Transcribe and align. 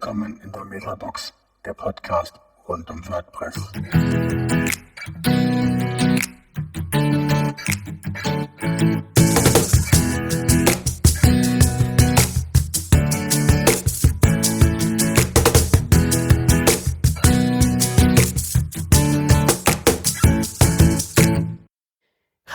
Willkommen 0.00 0.40
in 0.44 0.52
der 0.52 0.64
Metabox, 0.64 1.34
der 1.64 1.74
Podcast 1.74 2.38
rund 2.68 2.88
um 2.88 3.04
WordPress. 3.08 3.56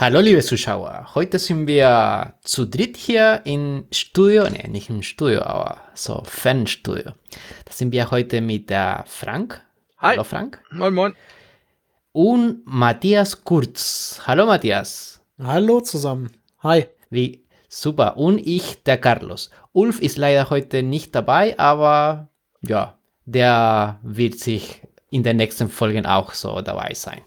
Hallo 0.04 0.20
liebe 0.20 0.42
Zuschauer, 0.42 1.12
heute 1.16 1.40
sind 1.40 1.66
wir 1.66 2.34
zu 2.42 2.66
dritt 2.66 2.98
hier 2.98 3.40
im 3.46 3.86
Studio, 3.90 4.50
ne, 4.50 4.68
nicht 4.68 4.90
im 4.90 5.02
Studio, 5.02 5.44
aber 5.44 5.78
so 5.94 6.22
Fanstudio. 6.26 7.14
Da 7.64 7.72
sind 7.72 7.94
wir 7.94 8.12
heute 8.12 8.42
mit 8.42 8.70
der 8.70 9.06
Frank. 9.08 9.62
Hi. 10.00 10.10
Hallo 10.10 10.26
Frank. 10.26 10.62
Moin, 10.72 10.94
moin. 10.94 11.14
Und 12.12 12.64
Matthias 12.66 13.46
Kurz. 13.46 14.20
Hallo 14.28 14.46
Matthias. 14.46 15.22
Hallo 15.42 15.80
zusammen. 15.80 16.32
Hi. 16.64 16.88
Wie 17.10 17.46
super. 17.70 18.18
Und 18.18 18.40
ich, 18.40 18.84
der 18.84 18.98
Carlos. 18.98 19.52
Ulf 19.72 20.02
ist 20.02 20.18
leider 20.18 20.50
heute 20.50 20.84
nicht 20.84 21.16
dabei, 21.16 21.58
aber 21.58 22.28
ja, 22.62 22.98
der 23.24 24.02
wird 24.04 24.38
sich 24.38 24.82
in 25.12 25.24
den 25.24 25.38
nächsten 25.38 25.70
Folgen 25.70 26.06
auch 26.06 26.34
so 26.34 26.60
dabei 26.60 26.94
sein. 26.94 27.22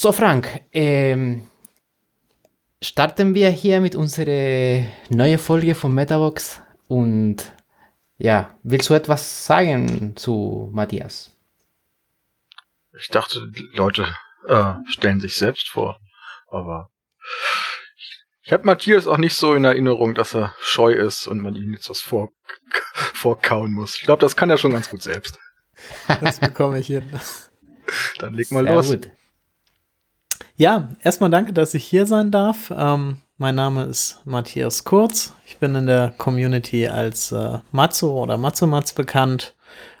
So, 0.00 0.12
Frank, 0.12 0.60
ähm, 0.70 1.50
starten 2.80 3.34
wir 3.34 3.50
hier 3.50 3.80
mit 3.80 3.96
unserer 3.96 4.86
neuen 5.08 5.38
Folge 5.40 5.74
von 5.74 5.92
Metabox 5.92 6.62
und 6.86 7.38
ja, 8.16 8.56
willst 8.62 8.90
du 8.90 8.94
etwas 8.94 9.44
sagen 9.44 10.14
zu 10.14 10.70
Matthias? 10.72 11.34
Ich 12.96 13.08
dachte, 13.08 13.48
die 13.50 13.68
Leute 13.74 14.06
äh, 14.46 14.74
stellen 14.86 15.18
sich 15.18 15.34
selbst 15.34 15.68
vor, 15.68 15.98
aber 16.46 16.90
ich 18.42 18.52
habe 18.52 18.66
Matthias 18.66 19.08
auch 19.08 19.18
nicht 19.18 19.34
so 19.34 19.52
in 19.54 19.64
Erinnerung, 19.64 20.14
dass 20.14 20.32
er 20.32 20.54
scheu 20.60 20.92
ist 20.92 21.26
und 21.26 21.40
man 21.40 21.56
ihm 21.56 21.72
jetzt 21.72 21.90
was 21.90 22.00
vor, 22.00 22.30
vorkauen 23.14 23.72
muss. 23.72 23.96
Ich 23.96 24.02
glaube, 24.02 24.20
das 24.20 24.36
kann 24.36 24.48
er 24.48 24.58
schon 24.58 24.74
ganz 24.74 24.88
gut 24.90 25.02
selbst. 25.02 25.40
Das 26.20 26.38
bekomme 26.38 26.78
ich 26.78 26.86
hin. 26.86 27.10
Dann 28.18 28.34
leg 28.34 28.52
mal 28.52 28.62
Sehr 28.62 28.74
los. 28.74 28.90
gut. 28.90 29.10
Ja, 30.58 30.88
erstmal 31.04 31.30
danke, 31.30 31.52
dass 31.52 31.72
ich 31.74 31.84
hier 31.84 32.04
sein 32.04 32.32
darf. 32.32 32.72
Ähm, 32.76 33.18
mein 33.36 33.54
Name 33.54 33.84
ist 33.84 34.20
Matthias 34.24 34.82
Kurz. 34.82 35.32
Ich 35.46 35.58
bin 35.58 35.76
in 35.76 35.86
der 35.86 36.12
Community 36.18 36.88
als 36.88 37.30
äh, 37.30 37.60
Matzo 37.70 38.20
oder 38.20 38.38
Matzo-Matz 38.38 38.92
bekannt 38.92 39.54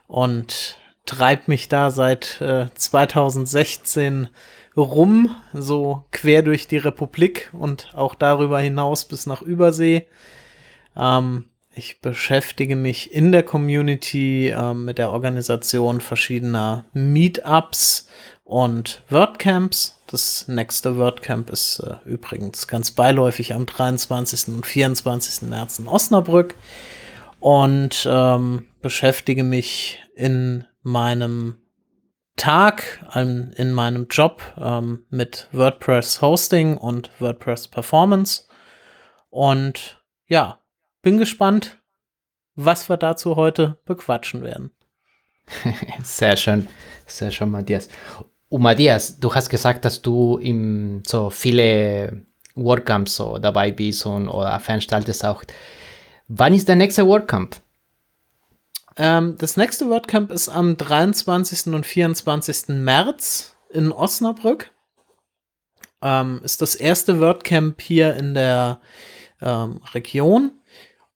und 0.08 0.76
treibe 1.06 1.42
mich 1.46 1.68
da 1.68 1.92
seit 1.92 2.40
äh, 2.40 2.66
2016 2.74 4.30
rum, 4.76 5.36
so 5.52 6.04
quer 6.10 6.42
durch 6.42 6.66
die 6.66 6.78
Republik 6.78 7.50
und 7.52 7.92
auch 7.94 8.16
darüber 8.16 8.58
hinaus 8.58 9.04
bis 9.04 9.26
nach 9.26 9.42
Übersee. 9.42 10.08
Ähm, 10.96 11.44
ich 11.72 12.00
beschäftige 12.00 12.74
mich 12.74 13.12
in 13.14 13.30
der 13.30 13.44
Community 13.44 14.48
ähm, 14.48 14.86
mit 14.86 14.98
der 14.98 15.12
Organisation 15.12 16.00
verschiedener 16.00 16.84
Meetups 16.94 18.08
und 18.42 19.04
WordCamps. 19.08 19.97
Das 20.08 20.48
nächste 20.48 20.96
WordCamp 20.96 21.50
ist 21.50 21.80
äh, 21.80 21.96
übrigens 22.06 22.66
ganz 22.66 22.92
beiläufig 22.92 23.52
am 23.52 23.66
23. 23.66 24.48
und 24.48 24.64
24. 24.64 25.42
März 25.50 25.78
in 25.78 25.86
Osnabrück 25.86 26.54
und 27.40 28.08
ähm, 28.10 28.66
beschäftige 28.80 29.44
mich 29.44 30.02
in 30.16 30.64
meinem 30.82 31.58
Tag, 32.36 33.04
an, 33.08 33.52
in 33.56 33.72
meinem 33.72 34.06
Job 34.08 34.40
ähm, 34.56 35.04
mit 35.10 35.46
WordPress 35.52 36.22
Hosting 36.22 36.78
und 36.78 37.10
WordPress 37.18 37.68
Performance. 37.68 38.44
Und 39.28 40.02
ja, 40.26 40.58
bin 41.02 41.18
gespannt, 41.18 41.78
was 42.54 42.88
wir 42.88 42.96
dazu 42.96 43.36
heute 43.36 43.78
bequatschen 43.84 44.42
werden. 44.42 44.70
Sehr 46.02 46.36
schön, 46.36 46.68
sehr 47.06 47.30
schön, 47.30 47.50
Matthias. 47.50 47.88
Und 48.48 48.62
Matthias, 48.62 49.18
du 49.18 49.34
hast 49.34 49.50
gesagt, 49.50 49.84
dass 49.84 50.00
du 50.00 50.38
im 50.38 51.02
so 51.06 51.30
viele 51.30 52.24
WordCamps 52.54 53.16
so 53.16 53.38
dabei 53.38 53.72
bist 53.72 54.06
und 54.06 54.28
oder 54.28 54.58
veranstaltest 54.60 55.24
auch. 55.24 55.44
Wann 56.28 56.54
ist 56.54 56.68
der 56.68 56.76
nächste 56.76 57.06
WordCamp? 57.06 57.56
Ähm, 58.96 59.36
das 59.38 59.56
nächste 59.56 59.88
WordCamp 59.88 60.30
ist 60.30 60.48
am 60.48 60.76
23. 60.76 61.72
und 61.72 61.86
24. 61.86 62.68
März 62.68 63.54
in 63.70 63.92
Osnabrück. 63.92 64.70
Ähm, 66.02 66.40
ist 66.42 66.62
das 66.62 66.74
erste 66.74 67.20
WordCamp 67.20 67.80
hier 67.80 68.16
in 68.16 68.34
der 68.34 68.80
ähm, 69.40 69.80
Region. 69.94 70.52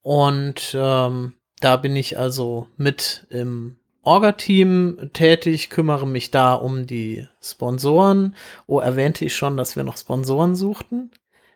Und 0.03 0.73
ähm, 0.75 1.35
da 1.61 1.77
bin 1.77 1.97
ich 1.97 2.19
also 2.19 2.69
mit 2.77 3.27
im 3.31 3.77
Orga-Team 4.03 5.11
tätig, 5.13 5.71
kümmere 5.71 6.07
mich 6.07 6.31
da 6.31 6.55
um 6.55 6.87
die 6.87 7.29
Sponsoren. 7.41 8.35
Oh, 8.67 8.81
erwähnte 8.81 9.25
ich 9.25 9.37
schon, 9.37 9.57
dass 9.57 9.77
wir 9.77 9.85
noch 9.85 9.97
Sponsoren 9.97 10.55
suchten? 10.57 11.11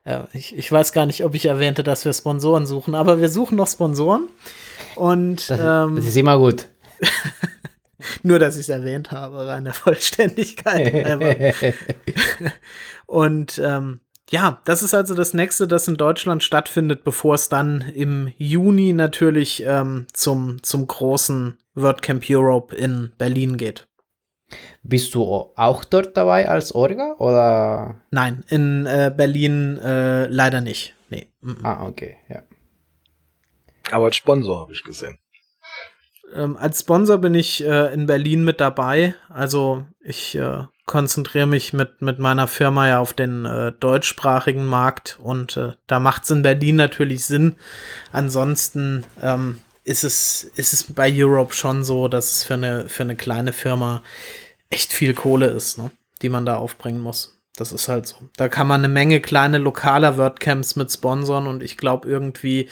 Äh, 0.05 0.21
ich, 0.33 0.57
ich 0.57 0.71
weiß 0.71 0.93
gar 0.93 1.07
nicht, 1.07 1.25
ob 1.25 1.35
ich 1.35 1.47
erwähnte, 1.47 1.83
dass 1.83 2.05
wir 2.05 2.13
Sponsoren 2.13 2.67
suchen, 2.67 2.95
aber 2.95 3.21
wir 3.21 3.29
suchen 3.29 3.57
noch 3.57 3.69
Sponsoren. 3.69 4.29
Und 4.95 5.51
Das, 5.51 5.61
ähm, 5.61 5.97
das 5.97 6.07
ist 6.07 6.17
immer 6.17 6.39
gut. 6.39 6.69
nur, 8.23 8.39
dass 8.39 8.55
ich 8.55 8.63
es 8.63 8.69
erwähnt 8.69 9.11
habe, 9.11 9.47
rein 9.47 9.65
der 9.65 9.75
Vollständigkeit. 9.75 10.95
Und 13.07 13.61
ähm, 13.65 14.01
ja, 14.31 14.61
das 14.65 14.83
ist 14.83 14.95
also 14.95 15.15
das 15.15 15.35
nächste, 15.35 15.69
das 15.69 15.87
in 15.89 15.97
Deutschland 15.97 16.43
stattfindet, 16.43 17.05
bevor 17.05 17.35
es 17.35 17.49
dann 17.49 17.81
im 17.81 18.33
Juni 18.39 18.93
natürlich 18.93 19.63
ähm, 19.65 20.07
zum, 20.13 20.63
zum 20.63 20.87
großen 20.87 21.59
WordCamp 21.75 22.25
Europe 22.29 22.75
in 22.75 23.13
Berlin 23.19 23.57
geht. 23.57 23.87
Bist 24.83 25.15
du 25.15 25.25
auch 25.57 25.85
dort 25.85 26.17
dabei 26.17 26.49
als 26.49 26.75
Orga 26.75 27.15
oder? 27.19 28.01
Nein, 28.11 28.45
in 28.49 28.87
äh, 28.87 29.13
Berlin 29.15 29.79
äh, 29.79 30.27
leider 30.27 30.61
nicht. 30.61 30.95
Nee. 31.09 31.29
mm, 31.41 31.51
mm. 31.51 31.67
Ah, 31.67 31.87
okay, 31.87 32.17
ja. 32.29 32.43
Aber 33.91 34.07
als 34.07 34.17
Sponsor 34.17 34.61
habe 34.61 34.73
ich 34.73 34.83
gesehen. 34.83 35.19
Ähm, 36.35 36.57
als 36.57 36.81
Sponsor 36.81 37.19
bin 37.19 37.35
ich 37.35 37.65
äh, 37.65 37.93
in 37.93 38.07
Berlin 38.07 38.45
mit 38.45 38.61
dabei. 38.61 39.15
Also 39.29 39.85
ich 40.01 40.35
äh, 40.37 40.65
konzentriere 40.87 41.47
mich 41.47 41.73
mit, 41.73 42.01
mit 42.01 42.19
meiner 42.19 42.47
Firma 42.47 42.89
ja 42.89 43.01
auf 43.01 43.13
den 43.13 43.45
äh, 43.45 43.73
deutschsprachigen 43.73 44.65
Markt 44.65 45.19
und 45.21 45.57
äh, 45.57 45.73
da 45.89 46.01
macht 46.01 46.25
es 46.25 46.31
in 46.31 46.43
Berlin 46.43 46.77
natürlich 46.77 47.25
Sinn. 47.25 47.57
Ansonsten 48.13 49.05
ähm, 49.21 49.59
ist, 49.83 50.05
es, 50.05 50.45
ist 50.45 50.73
es 50.73 50.85
bei 50.85 51.13
Europe 51.13 51.55
schon 51.55 51.85
so, 51.85 52.07
dass 52.09 52.31
es 52.33 52.45
für 52.45 52.55
eine, 52.55 52.89
für 52.89 53.03
eine 53.03 53.17
kleine 53.17 53.53
Firma 53.53 54.03
echt 54.71 54.93
viel 54.93 55.13
Kohle 55.13 55.47
ist, 55.47 55.77
ne? 55.79 55.91
die 56.23 56.29
man 56.29 56.47
da 56.47 56.57
aufbringen 56.57 57.01
muss. 57.01 57.37
Das 57.57 57.73
ist 57.73 57.89
halt 57.89 58.07
so. 58.07 58.17
Da 58.37 58.49
kann 58.49 58.67
man 58.67 58.81
eine 58.81 58.93
Menge 58.93 59.21
kleine 59.21 59.59
lokaler 59.59 60.19
WordCamps 60.19 60.77
mit 60.77 60.93
sponsern 60.93 61.47
und 61.47 61.63
ich 61.63 61.77
glaube 61.77 62.09
irgendwie, 62.09 62.69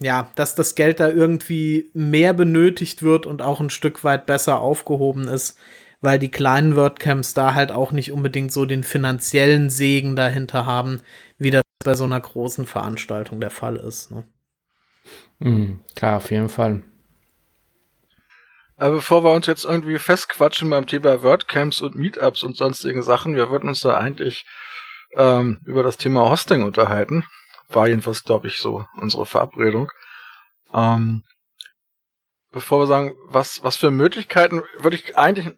ja, 0.00 0.30
dass 0.34 0.54
das 0.54 0.74
Geld 0.74 1.00
da 1.00 1.08
irgendwie 1.08 1.90
mehr 1.94 2.34
benötigt 2.34 3.02
wird 3.02 3.24
und 3.24 3.40
auch 3.40 3.60
ein 3.60 3.70
Stück 3.70 4.04
weit 4.04 4.26
besser 4.26 4.60
aufgehoben 4.60 5.28
ist, 5.28 5.56
weil 6.02 6.18
die 6.18 6.30
kleinen 6.30 6.76
WordCamps 6.76 7.32
da 7.32 7.54
halt 7.54 7.72
auch 7.72 7.92
nicht 7.92 8.12
unbedingt 8.12 8.52
so 8.52 8.66
den 8.66 8.84
finanziellen 8.84 9.70
Segen 9.70 10.16
dahinter 10.16 10.66
haben, 10.66 11.00
wie 11.38 11.50
das 11.50 11.62
bei 11.82 11.94
so 11.94 12.04
einer 12.04 12.20
großen 12.20 12.66
Veranstaltung 12.66 13.40
der 13.40 13.50
Fall 13.50 13.76
ist. 13.76 14.10
Ne? 14.10 14.24
Mhm, 15.38 15.80
klar, 15.94 16.18
auf 16.18 16.30
jeden 16.30 16.48
Fall. 16.48 16.82
Aber 18.76 18.96
bevor 18.96 19.22
wir 19.22 19.30
uns 19.30 19.46
jetzt 19.46 19.64
irgendwie 19.64 19.98
festquatschen 19.98 20.68
beim 20.68 20.86
Thema 20.86 21.22
WordCamps 21.22 21.80
und 21.82 21.94
Meetups 21.94 22.42
und 22.42 22.56
sonstigen 22.56 23.02
Sachen, 23.02 23.36
wir 23.36 23.48
wollten 23.48 23.68
uns 23.68 23.80
da 23.80 23.96
eigentlich 23.96 24.44
ähm, 25.16 25.60
über 25.64 25.84
das 25.84 25.98
Thema 25.98 26.28
Hosting 26.28 26.64
unterhalten. 26.64 27.24
War 27.68 27.86
jedenfalls, 27.86 28.24
glaube 28.24 28.48
ich, 28.48 28.58
so 28.58 28.84
unsere 29.00 29.24
Verabredung. 29.24 29.90
Ähm, 30.74 31.22
bevor 32.52 32.80
wir 32.80 32.86
sagen, 32.86 33.14
was, 33.24 33.64
was 33.64 33.76
für 33.76 33.90
Möglichkeiten 33.90 34.62
würde 34.78 34.96
ich 34.96 35.16
eigentlich 35.16 35.48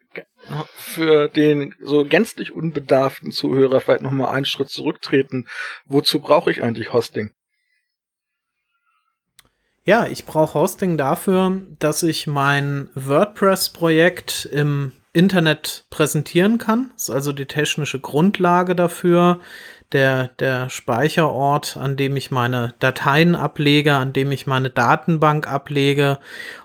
für 0.76 1.28
den 1.28 1.74
so 1.80 2.04
gänzlich 2.04 2.52
unbedarften 2.52 3.32
Zuhörer 3.32 3.80
vielleicht 3.80 4.02
nochmal 4.02 4.34
einen 4.34 4.44
Schritt 4.44 4.70
zurücktreten. 4.70 5.46
Wozu 5.86 6.20
brauche 6.20 6.50
ich 6.50 6.62
eigentlich 6.62 6.92
Hosting? 6.92 7.32
Ja, 9.84 10.06
ich 10.06 10.24
brauche 10.24 10.54
Hosting 10.54 10.96
dafür, 10.96 11.60
dass 11.78 12.02
ich 12.02 12.26
mein 12.26 12.88
WordPress-Projekt 12.94 14.48
im 14.50 14.92
Internet 15.12 15.84
präsentieren 15.90 16.58
kann. 16.58 16.90
Das 16.94 17.04
ist 17.04 17.10
also 17.10 17.32
die 17.32 17.46
technische 17.46 18.00
Grundlage 18.00 18.74
dafür 18.74 19.40
der, 19.94 20.28
der 20.40 20.68
Speicherort, 20.68 21.76
an 21.76 21.96
dem 21.96 22.16
ich 22.16 22.30
meine 22.30 22.74
Dateien 22.80 23.36
ablege, 23.36 23.94
an 23.94 24.12
dem 24.12 24.32
ich 24.32 24.46
meine 24.46 24.68
Datenbank 24.68 25.46
ablege 25.46 26.18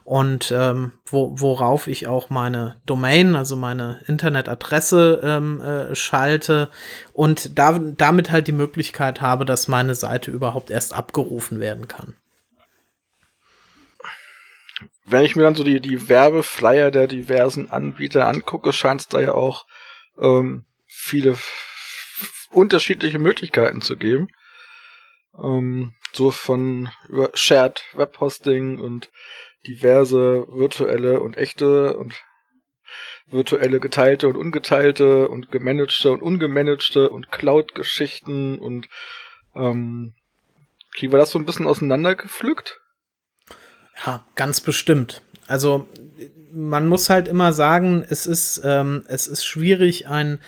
und 0.04 0.52
ähm, 0.52 0.94
wo, 1.06 1.40
worauf 1.40 1.88
ich 1.88 2.08
auch 2.08 2.32
meine 2.32 2.82
Domain, 2.86 3.36
also 3.36 3.56
meine 3.56 4.02
Internetadresse 4.08 5.22
ähm, 5.24 5.62
äh, 5.62 5.96
schalte 5.96 6.70
und 7.14 7.58
da, 7.58 7.80
damit 7.80 8.32
halt 8.32 8.48
die 8.48 8.52
Möglichkeit 8.52 9.22
habe, 9.22 9.46
dass 9.46 9.68
meine 9.68 9.94
Seite 9.94 10.32
überhaupt 10.32 10.72
erst 10.72 10.94
abgerufen 10.94 11.60
werden 11.60 11.88
kann. 11.88 12.16
Wenn 15.06 15.24
ich 15.24 15.36
mir 15.36 15.44
dann 15.44 15.56
so 15.56 15.64
die, 15.64 15.80
die 15.80 16.10
Werbeflyer 16.10 16.92
der 16.92 17.08
diversen 17.08 17.70
Anbieter 17.70 18.28
angucke, 18.28 18.74
scheint 18.74 19.02
es 19.02 19.08
da 19.08 19.20
ja 19.20 19.34
auch 19.34 19.66
ähm, 20.20 20.66
viele 20.88 21.38
unterschiedliche 22.52 23.20
Möglichkeiten 23.20 23.82
zu 23.82 23.98
geben. 23.98 24.30
Ähm, 25.42 25.94
so 26.14 26.32
von 26.32 26.90
über 27.08 27.32
Shared 27.34 27.84
Webhosting 27.94 28.80
und 28.80 29.12
diverse 29.68 30.46
virtuelle 30.48 31.20
und 31.20 31.38
echte 31.38 31.98
und 31.98 32.16
virtuelle 33.28 33.80
geteilte 33.80 34.28
und 34.28 34.38
ungeteilte 34.38 35.28
und 35.30 35.52
gemanagte 35.52 36.12
und 36.12 36.22
ungemanagte 36.22 37.10
und 37.10 37.32
Cloud-Geschichten 37.32 38.58
und 38.58 38.88
ähm, 39.56 40.16
kriegen 40.96 41.14
wir 41.14 41.20
das 41.20 41.32
so 41.32 41.40
ein 41.40 41.46
bisschen 41.46 41.68
auseinandergepflückt? 41.68 42.80
Ja, 44.06 44.26
ganz 44.36 44.62
bestimmt. 44.62 45.22
Also 45.48 45.88
man 46.52 46.88
muss 46.88 47.10
halt 47.10 47.28
immer 47.28 47.54
sagen, 47.54 48.04
es 48.08 48.26
ist, 48.26 48.62
ähm, 48.64 49.04
es 49.08 49.28
ist 49.28 49.46
schwierig, 49.46 50.08
ein 50.08 50.40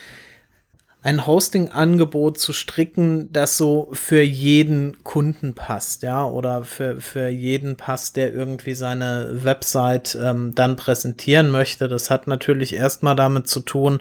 ein 1.04 1.26
Hosting-Angebot 1.26 2.38
zu 2.38 2.54
stricken, 2.54 3.32
das 3.34 3.58
so 3.58 3.90
für 3.94 4.22
jeden 4.22 5.04
Kunden 5.04 5.56
passt, 5.56 6.04
ja, 6.04 6.24
oder 6.26 6.64
für, 6.64 7.02
für 7.02 7.28
jeden 7.28 7.76
passt, 7.76 8.18
der 8.18 8.34
irgendwie 8.34 8.76
seine 8.76 9.44
Website 9.44 10.16
ähm, 10.22 10.54
dann 10.54 10.76
präsentieren 10.76 11.50
möchte. 11.50 11.88
Das 11.88 12.12
hat 12.12 12.28
natürlich 12.28 12.74
erstmal 12.74 13.16
damit 13.16 13.48
zu 13.48 13.62
tun, 13.62 14.00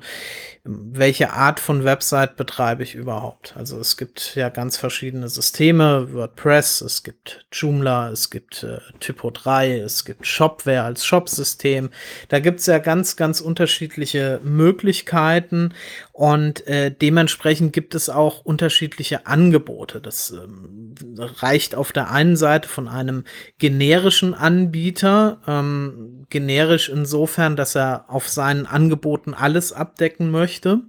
welche 0.63 1.33
Art 1.33 1.59
von 1.59 1.85
Website 1.85 2.37
betreibe 2.37 2.83
ich 2.83 2.95
überhaupt. 2.95 3.55
Also 3.57 3.79
es 3.81 3.97
gibt 3.97 4.37
ja 4.37 4.51
ganz 4.51 4.77
verschiedene 4.77 5.31
Systeme, 5.31 6.13
WordPress, 6.13 6.83
es 6.83 7.03
gibt 7.03 7.47
Joomla, 7.51 8.11
es 8.11 8.29
gibt 8.29 8.63
äh, 8.63 8.79
Typo 9.01 9.31
3, 9.31 9.79
es 9.79 10.05
gibt 10.05 10.27
Shopware 10.27 10.83
als 10.83 11.07
Shop-System. 11.07 11.89
Da 12.29 12.41
gibt 12.41 12.61
es 12.61 12.67
ja 12.67 12.77
ganz, 12.77 13.17
ganz 13.17 13.41
unterschiedliche 13.41 14.39
Möglichkeiten 14.45 15.73
und 16.21 16.67
äh, 16.67 16.91
dementsprechend 16.91 17.73
gibt 17.73 17.95
es 17.95 18.11
auch 18.11 18.45
unterschiedliche 18.45 19.27
Angebote. 19.27 20.03
Das 20.03 20.31
ähm, 20.33 20.95
reicht 21.19 21.75
auf 21.75 21.93
der 21.93 22.11
einen 22.11 22.37
Seite 22.37 22.69
von 22.69 22.89
einem 22.89 23.25
generischen 23.57 24.35
Anbieter, 24.35 25.41
ähm, 25.47 26.27
generisch 26.29 26.91
insofern, 26.91 27.57
dass 27.57 27.75
er 27.75 28.05
auf 28.09 28.29
seinen 28.29 28.67
Angeboten 28.67 29.33
alles 29.33 29.73
abdecken 29.73 30.31
möchte. 30.31 30.81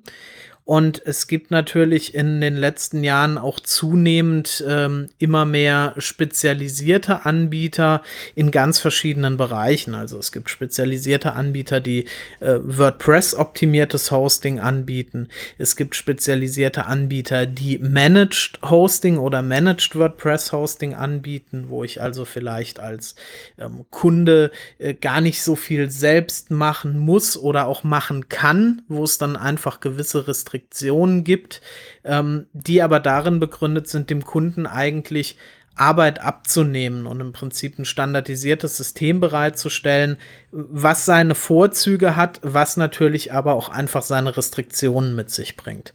Und 0.72 1.06
es 1.06 1.28
gibt 1.28 1.52
natürlich 1.52 2.16
in 2.16 2.40
den 2.40 2.56
letzten 2.56 3.04
Jahren 3.04 3.38
auch 3.38 3.60
zunehmend 3.60 4.64
ähm, 4.66 5.10
immer 5.18 5.44
mehr 5.44 5.94
spezialisierte 5.98 7.26
Anbieter 7.26 8.02
in 8.36 8.52
ganz 8.52 8.80
verschiedenen 8.80 9.36
Bereichen. 9.36 9.96
Also 9.96 10.18
es 10.18 10.32
gibt 10.32 10.50
spezialisierte 10.50 11.34
Anbieter, 11.34 11.82
die 11.82 12.06
äh, 12.40 12.60
WordPress-optimiertes 12.64 14.12
Hosting 14.12 14.62
anbieten. 14.62 15.28
Es 15.58 15.76
gibt 15.76 15.94
spezialisierte 15.94 16.86
Anbieter, 16.86 17.48
die 17.48 17.78
Managed 17.78 18.60
Hosting 18.64 19.18
oder 19.18 19.42
Managed 19.42 19.98
WordPress 19.98 20.54
Hosting 20.54 20.94
anbieten, 20.94 21.66
wo 21.68 21.84
ich 21.84 22.02
also 22.02 22.24
vielleicht 22.24 22.80
als 22.80 23.16
ähm, 23.60 23.84
Kunde 23.90 24.52
äh, 24.78 24.94
gar 24.94 25.20
nicht 25.20 25.44
so 25.44 25.58
viel 25.58 25.92
selbst 25.92 26.50
machen 26.50 26.98
muss 26.98 27.36
oder 27.36 27.68
auch 27.68 27.84
machen 27.84 28.30
kann, 28.30 28.84
wo 28.88 29.04
es 29.04 29.18
dann 29.18 29.36
einfach 29.36 29.82
gewisse 29.82 30.30
Restriktionen 30.30 30.61
Restriktionen 30.62 31.24
gibt, 31.24 31.62
ähm, 32.04 32.48
die 32.54 32.82
aber 32.82 33.00
darin 33.00 33.40
begründet 33.40 33.88
sind, 33.88 34.10
dem 34.10 34.24
Kunden 34.24 34.66
eigentlich 34.66 35.38
Arbeit 35.76 36.20
abzunehmen 36.20 37.08
und 37.08 37.22
im 37.22 37.32
Prinzip 37.32 37.80
ein 37.80 37.86
standardisiertes 37.86 38.78
System 38.78 39.20
bereitzustellen, 39.20 40.18
was 40.52 41.06
seine 41.06 41.34
Vorzüge 41.34 42.16
hat, 42.16 42.40
was 42.44 42.78
natürlich 42.78 43.34
aber 43.34 43.54
auch 43.54 43.70
einfach 43.70 44.04
seine 44.04 44.36
Restriktionen 44.36 45.16
mit 45.16 45.32
sich 45.32 45.56
bringt. 45.56 45.94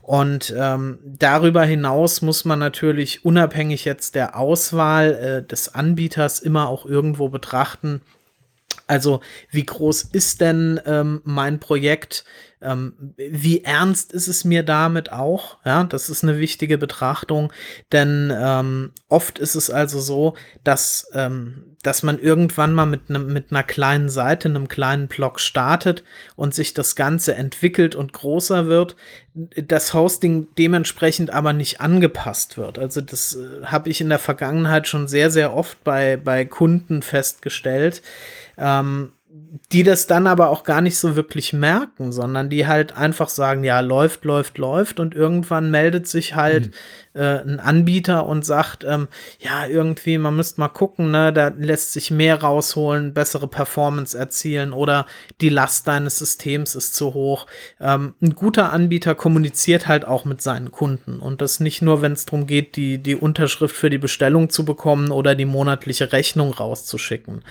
Und 0.00 0.54
ähm, 0.56 1.00
darüber 1.04 1.64
hinaus 1.64 2.22
muss 2.22 2.44
man 2.44 2.60
natürlich 2.60 3.24
unabhängig 3.24 3.84
jetzt 3.84 4.14
der 4.14 4.38
Auswahl 4.38 5.14
äh, 5.14 5.46
des 5.46 5.74
Anbieters 5.74 6.38
immer 6.38 6.68
auch 6.68 6.86
irgendwo 6.86 7.28
betrachten, 7.28 8.00
also 8.86 9.20
wie 9.50 9.66
groß 9.66 10.04
ist 10.12 10.40
denn 10.40 10.80
ähm, 10.86 11.20
mein 11.24 11.58
Projekt? 11.58 12.24
Ähm, 12.66 13.14
wie 13.16 13.62
ernst 13.62 14.12
ist 14.12 14.26
es 14.26 14.44
mir 14.44 14.64
damit 14.64 15.12
auch? 15.12 15.58
Ja, 15.64 15.84
das 15.84 16.10
ist 16.10 16.24
eine 16.24 16.38
wichtige 16.38 16.78
Betrachtung, 16.78 17.52
denn 17.92 18.32
ähm, 18.36 18.90
oft 19.08 19.38
ist 19.38 19.54
es 19.54 19.70
also 19.70 20.00
so, 20.00 20.34
dass, 20.64 21.08
ähm, 21.14 21.76
dass 21.82 22.02
man 22.02 22.18
irgendwann 22.18 22.74
mal 22.74 22.86
mit, 22.86 23.08
ne, 23.08 23.20
mit 23.20 23.52
einer 23.52 23.62
kleinen 23.62 24.08
Seite, 24.08 24.48
einem 24.48 24.66
kleinen 24.66 25.06
Blog 25.06 25.38
startet 25.38 26.02
und 26.34 26.54
sich 26.54 26.74
das 26.74 26.96
Ganze 26.96 27.36
entwickelt 27.36 27.94
und 27.94 28.12
größer 28.12 28.66
wird, 28.66 28.96
das 29.34 29.94
Hosting 29.94 30.48
dementsprechend 30.58 31.30
aber 31.30 31.52
nicht 31.52 31.80
angepasst 31.80 32.58
wird. 32.58 32.80
Also 32.80 33.00
das 33.00 33.36
äh, 33.36 33.66
habe 33.66 33.90
ich 33.90 34.00
in 34.00 34.08
der 34.08 34.18
Vergangenheit 34.18 34.88
schon 34.88 35.06
sehr, 35.06 35.30
sehr 35.30 35.54
oft 35.54 35.84
bei, 35.84 36.16
bei 36.16 36.44
Kunden 36.44 37.02
festgestellt. 37.02 38.02
Ähm, 38.58 39.12
die 39.72 39.82
das 39.82 40.06
dann 40.06 40.26
aber 40.26 40.50
auch 40.50 40.64
gar 40.64 40.80
nicht 40.80 40.98
so 40.98 41.16
wirklich 41.16 41.52
merken, 41.52 42.12
sondern 42.12 42.50
die 42.50 42.66
halt 42.66 42.96
einfach 42.96 43.28
sagen, 43.28 43.64
ja, 43.64 43.80
läuft, 43.80 44.24
läuft, 44.24 44.58
läuft 44.58 45.00
und 45.00 45.14
irgendwann 45.14 45.70
meldet 45.70 46.06
sich 46.06 46.34
halt 46.34 46.66
mhm 46.66 46.72
äh, 47.16 47.40
ein 47.40 47.60
Anbieter 47.60 48.26
und 48.26 48.44
sagt, 48.44 48.84
ähm, 48.84 49.08
ja, 49.40 49.66
irgendwie, 49.66 50.18
man 50.18 50.36
müsste 50.36 50.60
mal 50.60 50.68
gucken, 50.68 51.10
ne, 51.10 51.32
da 51.32 51.48
lässt 51.48 51.92
sich 51.92 52.10
mehr 52.10 52.42
rausholen, 52.42 53.14
bessere 53.14 53.48
Performance 53.48 54.16
erzielen 54.16 54.72
oder 54.72 55.06
die 55.40 55.48
Last 55.48 55.88
deines 55.88 56.18
Systems 56.18 56.74
ist 56.74 56.94
zu 56.94 57.14
hoch. 57.14 57.46
Ähm, 57.80 58.14
ein 58.20 58.34
guter 58.34 58.72
Anbieter 58.72 59.14
kommuniziert 59.14 59.88
halt 59.88 60.04
auch 60.04 60.24
mit 60.24 60.42
seinen 60.42 60.70
Kunden 60.70 61.18
und 61.20 61.40
das 61.40 61.60
nicht 61.60 61.82
nur, 61.82 62.02
wenn 62.02 62.12
es 62.12 62.26
darum 62.26 62.46
geht, 62.46 62.76
die, 62.76 62.98
die 62.98 63.16
Unterschrift 63.16 63.74
für 63.74 63.90
die 63.90 63.98
Bestellung 63.98 64.50
zu 64.50 64.64
bekommen 64.64 65.10
oder 65.10 65.34
die 65.34 65.44
monatliche 65.44 66.12
Rechnung 66.12 66.52
rauszuschicken. 66.52 67.42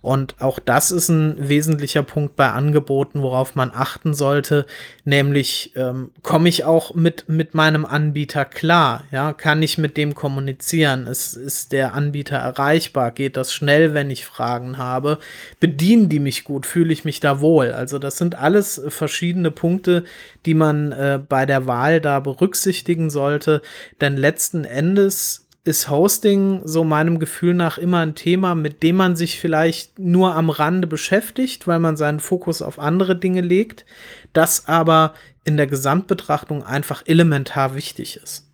Und 0.00 0.40
auch 0.40 0.58
das 0.58 0.90
ist 0.90 1.08
ein 1.08 1.48
wesentlicher 1.48 2.02
Punkt 2.02 2.36
bei 2.36 2.50
Angeboten, 2.50 3.22
worauf 3.22 3.54
man 3.54 3.70
achten 3.72 4.14
sollte, 4.14 4.66
nämlich 5.04 5.72
ähm, 5.76 6.10
komme 6.22 6.48
ich 6.48 6.64
auch 6.64 6.94
mit, 6.94 7.28
mit 7.28 7.54
meinem 7.54 7.84
Anbieter 7.84 8.44
klar? 8.44 9.04
Ja, 9.12 9.34
kann 9.34 9.62
ich 9.62 9.76
mit 9.76 9.98
dem 9.98 10.14
kommunizieren? 10.14 11.06
Ist, 11.06 11.34
ist 11.34 11.72
der 11.72 11.92
Anbieter 11.92 12.38
erreichbar? 12.38 13.10
Geht 13.10 13.36
das 13.36 13.52
schnell, 13.52 13.92
wenn 13.92 14.08
ich 14.10 14.24
Fragen 14.24 14.78
habe? 14.78 15.18
Bedienen 15.60 16.08
die 16.08 16.18
mich 16.18 16.44
gut? 16.44 16.64
Fühle 16.64 16.94
ich 16.94 17.04
mich 17.04 17.20
da 17.20 17.42
wohl? 17.42 17.72
Also 17.72 17.98
das 17.98 18.16
sind 18.16 18.36
alles 18.36 18.80
verschiedene 18.88 19.50
Punkte, 19.50 20.04
die 20.46 20.54
man 20.54 20.92
äh, 20.92 21.20
bei 21.28 21.44
der 21.44 21.66
Wahl 21.66 22.00
da 22.00 22.20
berücksichtigen 22.20 23.10
sollte. 23.10 23.60
Denn 24.00 24.16
letzten 24.16 24.64
Endes 24.64 25.46
ist 25.64 25.90
Hosting 25.90 26.62
so 26.64 26.82
meinem 26.82 27.18
Gefühl 27.18 27.52
nach 27.52 27.76
immer 27.76 27.98
ein 27.98 28.14
Thema, 28.14 28.54
mit 28.54 28.82
dem 28.82 28.96
man 28.96 29.14
sich 29.14 29.38
vielleicht 29.38 29.98
nur 29.98 30.34
am 30.34 30.48
Rande 30.48 30.86
beschäftigt, 30.86 31.66
weil 31.66 31.80
man 31.80 31.98
seinen 31.98 32.20
Fokus 32.20 32.62
auf 32.62 32.78
andere 32.78 33.14
Dinge 33.14 33.42
legt, 33.42 33.84
das 34.32 34.68
aber 34.68 35.12
in 35.44 35.58
der 35.58 35.66
Gesamtbetrachtung 35.66 36.64
einfach 36.64 37.02
elementar 37.04 37.74
wichtig 37.74 38.16
ist. 38.16 38.46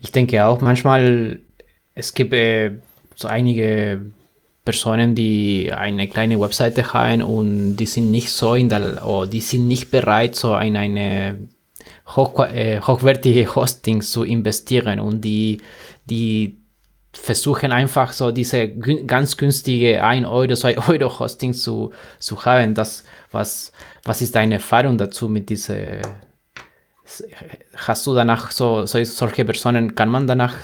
Ich 0.00 0.12
denke 0.12 0.44
auch 0.44 0.60
manchmal, 0.60 1.40
es 1.94 2.14
gibt 2.14 2.32
äh, 2.32 2.72
so 3.14 3.28
einige 3.28 4.12
Personen, 4.64 5.14
die 5.14 5.72
eine 5.72 6.08
kleine 6.08 6.40
Webseite 6.40 6.92
haben 6.92 7.22
und 7.22 7.76
die 7.76 7.86
sind 7.86 8.10
nicht 8.10 8.30
so 8.30 8.54
in 8.54 8.68
der, 8.68 9.06
oh, 9.06 9.26
die 9.26 9.40
sind 9.40 9.66
nicht 9.66 9.90
bereit, 9.90 10.36
so 10.36 10.56
in 10.56 10.76
eine 10.76 11.48
hoch, 12.06 12.38
äh, 12.40 12.80
hochwertige 12.80 13.54
Hosting 13.54 14.02
zu 14.02 14.24
investieren 14.24 15.00
und 15.00 15.22
die, 15.22 15.60
die 16.04 16.58
versuchen 17.12 17.72
einfach 17.72 18.12
so 18.12 18.30
diese 18.30 18.68
ganz 18.68 19.36
günstige 19.36 20.02
1 20.02 20.26
Euro, 20.26 20.54
2 20.54 20.78
Euro 20.88 21.18
Hosting 21.18 21.52
zu, 21.52 21.92
zu 22.18 22.44
haben. 22.44 22.74
Das, 22.74 23.04
was, 23.30 23.72
was 24.04 24.22
ist 24.22 24.34
deine 24.34 24.54
Erfahrung 24.54 24.96
dazu 24.96 25.28
mit 25.28 25.50
dieser 25.50 26.02
hast 27.76 28.06
du 28.06 28.14
danach 28.14 28.50
so, 28.50 28.86
so 28.86 29.02
solche 29.04 29.44
Personen, 29.44 29.94
kann 29.94 30.08
man 30.08 30.26
danach 30.26 30.54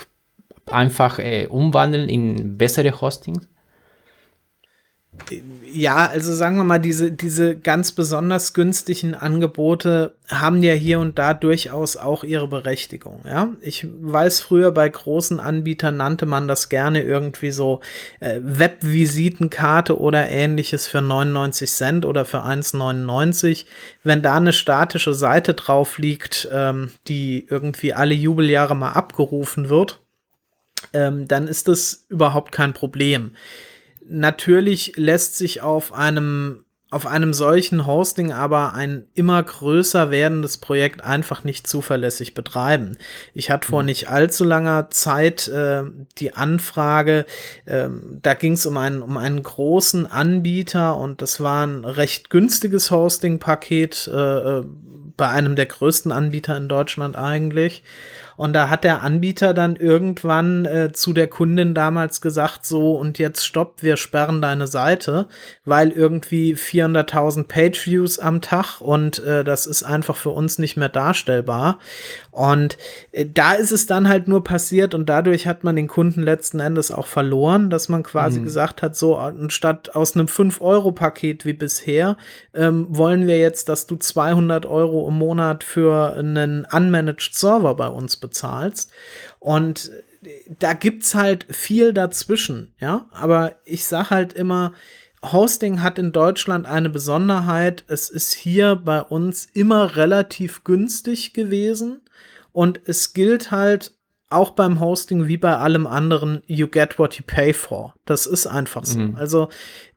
einfach 0.66 1.18
äh, 1.18 1.46
umwandeln 1.46 2.08
in 2.08 2.56
bessere 2.58 3.00
Hostings? 3.00 3.48
Ja, 5.70 6.06
also 6.06 6.34
sagen 6.34 6.56
wir 6.56 6.64
mal, 6.64 6.78
diese, 6.78 7.12
diese 7.12 7.56
ganz 7.56 7.92
besonders 7.92 8.54
günstigen 8.54 9.14
Angebote 9.14 10.14
haben 10.28 10.62
ja 10.62 10.72
hier 10.72 11.00
und 11.00 11.18
da 11.18 11.34
durchaus 11.34 11.96
auch 11.96 12.24
ihre 12.24 12.48
Berechtigung. 12.48 13.20
Ja, 13.26 13.50
ich 13.60 13.86
weiß 14.00 14.40
früher 14.40 14.72
bei 14.72 14.88
großen 14.88 15.40
Anbietern 15.40 15.98
nannte 15.98 16.26
man 16.26 16.48
das 16.48 16.68
gerne 16.68 17.02
irgendwie 17.02 17.50
so 17.50 17.80
äh, 18.20 18.40
Webvisitenkarte 18.42 19.98
oder 19.98 20.28
ähnliches 20.28 20.86
für 20.86 21.02
99 21.02 21.70
Cent 21.70 22.06
oder 22.06 22.24
für 22.24 22.44
1,99. 22.44 23.66
Wenn 24.02 24.22
da 24.22 24.36
eine 24.36 24.52
statische 24.52 25.14
Seite 25.14 25.54
drauf 25.54 25.98
liegt, 25.98 26.48
ähm, 26.50 26.90
die 27.06 27.46
irgendwie 27.48 27.92
alle 27.92 28.14
Jubeljahre 28.14 28.74
mal 28.74 28.92
abgerufen 28.92 29.68
wird, 29.68 30.00
ähm, 30.92 31.28
dann 31.28 31.48
ist 31.48 31.68
das 31.68 32.06
überhaupt 32.08 32.52
kein 32.52 32.72
Problem 32.72 33.32
natürlich 34.08 34.94
lässt 34.96 35.36
sich 35.36 35.62
auf 35.62 35.92
einem 35.92 36.64
auf 36.90 37.06
einem 37.06 37.34
solchen 37.34 37.86
Hosting 37.86 38.32
aber 38.32 38.72
ein 38.72 39.08
immer 39.12 39.42
größer 39.42 40.10
werdendes 40.10 40.56
Projekt 40.56 41.04
einfach 41.04 41.44
nicht 41.44 41.66
zuverlässig 41.66 42.32
betreiben. 42.32 42.96
Ich 43.34 43.50
hatte 43.50 43.68
vor 43.68 43.82
mhm. 43.82 43.86
nicht 43.86 44.08
allzu 44.08 44.44
langer 44.44 44.88
Zeit 44.88 45.48
äh, 45.48 45.82
die 46.16 46.32
Anfrage, 46.34 47.26
äh, 47.66 47.88
da 48.22 48.32
ging 48.32 48.54
es 48.54 48.64
um 48.64 48.78
einen, 48.78 49.02
um 49.02 49.18
einen 49.18 49.42
großen 49.42 50.06
Anbieter 50.06 50.96
und 50.96 51.20
das 51.20 51.40
war 51.40 51.66
ein 51.66 51.84
recht 51.84 52.30
günstiges 52.30 52.90
Hosting-Paket 52.90 54.10
äh, 54.12 54.58
äh 54.60 54.64
bei 55.18 55.28
einem 55.28 55.56
der 55.56 55.66
größten 55.66 56.12
Anbieter 56.12 56.56
in 56.56 56.68
Deutschland 56.68 57.16
eigentlich. 57.16 57.82
Und 58.38 58.52
da 58.52 58.70
hat 58.70 58.84
der 58.84 59.02
Anbieter 59.02 59.52
dann 59.52 59.74
irgendwann 59.74 60.64
äh, 60.64 60.92
zu 60.92 61.12
der 61.12 61.26
Kundin 61.26 61.74
damals 61.74 62.20
gesagt, 62.20 62.64
so 62.64 62.92
und 62.92 63.18
jetzt 63.18 63.44
stopp, 63.44 63.82
wir 63.82 63.96
sperren 63.96 64.40
deine 64.40 64.68
Seite, 64.68 65.26
weil 65.64 65.90
irgendwie 65.90 66.54
400.000 66.54 67.48
Page-Views 67.48 68.20
am 68.20 68.40
Tag 68.40 68.80
und 68.80 69.18
äh, 69.24 69.42
das 69.42 69.66
ist 69.66 69.82
einfach 69.82 70.14
für 70.14 70.30
uns 70.30 70.60
nicht 70.60 70.76
mehr 70.76 70.88
darstellbar. 70.88 71.80
Und 72.38 72.78
äh, 73.12 73.26
da 73.26 73.52
ist 73.52 73.72
es 73.72 73.86
dann 73.86 74.08
halt 74.08 74.28
nur 74.28 74.44
passiert 74.44 74.94
und 74.94 75.08
dadurch 75.08 75.46
hat 75.46 75.64
man 75.64 75.76
den 75.76 75.88
Kunden 75.88 76.22
letzten 76.22 76.60
Endes 76.60 76.90
auch 76.90 77.06
verloren, 77.06 77.68
dass 77.68 77.88
man 77.88 78.02
quasi 78.02 78.40
mhm. 78.40 78.44
gesagt 78.44 78.82
hat, 78.82 78.96
so 78.96 79.16
anstatt 79.16 79.94
aus 79.94 80.14
einem 80.14 80.26
5-Euro-Paket 80.26 81.44
wie 81.44 81.52
bisher, 81.52 82.16
ähm, 82.54 82.86
wollen 82.90 83.26
wir 83.26 83.38
jetzt, 83.38 83.68
dass 83.68 83.86
du 83.86 83.96
200 83.96 84.66
Euro 84.66 85.08
im 85.08 85.18
Monat 85.18 85.64
für 85.64 86.14
einen 86.16 86.66
unmanaged 86.70 87.34
Server 87.34 87.74
bei 87.74 87.88
uns 87.88 88.16
bezahlst 88.16 88.38
bezahlst. 88.38 88.90
Und 89.38 89.90
da 90.58 90.72
gibt's 90.72 91.14
halt 91.14 91.46
viel 91.50 91.92
dazwischen, 91.92 92.74
ja. 92.80 93.06
Aber 93.12 93.56
ich 93.64 93.86
sag 93.86 94.10
halt 94.10 94.32
immer, 94.32 94.72
Hosting 95.22 95.82
hat 95.82 95.98
in 95.98 96.12
Deutschland 96.12 96.66
eine 96.66 96.90
Besonderheit. 96.90 97.84
Es 97.88 98.10
ist 98.10 98.34
hier 98.34 98.76
bei 98.76 99.00
uns 99.00 99.46
immer 99.52 99.96
relativ 99.96 100.64
günstig 100.64 101.32
gewesen. 101.32 102.02
Und 102.52 102.80
es 102.86 103.12
gilt 103.12 103.50
halt 103.50 103.92
auch 104.30 104.50
beim 104.50 104.78
Hosting 104.78 105.26
wie 105.26 105.38
bei 105.38 105.56
allem 105.56 105.86
anderen, 105.86 106.42
you 106.46 106.68
get 106.68 106.98
what 106.98 107.14
you 107.14 107.24
pay 107.26 107.54
for. 107.54 107.94
Das 108.04 108.26
ist 108.26 108.46
einfach 108.46 108.84
so. 108.84 108.98
Mhm. 108.98 109.16
Also 109.16 109.48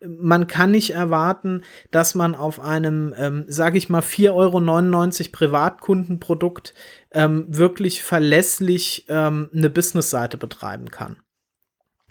man 0.06 0.48
kann 0.48 0.72
nicht 0.72 0.92
erwarten, 0.92 1.64
dass 1.92 2.16
man 2.16 2.34
auf 2.36 2.62
einem, 2.62 3.14
ähm, 3.18 3.46
sage 3.48 3.78
ich 3.78 3.90
mal, 3.90 4.02
4,99 4.02 4.32
Euro 4.32 5.32
Privatkundenprodukt 5.32 6.74
ähm, 7.12 7.46
wirklich 7.50 8.04
verlässlich 8.04 9.06
ähm, 9.10 9.50
eine 9.54 9.70
Businessseite 9.70 10.38
betreiben 10.38 10.90
kann. 10.92 11.18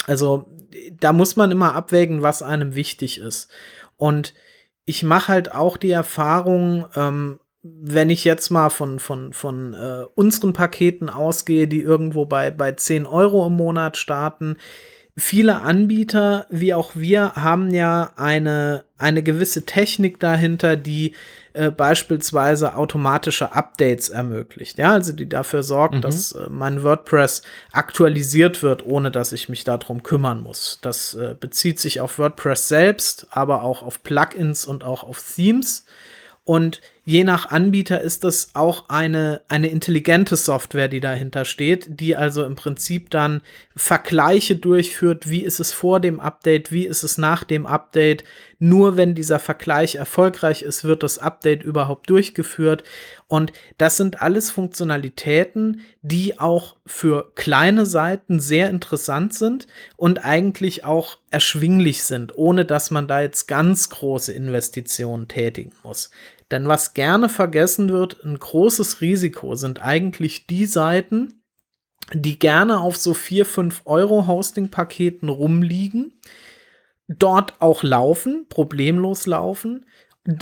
Also 0.06 0.50
da 0.98 1.12
muss 1.12 1.36
man 1.36 1.50
immer 1.50 1.74
abwägen, 1.74 2.20
was 2.20 2.42
einem 2.42 2.74
wichtig 2.74 3.18
ist. 3.18 3.50
Und 3.96 4.34
ich 4.84 5.02
mache 5.02 5.28
halt 5.28 5.54
auch 5.54 5.76
die 5.78 5.90
Erfahrung, 5.90 6.86
ähm, 6.96 7.40
wenn 7.62 8.08
ich 8.08 8.24
jetzt 8.24 8.50
mal 8.50 8.70
von, 8.70 8.98
von, 8.98 9.32
von 9.32 9.74
äh, 9.74 10.04
unseren 10.14 10.52
Paketen 10.52 11.10
ausgehe, 11.10 11.68
die 11.68 11.80
irgendwo 11.80 12.24
bei, 12.24 12.50
bei 12.50 12.72
10 12.72 13.06
Euro 13.06 13.46
im 13.46 13.54
Monat 13.54 13.96
starten, 13.96 14.56
viele 15.16 15.60
Anbieter, 15.60 16.46
wie 16.50 16.72
auch 16.72 16.92
wir, 16.94 17.34
haben 17.34 17.72
ja 17.72 18.12
eine, 18.16 18.84
eine 18.96 19.22
gewisse 19.22 19.66
Technik 19.66 20.18
dahinter, 20.20 20.76
die 20.76 21.14
äh, 21.52 21.70
beispielsweise 21.70 22.76
automatische 22.76 23.52
Updates 23.52 24.08
ermöglicht. 24.08 24.78
Ja, 24.78 24.92
also 24.92 25.12
die 25.12 25.28
dafür 25.28 25.62
sorgt, 25.62 25.96
mhm. 25.96 26.00
dass 26.00 26.32
äh, 26.32 26.48
mein 26.48 26.82
WordPress 26.82 27.42
aktualisiert 27.72 28.62
wird, 28.62 28.86
ohne 28.86 29.10
dass 29.10 29.32
ich 29.32 29.48
mich 29.48 29.64
darum 29.64 30.02
kümmern 30.02 30.42
muss. 30.42 30.78
Das 30.80 31.14
äh, 31.14 31.34
bezieht 31.38 31.80
sich 31.80 32.00
auf 32.00 32.18
WordPress 32.18 32.68
selbst, 32.68 33.26
aber 33.30 33.62
auch 33.64 33.82
auf 33.82 34.02
Plugins 34.02 34.64
und 34.64 34.84
auch 34.84 35.02
auf 35.02 35.22
Themes. 35.34 35.84
Und 36.44 36.80
je 37.10 37.24
nach 37.24 37.50
Anbieter 37.50 38.00
ist 38.00 38.22
das 38.22 38.50
auch 38.54 38.88
eine, 38.88 39.40
eine 39.48 39.66
intelligente 39.66 40.36
Software, 40.36 40.86
die 40.86 41.00
dahinter 41.00 41.44
steht, 41.44 41.98
die 41.98 42.14
also 42.14 42.44
im 42.44 42.54
Prinzip 42.54 43.10
dann 43.10 43.40
Vergleiche 43.74 44.54
durchführt, 44.54 45.28
wie 45.28 45.42
ist 45.42 45.58
es 45.58 45.72
vor 45.72 45.98
dem 45.98 46.20
Update, 46.20 46.70
wie 46.70 46.86
ist 46.86 47.02
es 47.02 47.18
nach 47.18 47.42
dem 47.42 47.66
Update. 47.66 48.22
Nur 48.60 48.96
wenn 48.96 49.16
dieser 49.16 49.40
Vergleich 49.40 49.96
erfolgreich 49.96 50.62
ist, 50.62 50.84
wird 50.84 51.02
das 51.02 51.18
Update 51.18 51.64
überhaupt 51.64 52.08
durchgeführt. 52.08 52.84
Und 53.26 53.52
das 53.76 53.96
sind 53.96 54.22
alles 54.22 54.52
Funktionalitäten, 54.52 55.80
die 56.02 56.38
auch 56.38 56.76
für 56.86 57.32
kleine 57.34 57.86
Seiten 57.86 58.38
sehr 58.38 58.70
interessant 58.70 59.34
sind 59.34 59.66
und 59.96 60.24
eigentlich 60.24 60.84
auch 60.84 61.18
erschwinglich 61.30 62.04
sind, 62.04 62.36
ohne 62.36 62.64
dass 62.64 62.92
man 62.92 63.08
da 63.08 63.20
jetzt 63.20 63.48
ganz 63.48 63.88
große 63.88 64.32
Investitionen 64.32 65.26
tätigen 65.26 65.72
muss. 65.82 66.10
Denn 66.50 66.66
was 66.66 66.94
gerne 66.94 67.28
vergessen 67.28 67.90
wird, 67.90 68.24
ein 68.24 68.38
großes 68.38 69.00
Risiko 69.00 69.54
sind 69.54 69.82
eigentlich 69.82 70.46
die 70.46 70.66
Seiten, 70.66 71.42
die 72.12 72.38
gerne 72.38 72.80
auf 72.80 72.96
so 72.96 73.14
4, 73.14 73.46
5 73.46 73.82
Euro 73.84 74.26
Hosting-Paketen 74.26 75.28
rumliegen, 75.28 76.20
dort 77.06 77.60
auch 77.60 77.82
laufen, 77.82 78.46
problemlos 78.48 79.26
laufen 79.26 79.86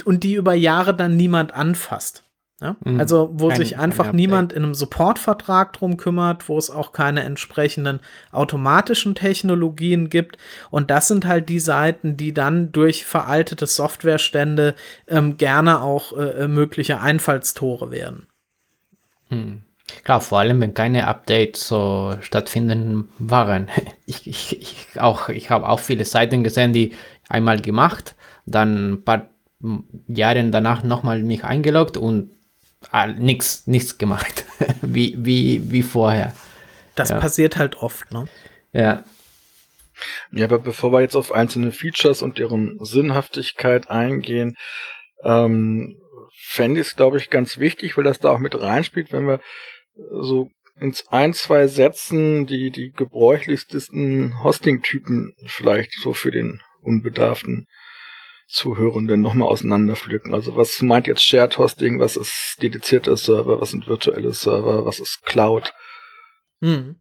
und 0.05 0.25
die 0.25 0.35
über 0.35 0.55
Jahre 0.55 0.95
dann 0.95 1.17
niemand 1.17 1.53
anfasst. 1.53 2.25
Ja? 2.61 2.77
Mhm. 2.85 2.99
Also, 2.99 3.31
wo 3.35 3.49
Kein, 3.49 3.57
sich 3.59 3.79
einfach 3.79 4.13
niemand 4.13 4.53
in 4.53 4.65
einem 4.65 4.75
Supportvertrag 4.75 5.73
drum 5.73 5.97
kümmert, 5.97 6.49
wo 6.49 6.59
es 6.59 6.71
auch 6.71 6.93
keine 6.93 7.23
entsprechenden 7.23 8.01
automatischen 8.33 9.15
Technologien 9.15 10.11
gibt. 10.11 10.39
Und 10.71 10.91
das 10.91 11.09
sind 11.09 11.27
halt 11.27 11.49
die 11.49 11.61
Seiten, 11.61 12.17
die 12.17 12.35
dann 12.35 12.73
durch 12.73 13.05
veraltete 13.05 13.67
Softwarestände 13.67 14.75
ähm, 15.07 15.37
gerne 15.37 15.83
auch 15.83 16.17
äh, 16.17 16.45
äh 16.45 16.49
mögliche 16.49 17.01
Einfallstore 17.01 17.91
werden. 17.91 18.27
Hm. 19.29 19.63
Klar, 20.05 20.21
vor 20.21 20.41
allem, 20.41 20.61
wenn 20.61 20.75
keine 20.75 21.07
Updates 21.07 21.67
so 21.67 22.17
stattfinden 22.21 23.09
waren. 23.19 23.69
Ich, 24.07 24.27
ich, 24.27 24.59
ich 24.63 25.01
auch, 25.01 25.29
ich 25.29 25.51
habe 25.51 25.69
auch 25.69 25.81
viele 25.81 26.07
Seiten 26.07 26.43
gesehen, 26.43 26.73
die 26.73 26.95
einmal 27.29 27.61
gemacht, 27.61 28.15
dann 28.47 28.93
ein 28.93 29.05
paar 29.05 29.29
Jahre 30.07 30.49
danach 30.49 30.83
nochmal 30.83 31.23
mich 31.23 31.45
eingeloggt 31.45 31.99
und 31.99 32.31
ah, 32.91 33.07
nichts 33.07 33.67
nichts 33.67 33.99
gemacht, 33.99 34.45
wie, 34.83 35.15
wie, 35.19 35.71
wie 35.71 35.83
vorher. 35.83 36.35
Das 36.95 37.11
ja. 37.11 37.21
passiert 37.21 37.57
halt 37.57 37.77
oft, 37.77 38.11
ne? 38.13 38.29
Ja. 38.73 39.05
Ja, 40.31 40.45
aber 40.45 40.59
bevor 40.59 40.93
wir 40.93 41.01
jetzt 41.01 41.17
auf 41.17 41.33
einzelne 41.33 41.73
Features 41.73 42.23
und 42.23 42.39
deren 42.39 42.79
Sinnhaftigkeit 42.85 43.91
eingehen, 43.91 44.57
ähm, 45.25 45.97
fände 46.37 46.81
ich 46.81 46.89
es, 46.89 46.97
glaube 46.97 47.19
ich, 47.19 47.31
ganz 47.31 47.59
wichtig, 47.59 47.97
weil 47.97 48.05
das 48.05 48.21
da 48.21 48.31
auch 48.31 48.39
mit 48.39 48.61
reinspielt, 48.61 49.13
wenn 49.13 49.27
wir 49.27 49.41
so 50.11 50.51
ins 50.81 51.09
ein, 51.09 51.35
zwei 51.35 51.67
Sätzen 51.67 52.47
die, 52.47 52.71
die 52.71 52.93
gebräuchlichsten 52.93 54.43
Hosting-Typen 54.43 55.35
vielleicht 55.47 55.93
so 56.01 56.13
für 56.13 56.31
den 56.31 56.63
Unbedarften 56.83 57.67
Zuhörenden 58.49 59.21
nochmal 59.21 59.49
auseinanderpflücken. 59.49 60.35
Also 60.35 60.57
was 60.57 60.81
meint 60.81 61.07
jetzt 61.07 61.23
Shared 61.23 61.59
Hosting, 61.59 62.01
was 62.01 62.17
ist 62.17 62.57
dedizierter 62.63 63.17
Server, 63.17 63.61
was 63.61 63.71
sind 63.71 63.87
virtuelle 63.87 64.33
Server, 64.33 64.87
was 64.87 65.01
ist 65.01 65.23
Cloud? 65.25 65.73
Hm. 66.63 66.97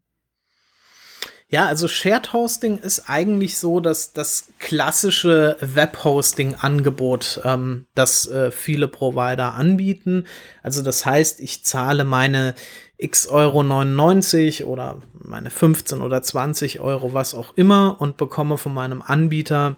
Ja, 1.49 1.65
also 1.65 1.87
Shared 1.87 2.33
Hosting 2.33 2.77
ist 2.77 3.09
eigentlich 3.09 3.57
so, 3.57 3.79
dass 3.79 4.11
das 4.11 4.49
klassische 4.59 5.55
Web-Hosting-Angebot, 5.61 7.39
ähm, 7.45 7.85
das 7.95 8.27
äh, 8.27 8.51
viele 8.51 8.89
Provider 8.89 9.53
anbieten. 9.53 10.25
Also 10.61 10.83
das 10.83 11.05
heißt, 11.05 11.39
ich 11.39 11.63
zahle 11.63 12.03
meine 12.03 12.53
x 12.97 13.27
Euro 13.27 13.63
99 13.63 14.65
oder 14.65 15.01
meine 15.13 15.49
15 15.49 16.01
oder 16.01 16.21
20 16.21 16.81
Euro, 16.81 17.13
was 17.13 17.33
auch 17.33 17.55
immer, 17.55 18.01
und 18.01 18.17
bekomme 18.17 18.57
von 18.57 18.73
meinem 18.73 19.01
Anbieter 19.01 19.77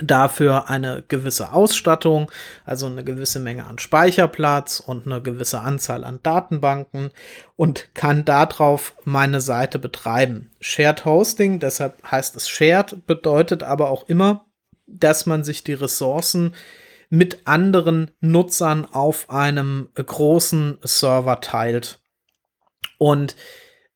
dafür 0.00 0.70
eine 0.70 1.02
gewisse 1.06 1.52
Ausstattung, 1.52 2.30
also 2.64 2.86
eine 2.86 3.04
gewisse 3.04 3.40
Menge 3.40 3.66
an 3.66 3.78
Speicherplatz 3.78 4.80
und 4.80 5.06
eine 5.06 5.20
gewisse 5.20 5.60
Anzahl 5.60 6.04
an 6.04 6.20
Datenbanken 6.22 7.10
und 7.56 7.94
kann 7.94 8.24
darauf 8.24 8.94
meine 9.04 9.40
Seite 9.40 9.78
betreiben. 9.78 10.50
Shared 10.60 11.04
Hosting, 11.04 11.60
deshalb 11.60 12.02
heißt 12.10 12.36
es 12.36 12.48
Shared, 12.48 13.06
bedeutet 13.06 13.62
aber 13.62 13.90
auch 13.90 14.08
immer, 14.08 14.46
dass 14.86 15.26
man 15.26 15.44
sich 15.44 15.62
die 15.62 15.74
Ressourcen 15.74 16.54
mit 17.10 17.46
anderen 17.46 18.10
Nutzern 18.20 18.86
auf 18.86 19.28
einem 19.28 19.90
großen 19.94 20.78
Server 20.82 21.40
teilt. 21.40 22.00
Und 22.96 23.36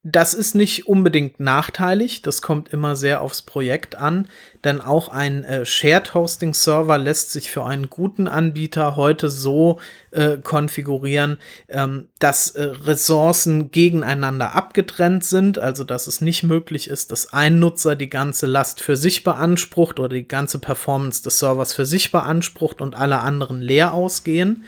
das 0.08 0.34
ist 0.34 0.54
nicht 0.54 0.86
unbedingt 0.86 1.40
nachteilig, 1.40 2.22
das 2.22 2.40
kommt 2.40 2.68
immer 2.68 2.94
sehr 2.94 3.22
aufs 3.22 3.42
Projekt 3.42 3.96
an, 3.96 4.28
denn 4.62 4.80
auch 4.80 5.08
ein 5.08 5.42
äh, 5.42 5.66
Shared 5.66 6.14
Hosting 6.14 6.54
Server 6.54 6.96
lässt 6.96 7.32
sich 7.32 7.50
für 7.50 7.64
einen 7.64 7.90
guten 7.90 8.28
Anbieter 8.28 8.94
heute 8.94 9.30
so 9.30 9.80
äh, 10.12 10.36
konfigurieren, 10.36 11.38
ähm, 11.68 12.06
dass 12.20 12.50
äh, 12.50 12.62
Ressourcen 12.62 13.72
gegeneinander 13.72 14.54
abgetrennt 14.54 15.24
sind, 15.24 15.58
also 15.58 15.82
dass 15.82 16.06
es 16.06 16.20
nicht 16.20 16.44
möglich 16.44 16.88
ist, 16.88 17.10
dass 17.10 17.32
ein 17.32 17.58
Nutzer 17.58 17.96
die 17.96 18.10
ganze 18.10 18.46
Last 18.46 18.80
für 18.80 18.96
sich 18.96 19.24
beansprucht 19.24 19.98
oder 19.98 20.10
die 20.10 20.28
ganze 20.28 20.60
Performance 20.60 21.24
des 21.24 21.40
Servers 21.40 21.74
für 21.74 21.84
sich 21.84 22.12
beansprucht 22.12 22.80
und 22.80 22.94
alle 22.94 23.18
anderen 23.18 23.60
leer 23.60 23.92
ausgehen. 23.92 24.66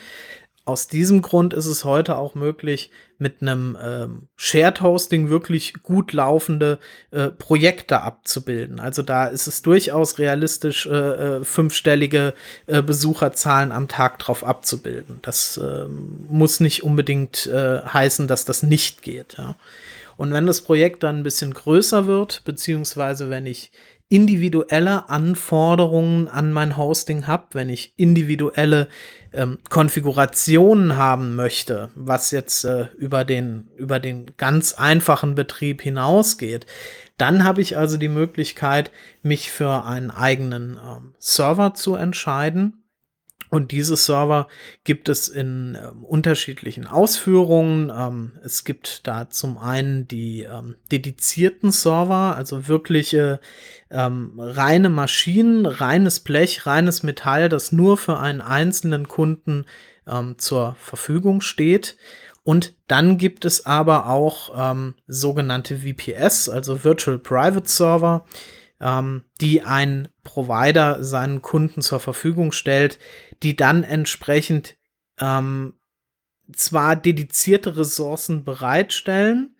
Aus 0.64 0.88
diesem 0.88 1.22
Grund 1.22 1.54
ist 1.54 1.66
es 1.66 1.84
heute 1.84 2.18
auch 2.18 2.34
möglich, 2.34 2.90
mit 3.18 3.42
einem 3.42 3.76
ähm, 3.82 4.28
Shared 4.36 4.80
Hosting 4.80 5.28
wirklich 5.28 5.74
gut 5.82 6.12
laufende 6.12 6.78
äh, 7.10 7.28
Projekte 7.28 8.02
abzubilden. 8.02 8.78
Also 8.78 9.02
da 9.02 9.26
ist 9.26 9.48
es 9.48 9.62
durchaus 9.62 10.18
realistisch, 10.18 10.86
äh, 10.86 10.90
äh, 11.38 11.44
fünfstellige 11.44 12.34
äh, 12.66 12.80
Besucherzahlen 12.80 13.72
am 13.72 13.88
Tag 13.88 14.20
drauf 14.20 14.44
abzubilden. 14.44 15.18
Das 15.22 15.60
ähm, 15.62 16.26
muss 16.28 16.60
nicht 16.60 16.84
unbedingt 16.84 17.46
äh, 17.46 17.80
heißen, 17.82 18.28
dass 18.28 18.44
das 18.44 18.62
nicht 18.62 19.02
geht. 19.02 19.36
Ja. 19.36 19.56
Und 20.16 20.32
wenn 20.32 20.46
das 20.46 20.62
Projekt 20.62 21.02
dann 21.02 21.18
ein 21.18 21.22
bisschen 21.22 21.54
größer 21.54 22.06
wird, 22.06 22.42
beziehungsweise 22.44 23.30
wenn 23.30 23.46
ich 23.46 23.70
individuelle 24.08 25.10
Anforderungen 25.10 26.28
an 26.28 26.52
mein 26.52 26.76
Hosting 26.76 27.26
habe, 27.26 27.48
wenn 27.52 27.68
ich 27.68 27.92
individuelle 27.96 28.88
ähm, 29.32 29.58
Konfigurationen 29.68 30.96
haben 30.96 31.36
möchte, 31.36 31.90
was 31.94 32.30
jetzt 32.30 32.64
äh, 32.64 32.86
über, 32.96 33.24
den, 33.24 33.68
über 33.76 34.00
den 34.00 34.32
ganz 34.38 34.72
einfachen 34.72 35.34
Betrieb 35.34 35.82
hinausgeht, 35.82 36.64
dann 37.18 37.44
habe 37.44 37.60
ich 37.60 37.76
also 37.76 37.98
die 37.98 38.08
Möglichkeit, 38.08 38.90
mich 39.22 39.50
für 39.50 39.84
einen 39.84 40.10
eigenen 40.10 40.78
ähm, 40.82 41.14
Server 41.18 41.74
zu 41.74 41.94
entscheiden 41.94 42.84
und 43.50 43.72
diese 43.72 43.96
Server 43.96 44.48
gibt 44.84 45.08
es 45.08 45.28
in 45.28 45.74
äh, 45.74 45.88
unterschiedlichen 46.02 46.86
Ausführungen. 46.86 47.90
Ähm, 47.94 48.32
es 48.44 48.64
gibt 48.64 49.06
da 49.06 49.30
zum 49.30 49.56
einen 49.56 50.06
die 50.06 50.42
ähm, 50.42 50.76
dedizierten 50.92 51.72
Server, 51.72 52.36
also 52.36 52.68
wirkliche 52.68 53.40
ähm, 53.90 54.32
reine 54.38 54.90
Maschinen, 54.90 55.66
reines 55.66 56.20
Blech, 56.20 56.66
reines 56.66 57.02
Metall, 57.02 57.48
das 57.48 57.72
nur 57.72 57.96
für 57.96 58.18
einen 58.18 58.40
einzelnen 58.40 59.08
Kunden 59.08 59.64
ähm, 60.06 60.38
zur 60.38 60.76
Verfügung 60.80 61.40
steht. 61.40 61.96
Und 62.42 62.74
dann 62.86 63.18
gibt 63.18 63.44
es 63.44 63.66
aber 63.66 64.08
auch 64.08 64.70
ähm, 64.72 64.94
sogenannte 65.06 65.78
VPS, 65.78 66.48
also 66.48 66.82
Virtual 66.84 67.18
Private 67.18 67.68
Server, 67.68 68.24
ähm, 68.80 69.24
die 69.40 69.62
ein 69.62 70.08
Provider 70.22 71.04
seinen 71.04 71.42
Kunden 71.42 71.82
zur 71.82 72.00
Verfügung 72.00 72.52
stellt, 72.52 72.98
die 73.42 73.56
dann 73.56 73.84
entsprechend 73.84 74.76
ähm, 75.20 75.74
zwar 76.54 76.96
dedizierte 76.96 77.76
Ressourcen 77.76 78.44
bereitstellen, 78.44 79.56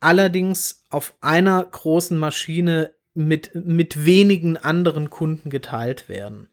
allerdings 0.00 0.84
auf 0.90 1.14
einer 1.20 1.64
großen 1.64 2.18
Maschine 2.18 2.95
mit, 3.16 3.54
mit 3.54 4.04
wenigen 4.04 4.56
anderen 4.56 5.10
Kunden 5.10 5.50
geteilt 5.50 6.08
werden. 6.08 6.48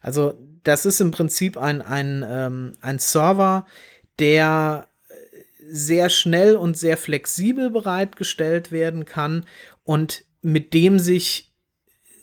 Also 0.00 0.34
das 0.64 0.84
ist 0.84 1.00
im 1.00 1.10
Prinzip 1.10 1.56
ein, 1.56 1.80
ein, 1.80 2.24
ähm, 2.28 2.72
ein 2.80 2.98
Server, 2.98 3.66
der 4.18 4.88
sehr 5.70 6.08
schnell 6.10 6.56
und 6.56 6.76
sehr 6.76 6.96
flexibel 6.96 7.70
bereitgestellt 7.70 8.72
werden 8.72 9.04
kann 9.04 9.44
und 9.84 10.24
mit 10.42 10.74
dem 10.74 10.98
sich 10.98 11.52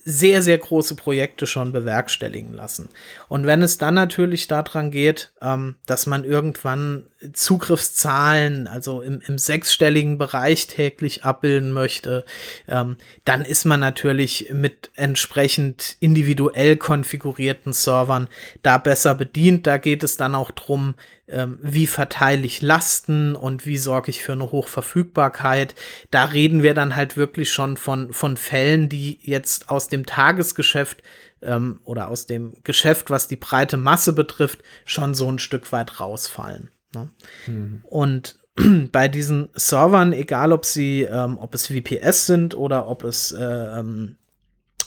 sehr, 0.07 0.43
sehr 0.43 0.59
große 0.59 0.95
Projekte 0.95 1.47
schon 1.47 1.71
bewerkstelligen 1.71 2.53
lassen. 2.53 2.89
Und 3.27 3.47
wenn 3.47 3.63
es 3.63 3.79
dann 3.79 3.95
natürlich 3.95 4.47
daran 4.47 4.91
geht, 4.91 5.34
ähm, 5.41 5.75
dass 5.88 6.05
man 6.05 6.23
irgendwann 6.23 7.08
Zugriffszahlen, 7.33 8.67
also 8.67 9.01
im, 9.01 9.21
im 9.27 9.38
sechsstelligen 9.38 10.17
Bereich 10.17 10.67
täglich 10.67 11.23
abbilden 11.23 11.71
möchte, 11.71 12.25
ähm, 12.67 12.97
dann 13.23 13.41
ist 13.41 13.65
man 13.65 13.79
natürlich 13.79 14.49
mit 14.51 14.91
entsprechend 14.95 15.97
individuell 15.99 16.77
konfigurierten 16.77 17.73
Servern 17.73 18.27
da 18.63 18.77
besser 18.77 19.15
bedient. 19.15 19.67
Da 19.67 19.77
geht 19.77 20.03
es 20.03 20.17
dann 20.17 20.35
auch 20.35 20.51
drum, 20.51 20.95
ähm, 21.27 21.57
wie 21.61 21.88
verteile 21.88 22.45
ich 22.45 22.61
Lasten 22.61 23.35
und 23.35 23.65
wie 23.65 23.77
sorge 23.77 24.11
ich 24.11 24.23
für 24.23 24.33
eine 24.33 24.51
Hochverfügbarkeit. 24.51 25.75
Da 26.11 26.25
reden 26.25 26.61
wir 26.61 26.73
dann 26.73 26.95
halt 26.95 27.17
wirklich 27.17 27.51
schon 27.51 27.77
von, 27.77 28.13
von 28.13 28.38
Fällen, 28.38 28.89
die 28.89 29.19
jetzt 29.21 29.69
aus 29.69 29.88
dem 29.88 30.05
Tagesgeschäft 30.05 31.01
ähm, 31.41 31.79
oder 31.83 32.09
aus 32.09 32.25
dem 32.27 32.53
Geschäft, 32.63 33.09
was 33.09 33.27
die 33.27 33.38
breite 33.38 33.77
Masse 33.77 34.13
betrifft, 34.13 34.59
schon 34.85 35.15
so 35.15 35.31
ein 35.31 35.39
Stück 35.39 35.71
weit 35.71 35.99
rausfallen. 35.99 36.69
Ne? 36.95 37.10
Mhm. 37.45 37.81
Und 37.84 38.39
bei 38.91 39.08
diesen 39.08 39.49
Servern, 39.53 40.13
egal 40.13 40.51
ob 40.51 40.65
sie, 40.65 41.03
ähm, 41.03 41.38
ob 41.38 41.53
es 41.53 41.67
VPS 41.67 42.25
sind 42.25 42.55
oder 42.55 42.88
ob 42.88 43.03
es 43.03 43.31
äh, 43.31 43.43
ähm, 43.43 44.17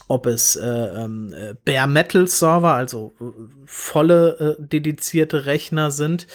ob 0.09 0.27
es 0.27 0.57
äh, 0.57 0.67
ähm, 0.67 1.35
äh, 1.35 1.55
Bare 1.65 1.87
Metal 1.87 2.27
Server, 2.27 2.73
also 2.73 3.15
äh, 3.21 3.25
volle 3.67 4.57
äh, 4.59 4.63
dedizierte 4.63 5.45
Rechner 5.45 5.91
sind, 5.91 6.27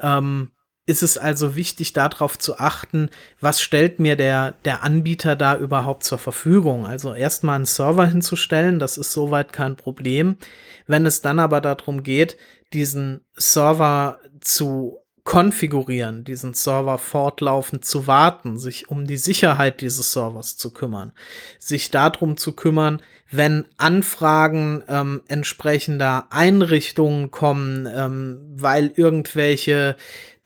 ähm, 0.00 0.52
ist 0.86 1.02
es 1.02 1.18
also 1.18 1.54
wichtig, 1.54 1.92
darauf 1.92 2.38
zu 2.38 2.58
achten, 2.58 3.10
was 3.40 3.60
stellt 3.60 3.98
mir 3.98 4.16
der, 4.16 4.52
der 4.64 4.84
Anbieter 4.84 5.36
da 5.36 5.56
überhaupt 5.56 6.04
zur 6.04 6.16
Verfügung. 6.16 6.86
Also 6.86 7.12
erstmal 7.12 7.56
einen 7.56 7.66
Server 7.66 8.06
hinzustellen, 8.06 8.78
das 8.78 8.96
ist 8.96 9.12
soweit 9.12 9.52
kein 9.52 9.76
Problem. 9.76 10.38
Wenn 10.86 11.04
es 11.04 11.20
dann 11.20 11.40
aber 11.40 11.60
darum 11.60 12.02
geht, 12.02 12.38
diesen 12.72 13.26
Server 13.36 14.18
zu 14.40 14.98
konfigurieren, 15.28 16.24
diesen 16.24 16.54
Server 16.54 16.96
fortlaufend 16.96 17.84
zu 17.84 18.06
warten, 18.06 18.56
sich 18.56 18.88
um 18.88 19.06
die 19.06 19.18
Sicherheit 19.18 19.82
dieses 19.82 20.14
Servers 20.14 20.56
zu 20.56 20.72
kümmern, 20.72 21.12
sich 21.58 21.90
darum 21.90 22.38
zu 22.38 22.52
kümmern, 22.52 23.02
wenn 23.30 23.66
Anfragen 23.76 24.82
ähm, 24.88 25.20
entsprechender 25.28 26.28
Einrichtungen 26.30 27.30
kommen, 27.30 27.86
ähm, 27.94 28.40
weil 28.56 28.90
irgendwelche 28.96 29.96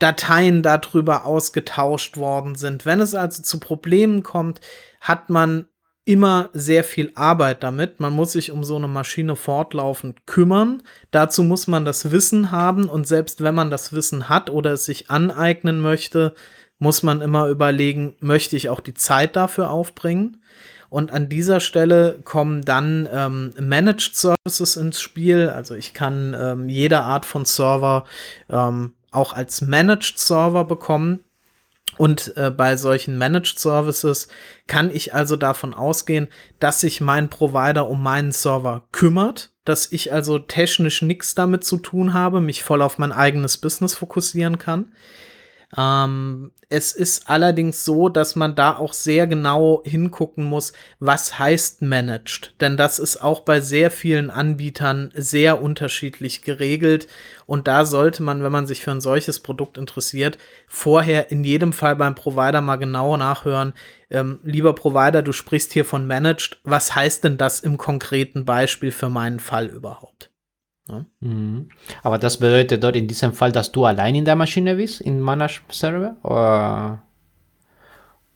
Dateien 0.01 0.65
darüber 0.65 1.27
ausgetauscht 1.27 2.17
worden 2.17 2.57
sind. 2.57 2.85
Wenn 2.85 3.01
es 3.01 3.15
also 3.15 3.41
zu 3.41 3.61
Problemen 3.61 4.25
kommt, 4.25 4.61
hat 5.01 5.31
man 5.31 5.67
immer 6.05 6.51
sehr 6.53 6.85
viel 6.85 7.13
Arbeit 7.15 7.63
damit. 7.63 8.01
Man 8.01 8.13
muss 8.13 8.33
sich 8.33 8.51
um 8.51 8.65
so 8.65 8.77
eine 8.77 8.89
Maschine 8.89 9.37
fortlaufend 9.37 10.27
kümmern. 10.27 10.83
Dazu 11.11 11.45
muss 11.45 11.67
man 11.67 11.85
das 11.85 12.11
Wissen 12.11 12.51
haben 12.51 12.89
und 12.89 13.07
selbst 13.07 13.43
wenn 13.43 13.55
man 13.55 13.71
das 13.71 13.93
Wissen 13.93 14.29
hat 14.29 14.51
oder 14.51 14.73
es 14.73 14.85
sich 14.85 15.11
aneignen 15.11 15.81
möchte, 15.81 16.35
muss 16.79 17.05
man 17.05 17.21
immer 17.21 17.47
überlegen, 17.47 18.17
möchte 18.19 18.57
ich 18.57 18.69
auch 18.69 18.81
die 18.81 18.95
Zeit 18.95 19.37
dafür 19.37 19.71
aufbringen? 19.71 20.43
Und 20.89 21.11
an 21.11 21.29
dieser 21.31 21.61
Stelle 21.61 22.19
kommen 22.25 22.63
dann 22.63 23.09
ähm, 23.11 23.55
Managed 23.59 24.15
Services 24.15 24.77
ins 24.77 25.01
Spiel. 25.01 25.49
Also 25.49 25.75
ich 25.75 25.95
kann 25.95 26.37
ähm, 26.39 26.69
jede 26.69 27.01
Art 27.01 27.25
von 27.25 27.47
Server 27.47 28.05
ähm, 28.51 28.93
auch 29.11 29.33
als 29.33 29.63
Managed 29.63 30.19
Server 30.19 30.65
bekommen. 30.65 31.21
Und 31.99 32.37
äh, 32.37 32.51
bei 32.51 32.77
solchen 32.77 33.19
Managed 33.19 33.59
Services 33.59 34.29
kann 34.67 34.91
ich 34.91 35.15
also 35.15 35.37
davon 35.37 35.75
ausgehen, 35.75 36.29
dass 36.59 36.81
sich 36.81 37.01
mein 37.01 37.29
Provider 37.29 37.89
um 37.89 38.03
meinen 38.03 38.33
Server 38.33 38.85
kümmert, 38.93 39.51
dass 39.65 39.93
ich 39.93 40.13
also 40.13 40.39
technisch 40.39 41.03
nichts 41.03 41.35
damit 41.35 41.65
zu 41.65 41.77
tun 41.77 42.15
habe, 42.15 42.41
mich 42.41 42.63
voll 42.65 42.83
auf 42.83 42.99
mein 42.99 43.13
eigenes 43.13 43.59
Business 43.59 43.95
fokussieren 43.95 44.59
kann. 44.59 44.93
Ähm, 45.77 46.53
es 46.69 46.93
ist 46.93 47.29
allerdings 47.29 47.85
so, 47.85 48.09
dass 48.09 48.35
man 48.35 48.55
da 48.55 48.77
auch 48.77 48.93
sehr 48.95 49.27
genau 49.27 49.83
hingucken 49.85 50.45
muss, 50.45 50.73
was 51.01 51.39
heißt 51.39 51.83
managed. 51.83 52.55
Denn 52.61 52.77
das 52.77 52.99
ist 52.99 53.23
auch 53.23 53.41
bei 53.41 53.61
sehr 53.61 53.91
vielen 53.91 54.31
Anbietern 54.31 55.13
sehr 55.15 55.63
unterschiedlich 55.63 56.43
geregelt. 56.43 57.09
Und 57.47 57.69
da 57.69 57.85
sollte 57.85 58.23
man, 58.23 58.43
wenn 58.43 58.53
man 58.53 58.67
sich 58.67 58.83
für 58.83 58.91
ein 58.91 59.03
solches 59.03 59.41
Produkt 59.41 59.77
interessiert, 59.77 60.39
vorher 60.67 61.31
in 61.31 61.45
jedem 61.45 61.73
Fall 61.75 61.97
beim 61.97 62.15
Provider 62.15 62.63
mal 62.63 62.77
genau 62.77 63.17
nachhören. 63.17 63.75
Ähm, 64.11 64.41
lieber 64.43 64.75
Provider, 64.75 65.23
du 65.23 65.33
sprichst 65.33 65.73
hier 65.73 65.85
von 65.85 66.07
managed. 66.07 66.59
Was 66.65 66.95
heißt 66.95 67.25
denn 67.25 67.37
das 67.37 67.61
im 67.61 67.77
konkreten 67.77 68.45
Beispiel 68.47 68.93
für 68.93 69.11
meinen 69.11 69.41
Fall 69.41 69.67
überhaupt? 69.67 70.32
Ja. 70.93 71.05
Mhm. 71.21 71.71
Aber 72.03 72.19
das 72.19 72.37
bedeutet 72.37 72.83
dort 72.85 72.97
in 72.97 73.09
diesem 73.09 73.33
Fall, 73.33 73.51
dass 73.51 73.73
du 73.73 73.85
allein 73.85 74.15
in 74.15 74.25
der 74.25 74.37
Maschine 74.37 74.77
bist, 74.77 75.01
in 75.01 75.21
Managed 75.21 75.63
Server? 75.71 76.17
Oder, 76.23 77.03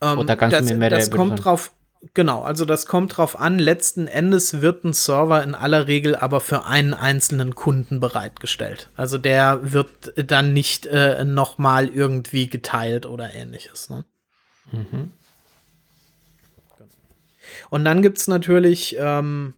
ähm, 0.00 0.18
oder 0.18 0.36
kannst 0.36 0.56
das, 0.56 0.66
du 0.66 0.72
mir 0.72 0.78
mehr 0.78 0.90
Das 0.90 1.10
kommt 1.10 1.44
drauf, 1.44 1.72
Genau, 2.14 2.42
also 2.42 2.64
das 2.64 2.86
kommt 2.86 3.16
drauf 3.16 3.38
an. 3.38 3.58
Letzten 3.58 4.06
Endes 4.06 4.60
wird 4.60 4.84
ein 4.84 4.92
Server 4.92 5.42
in 5.42 5.54
aller 5.54 5.86
Regel 5.86 6.14
aber 6.14 6.40
für 6.40 6.64
einen 6.64 6.94
einzelnen 6.94 7.54
Kunden 7.54 8.00
bereitgestellt. 8.00 8.90
Also 8.96 9.18
der 9.18 9.72
wird 9.72 10.12
dann 10.16 10.52
nicht 10.52 10.86
äh, 10.86 11.24
nochmal 11.24 11.88
irgendwie 11.88 12.48
geteilt 12.48 13.06
oder 13.06 13.34
ähnliches. 13.34 13.90
Ne? 13.90 14.04
Mhm. 14.72 15.12
Und 17.70 17.84
dann 17.84 18.02
gibt 18.02 18.18
es 18.18 18.28
natürlich 18.28 18.96
ähm, 18.98 19.54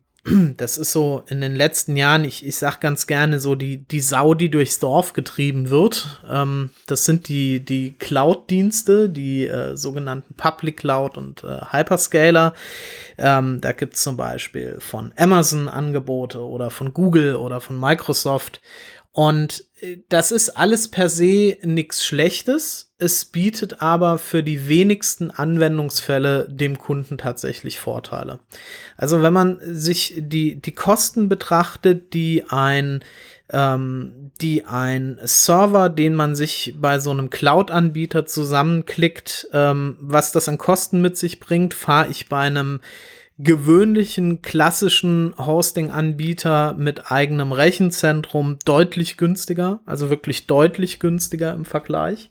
das 0.57 0.79
ist 0.79 0.93
so 0.93 1.23
in 1.29 1.41
den 1.41 1.55
letzten 1.55 1.97
Jahren, 1.97 2.25
ich, 2.25 2.45
ich 2.45 2.57
sag 2.57 2.81
ganz 2.81 3.07
gerne 3.07 3.41
so, 3.41 3.55
die, 3.55 3.79
die 3.79 4.01
Sau, 4.01 4.35
die 4.35 4.51
durchs 4.51 4.79
Dorf 4.79 5.13
getrieben 5.13 5.71
wird. 5.71 6.23
Ähm, 6.29 6.71
das 6.87 7.05
sind 7.05 7.29
die, 7.29 7.65
die 7.65 7.95
Cloud-Dienste, 7.99 9.09
die 9.09 9.47
äh, 9.47 9.77
sogenannten 9.77 10.35
Public 10.35 10.79
Cloud 10.79 11.17
und 11.17 11.45
äh, 11.45 11.61
Hyperscaler. 11.71 12.55
Ähm, 13.17 13.61
da 13.61 13.73
gibt 13.73 13.95
es 13.95 14.03
zum 14.03 14.17
Beispiel 14.17 14.77
von 14.81 15.13
Amazon 15.17 15.69
Angebote 15.69 16.41
oder 16.41 16.71
von 16.71 16.93
Google 16.93 17.37
oder 17.37 17.61
von 17.61 17.79
Microsoft. 17.79 18.61
Und 19.13 19.65
das 20.09 20.33
ist 20.33 20.51
alles 20.51 20.89
per 20.89 21.09
se 21.09 21.57
nichts 21.63 22.05
Schlechtes. 22.05 22.93
Es 22.99 23.25
bietet 23.25 23.81
aber 23.81 24.19
für 24.19 24.43
die 24.43 24.69
wenigsten 24.69 25.31
Anwendungsfälle 25.31 26.49
dem 26.51 26.79
Kunden 26.79 27.19
tatsächlich 27.19 27.79
Vorteile. 27.79 28.41
Also 28.97 29.23
wenn 29.23 29.33
man 29.33 29.59
sich 29.63 30.15
die, 30.19 30.61
die 30.61 30.75
Kosten 30.75 31.29
betrachtet, 31.29 32.13
die 32.13 32.45
ein 32.49 33.05
ähm, 33.51 34.33
die 34.41 34.65
ein 34.67 35.19
Server, 35.23 35.89
den 35.89 36.15
man 36.15 36.37
sich 36.37 36.75
bei 36.79 36.99
so 36.99 37.11
einem 37.11 37.31
Cloud-Anbieter 37.31 38.27
zusammenklickt, 38.27 39.49
ähm, 39.53 39.97
was 40.01 40.33
das 40.33 40.49
an 40.49 40.59
Kosten 40.59 41.01
mit 41.01 41.17
sich 41.17 41.41
bringt, 41.41 41.73
fahre 41.73 42.11
ich 42.11 42.29
bei 42.29 42.41
einem 42.41 42.81
gewöhnlichen 43.39 44.43
klassischen 44.43 45.33
Hosting-Anbieter 45.39 46.75
mit 46.75 47.11
eigenem 47.11 47.53
Rechenzentrum 47.53 48.59
deutlich 48.65 49.17
günstiger, 49.17 49.81
also 49.87 50.11
wirklich 50.11 50.47
deutlich 50.47 50.99
günstiger 50.99 51.53
im 51.55 51.65
Vergleich. 51.65 52.31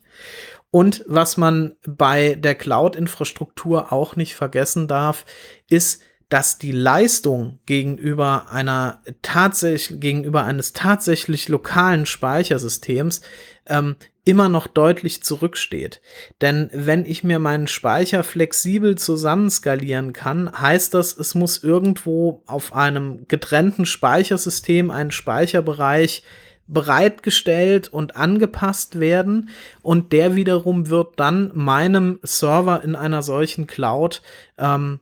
Und 0.69 1.05
was 1.07 1.37
man 1.37 1.75
bei 1.87 2.35
der 2.35 2.55
Cloud-Infrastruktur 2.55 3.93
auch 3.93 4.17
nicht 4.17 4.35
vergessen 4.35 4.89
darf, 4.89 5.25
ist, 5.69 6.01
dass 6.27 6.57
die 6.57 6.73
Leistung 6.73 7.59
gegenüber 7.65 8.51
einer 8.51 9.01
tatsächlich 9.21 10.01
gegenüber 10.01 10.43
eines 10.43 10.73
tatsächlich 10.73 11.47
lokalen 11.47 12.05
Speichersystems 12.05 13.21
ähm, 13.65 13.95
immer 14.27 14.49
noch 14.49 14.67
deutlich 14.67 15.23
zurücksteht. 15.23 16.01
Denn 16.41 16.69
wenn 16.73 17.05
ich 17.05 17.23
mir 17.23 17.39
meinen 17.39 17.67
Speicher 17.67 18.25
flexibel 18.25 18.97
zusammenskalieren 18.97 20.11
kann, 20.11 20.51
heißt 20.51 20.93
das, 20.93 21.17
es 21.17 21.33
muss 21.33 21.63
irgendwo 21.63 22.43
auf 22.45 22.73
einem 22.73 23.25
getrennten 23.29 23.85
Speichersystem 23.85 24.91
ein 24.91 25.11
Speicherbereich 25.11 26.23
bereitgestellt 26.67 27.87
und 27.87 28.17
angepasst 28.17 28.99
werden 28.99 29.49
und 29.81 30.11
der 30.11 30.35
wiederum 30.35 30.89
wird 30.89 31.17
dann 31.17 31.51
meinem 31.53 32.19
Server 32.21 32.83
in 32.83 32.97
einer 32.97 33.23
solchen 33.23 33.65
Cloud 33.65 34.21
ähm, 34.57 34.99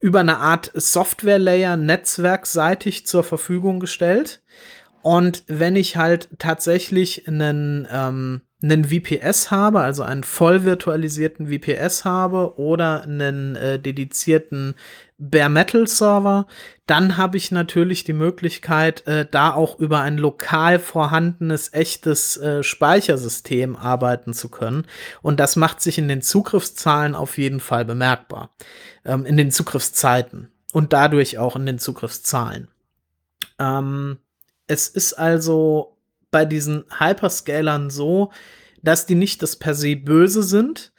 über 0.00 0.20
eine 0.20 0.36
Art 0.36 0.70
Software-Layer 0.74 1.78
netzwerkseitig 1.78 3.06
zur 3.06 3.24
Verfügung 3.24 3.80
gestellt 3.80 4.42
und 5.02 5.44
wenn 5.46 5.76
ich 5.76 5.96
halt 5.96 6.28
tatsächlich 6.38 7.28
einen, 7.28 7.86
ähm, 7.90 8.42
einen 8.62 8.84
VPS 8.84 9.50
habe, 9.50 9.80
also 9.80 10.02
einen 10.02 10.24
voll 10.24 10.64
virtualisierten 10.64 11.48
VPS 11.48 12.04
habe 12.04 12.58
oder 12.58 13.02
einen 13.02 13.56
äh, 13.56 13.78
dedizierten 13.78 14.74
Bare 15.18 15.50
Metal 15.50 15.86
Server, 15.86 16.46
dann 16.86 17.16
habe 17.16 17.36
ich 17.36 17.50
natürlich 17.50 18.04
die 18.04 18.12
Möglichkeit, 18.12 19.06
äh, 19.06 19.26
da 19.28 19.52
auch 19.52 19.78
über 19.78 20.00
ein 20.00 20.16
lokal 20.16 20.78
vorhandenes 20.78 21.72
echtes 21.72 22.36
äh, 22.36 22.62
Speichersystem 22.62 23.76
arbeiten 23.76 24.32
zu 24.32 24.48
können. 24.48 24.86
Und 25.22 25.38
das 25.40 25.56
macht 25.56 25.80
sich 25.80 25.98
in 25.98 26.08
den 26.08 26.22
Zugriffszahlen 26.22 27.14
auf 27.14 27.38
jeden 27.38 27.60
Fall 27.60 27.84
bemerkbar. 27.84 28.50
Ähm, 29.04 29.24
in 29.24 29.36
den 29.36 29.50
Zugriffszeiten 29.50 30.50
und 30.72 30.92
dadurch 30.92 31.38
auch 31.38 31.56
in 31.56 31.66
den 31.66 31.78
Zugriffszahlen. 31.78 32.68
Ähm, 33.58 34.18
es 34.68 34.86
ist 34.86 35.14
also 35.14 35.96
bei 36.30 36.44
diesen 36.44 36.84
Hyperscalern 36.98 37.90
so, 37.90 38.30
dass 38.82 39.06
die 39.06 39.14
nicht 39.16 39.42
das 39.42 39.56
per 39.56 39.74
se 39.74 39.96
böse 39.96 40.42
sind, 40.42 40.92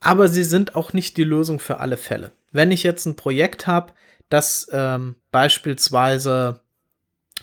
aber 0.00 0.28
sie 0.28 0.44
sind 0.44 0.74
auch 0.74 0.92
nicht 0.92 1.16
die 1.16 1.24
Lösung 1.24 1.58
für 1.58 1.80
alle 1.80 1.96
Fälle. 1.96 2.32
Wenn 2.52 2.70
ich 2.70 2.82
jetzt 2.82 3.04
ein 3.04 3.16
Projekt 3.16 3.66
habe, 3.66 3.92
das 4.28 4.68
ähm, 4.72 5.16
beispielsweise 5.30 6.60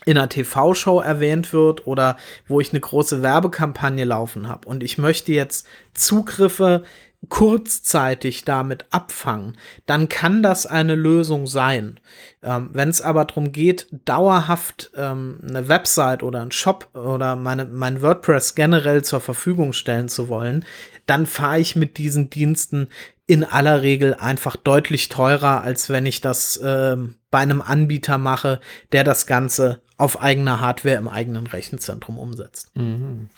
in 0.06 0.18
einer 0.18 0.30
TV-Show 0.30 1.00
erwähnt 1.00 1.54
wird 1.54 1.86
oder 1.86 2.18
wo 2.48 2.60
ich 2.60 2.72
eine 2.72 2.80
große 2.80 3.22
Werbekampagne 3.22 4.06
laufen 4.06 4.48
habe 4.48 4.68
und 4.68 4.84
ich 4.84 4.98
möchte 4.98 5.32
jetzt 5.32 5.68
Zugriffe 5.94 6.84
kurzzeitig 7.30 8.44
damit 8.46 8.86
abfangen, 8.92 9.58
dann 9.86 10.10
kann 10.10 10.44
das 10.44 10.66
eine 10.66 10.96
Lösung 10.96 11.48
sein. 11.48 12.00
Ähm, 12.42 12.70
Wenn 12.74 12.90
es 12.90 13.02
aber 13.02 13.26
darum 13.26 13.52
geht, 13.52 13.88
dauerhaft 14.06 14.92
ähm, 14.96 15.40
eine 15.48 15.68
Website 15.68 16.24
oder 16.24 16.42
einen 16.42 16.52
Shop 16.52 16.90
oder 16.94 17.36
meine, 17.36 17.66
mein 17.66 18.02
WordPress 18.02 18.56
generell 18.56 19.04
zur 19.04 19.22
Verfügung 19.22 19.74
stellen 19.74 20.10
zu 20.10 20.28
wollen, 20.28 20.66
dann 21.06 21.26
fahre 21.26 21.60
ich 21.60 21.76
mit 21.76 21.98
diesen 21.98 22.30
Diensten 22.30 22.88
in 23.26 23.44
aller 23.44 23.82
Regel 23.82 24.16
einfach 24.16 24.56
deutlich 24.56 25.10
teurer, 25.10 25.62
als 25.62 25.90
wenn 25.90 26.06
ich 26.06 26.22
das 26.22 26.60
ähm, 26.64 27.16
bei 27.32 27.40
einem 27.40 27.62
Anbieter 27.62 28.18
mache, 28.18 28.60
der 28.92 29.04
das 29.04 29.26
Ganze 29.26 29.82
auf 29.98 30.22
eigener 30.22 30.60
Hardware 30.60 30.98
im 30.98 31.08
eigenen 31.08 31.48
Rechenzentrum 31.48 32.20
umsetzt. 32.20 32.76
Mhm. 32.76 33.30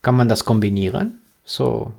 Kann 0.00 0.16
man 0.16 0.28
das 0.28 0.44
kombinieren? 0.44 1.20
So 1.44 1.92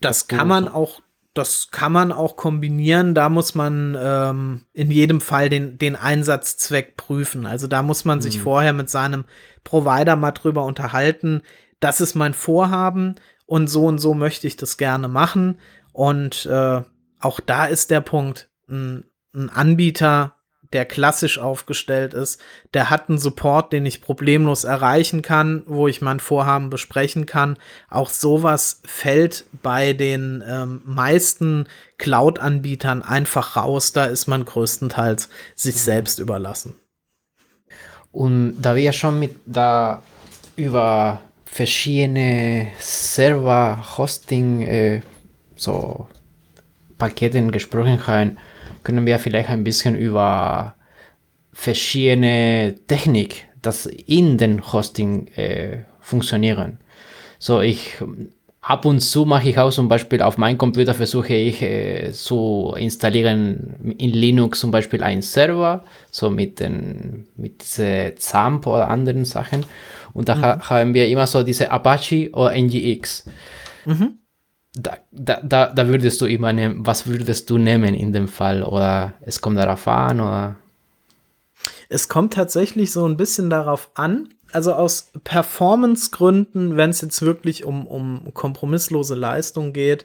das 0.00 0.28
kann 0.28 0.48
man 0.48 0.68
auch, 0.68 1.00
das 1.34 1.70
kann 1.70 1.92
man 1.92 2.12
auch 2.12 2.36
kombinieren. 2.36 3.14
Da 3.14 3.28
muss 3.28 3.54
man 3.54 3.96
ähm, 4.00 4.64
in 4.72 4.90
jedem 4.90 5.20
Fall 5.20 5.48
den, 5.48 5.78
den 5.78 5.96
Einsatzzweck 5.96 6.96
prüfen. 6.96 7.46
Also 7.46 7.66
da 7.66 7.82
muss 7.82 8.04
man 8.04 8.20
sich 8.20 8.38
mhm. 8.38 8.42
vorher 8.42 8.72
mit 8.72 8.90
seinem 8.90 9.24
Provider 9.64 10.16
mal 10.16 10.32
drüber 10.32 10.64
unterhalten. 10.64 11.42
Das 11.80 12.00
ist 12.00 12.14
mein 12.14 12.34
Vorhaben 12.34 13.16
und 13.46 13.68
so 13.68 13.86
und 13.86 13.98
so 13.98 14.14
möchte 14.14 14.46
ich 14.46 14.56
das 14.56 14.76
gerne 14.76 15.08
machen. 15.08 15.58
Und 15.92 16.46
äh, 16.46 16.82
auch 17.20 17.40
da 17.40 17.66
ist 17.66 17.90
der 17.90 18.00
Punkt, 18.00 18.48
ein, 18.68 19.04
ein 19.34 19.50
Anbieter 19.50 20.37
der 20.72 20.84
klassisch 20.84 21.38
aufgestellt 21.38 22.14
ist, 22.14 22.40
der 22.74 22.90
hat 22.90 23.08
einen 23.08 23.18
Support, 23.18 23.72
den 23.72 23.86
ich 23.86 24.02
problemlos 24.02 24.64
erreichen 24.64 25.22
kann, 25.22 25.62
wo 25.66 25.88
ich 25.88 26.02
mein 26.02 26.20
Vorhaben 26.20 26.70
besprechen 26.70 27.26
kann. 27.26 27.56
Auch 27.88 28.10
sowas 28.10 28.80
fällt 28.84 29.46
bei 29.62 29.92
den 29.92 30.44
ähm, 30.46 30.82
meisten 30.84 31.66
Cloud-Anbietern 31.96 33.02
einfach 33.02 33.56
raus. 33.56 33.92
Da 33.92 34.04
ist 34.04 34.26
man 34.26 34.44
größtenteils 34.44 35.28
sich 35.54 35.74
mhm. 35.76 35.80
selbst 35.80 36.18
überlassen. 36.18 36.74
Und 38.12 38.60
da 38.60 38.76
wir 38.76 38.92
schon 38.92 39.18
mit 39.18 39.36
da 39.46 40.02
über 40.56 41.20
verschiedene 41.46 42.68
Server-Hosting 42.78 44.62
äh, 44.62 45.02
so 45.56 46.08
Paketen 46.98 47.52
gesprochen 47.52 48.06
haben, 48.06 48.38
können 48.82 49.06
wir 49.06 49.18
vielleicht 49.18 49.48
ein 49.50 49.64
bisschen 49.64 49.96
über 49.96 50.74
verschiedene 51.52 52.74
Technik, 52.86 53.46
das 53.62 53.86
in 53.86 54.38
den 54.38 54.72
Hosting 54.72 55.28
äh, 55.36 55.78
funktionieren. 56.00 56.78
So, 57.38 57.60
ich 57.60 57.96
ab 58.60 58.84
und 58.84 59.00
zu 59.00 59.24
mache 59.24 59.48
ich 59.48 59.58
auch 59.58 59.70
zum 59.70 59.88
Beispiel 59.88 60.22
auf 60.22 60.38
meinem 60.38 60.58
Computer 60.58 60.94
versuche 60.94 61.34
ich 61.34 61.62
äh, 61.62 62.12
zu 62.12 62.74
installieren 62.76 63.96
in 63.98 64.10
Linux 64.10 64.60
zum 64.60 64.70
Beispiel 64.70 65.02
einen 65.02 65.22
Server, 65.22 65.84
so 66.10 66.30
mit 66.30 66.60
den 66.60 67.26
mit 67.36 67.62
ZAMP 67.62 68.66
oder 68.66 68.88
anderen 68.88 69.24
Sachen. 69.24 69.64
Und 70.12 70.28
da 70.28 70.36
mhm. 70.36 70.42
ha 70.42 70.70
haben 70.70 70.94
wir 70.94 71.08
immer 71.08 71.26
so 71.26 71.42
diese 71.42 71.70
Apache 71.70 72.30
oder 72.32 72.54
NGX. 72.54 73.24
Mhm 73.84 74.18
da, 74.78 74.98
da, 75.42 75.72
da, 75.72 75.88
würdest 75.88 76.20
du 76.20 76.26
immer 76.26 76.52
nehmen, 76.52 76.86
was 76.86 77.06
würdest 77.06 77.50
du 77.50 77.58
nehmen 77.58 77.94
in 77.94 78.12
dem 78.12 78.28
Fall? 78.28 78.62
Oder 78.62 79.14
es 79.20 79.40
kommt 79.40 79.58
darauf 79.58 79.86
an, 79.88 80.20
oder? 80.20 80.56
Es 81.88 82.08
kommt 82.08 82.34
tatsächlich 82.34 82.92
so 82.92 83.06
ein 83.06 83.16
bisschen 83.16 83.50
darauf 83.50 83.90
an. 83.94 84.28
Also 84.52 84.72
aus 84.72 85.10
Performance-Gründen, 85.24 86.76
wenn 86.76 86.90
es 86.90 87.00
jetzt 87.00 87.20
wirklich 87.22 87.64
um, 87.64 87.86
um 87.86 88.32
kompromisslose 88.32 89.14
Leistung 89.14 89.72
geht, 89.72 90.04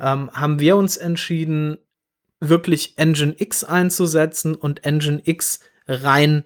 ähm, 0.00 0.30
haben 0.32 0.58
wir 0.58 0.76
uns 0.76 0.96
entschieden, 0.96 1.78
wirklich 2.40 2.98
Engine 2.98 3.34
X 3.38 3.62
einzusetzen 3.64 4.54
und 4.54 4.84
Engine 4.84 5.20
X 5.24 5.60
rein 5.86 6.44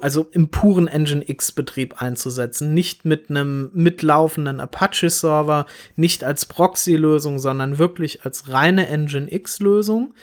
also 0.00 0.26
im 0.32 0.48
puren 0.48 0.88
Nginx-Betrieb 0.88 2.00
einzusetzen, 2.02 2.74
nicht 2.74 3.04
mit 3.04 3.30
einem 3.30 3.70
mitlaufenden 3.72 4.60
Apache-Server, 4.60 5.66
nicht 5.96 6.24
als 6.24 6.46
Proxy-Lösung, 6.46 7.38
sondern 7.38 7.78
wirklich 7.78 8.24
als 8.24 8.48
reine 8.48 8.86
Nginx-Lösung, 8.86 10.14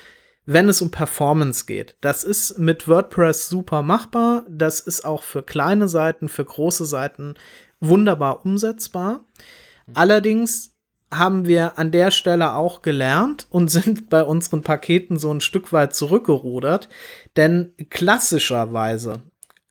wenn 0.45 0.67
es 0.67 0.81
um 0.81 0.91
Performance 0.91 1.65
geht. 1.65 1.95
Das 2.01 2.23
ist 2.23 2.57
mit 2.59 2.87
WordPress 2.87 3.49
super 3.49 3.81
machbar. 3.81 4.45
Das 4.49 4.79
ist 4.79 5.05
auch 5.05 5.23
für 5.23 5.43
kleine 5.43 5.87
Seiten, 5.87 6.27
für 6.27 6.43
große 6.43 6.85
Seiten 6.85 7.35
wunderbar 7.79 8.45
umsetzbar. 8.45 9.23
Allerdings 9.93 10.73
haben 11.11 11.45
wir 11.45 11.77
an 11.77 11.91
der 11.91 12.11
Stelle 12.11 12.55
auch 12.55 12.81
gelernt 12.81 13.47
und 13.49 13.67
sind 13.69 14.09
bei 14.09 14.23
unseren 14.23 14.63
Paketen 14.63 15.17
so 15.17 15.31
ein 15.33 15.41
Stück 15.41 15.71
weit 15.71 15.95
zurückgerudert. 15.95 16.89
Denn 17.37 17.73
klassischerweise 17.89 19.23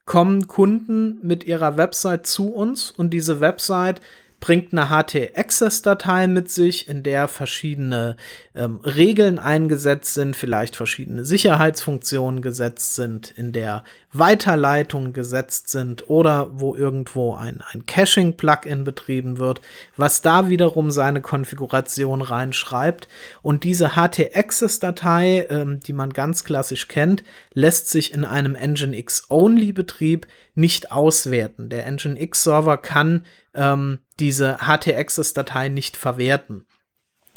kommen 0.05 0.49
Kunden 0.49 1.19
mit 1.23 1.45
ihrer 1.45 1.77
Website 1.77 2.27
zu 2.27 2.53
uns 2.53 2.91
und 2.91 3.11
diese 3.11 3.41
Website 3.41 4.01
bringt 4.43 4.73
eine 4.73 4.91
HT-Access-Datei 4.91 6.27
mit 6.27 6.51
sich, 6.51 6.89
in 6.89 7.05
der 7.05 7.29
verschiedene 7.29 8.17
ähm, 8.57 8.81
Regeln 8.83 9.39
eingesetzt 9.39 10.15
sind, 10.15 10.35
vielleicht 10.35 10.75
verschiedene 10.75 11.25
Sicherheitsfunktionen 11.25 12.43
gesetzt 12.43 12.97
sind, 12.97 13.31
in 13.31 13.53
der 13.53 13.85
Weiterleitungen 14.13 15.13
gesetzt 15.13 15.69
sind 15.69 16.11
oder 16.11 16.51
wo 16.53 16.75
irgendwo 16.75 17.35
ein, 17.35 17.63
ein 17.73 17.87
Caching-Plugin 17.87 18.83
betrieben 18.83 19.39
wird, 19.39 19.61
was 19.97 20.23
da 20.23 20.49
wiederum 20.49 20.91
seine 20.91 21.21
Konfiguration 21.23 22.21
reinschreibt. 22.21 23.07
Und 23.43 23.63
diese 23.63 23.95
HT-Access-Datei, 23.95 25.47
ähm, 25.51 25.79
die 25.79 25.93
man 25.93 26.11
ganz 26.11 26.43
klassisch 26.43 26.89
kennt, 26.89 27.23
lässt 27.55 27.89
sich 27.89 28.13
in 28.13 28.25
einem 28.25 28.55
Nginx-Only-Betrieb 28.55 30.27
nicht 30.55 30.93
auswerten. 30.93 31.69
Der 31.69 31.91
Nginx-Server 31.91 32.79
kann 32.79 33.25
ähm, 33.55 33.99
diese 34.19 34.59
HT-Access-Datei 34.59 35.69
nicht 35.69 35.97
verwerten. 35.97 36.67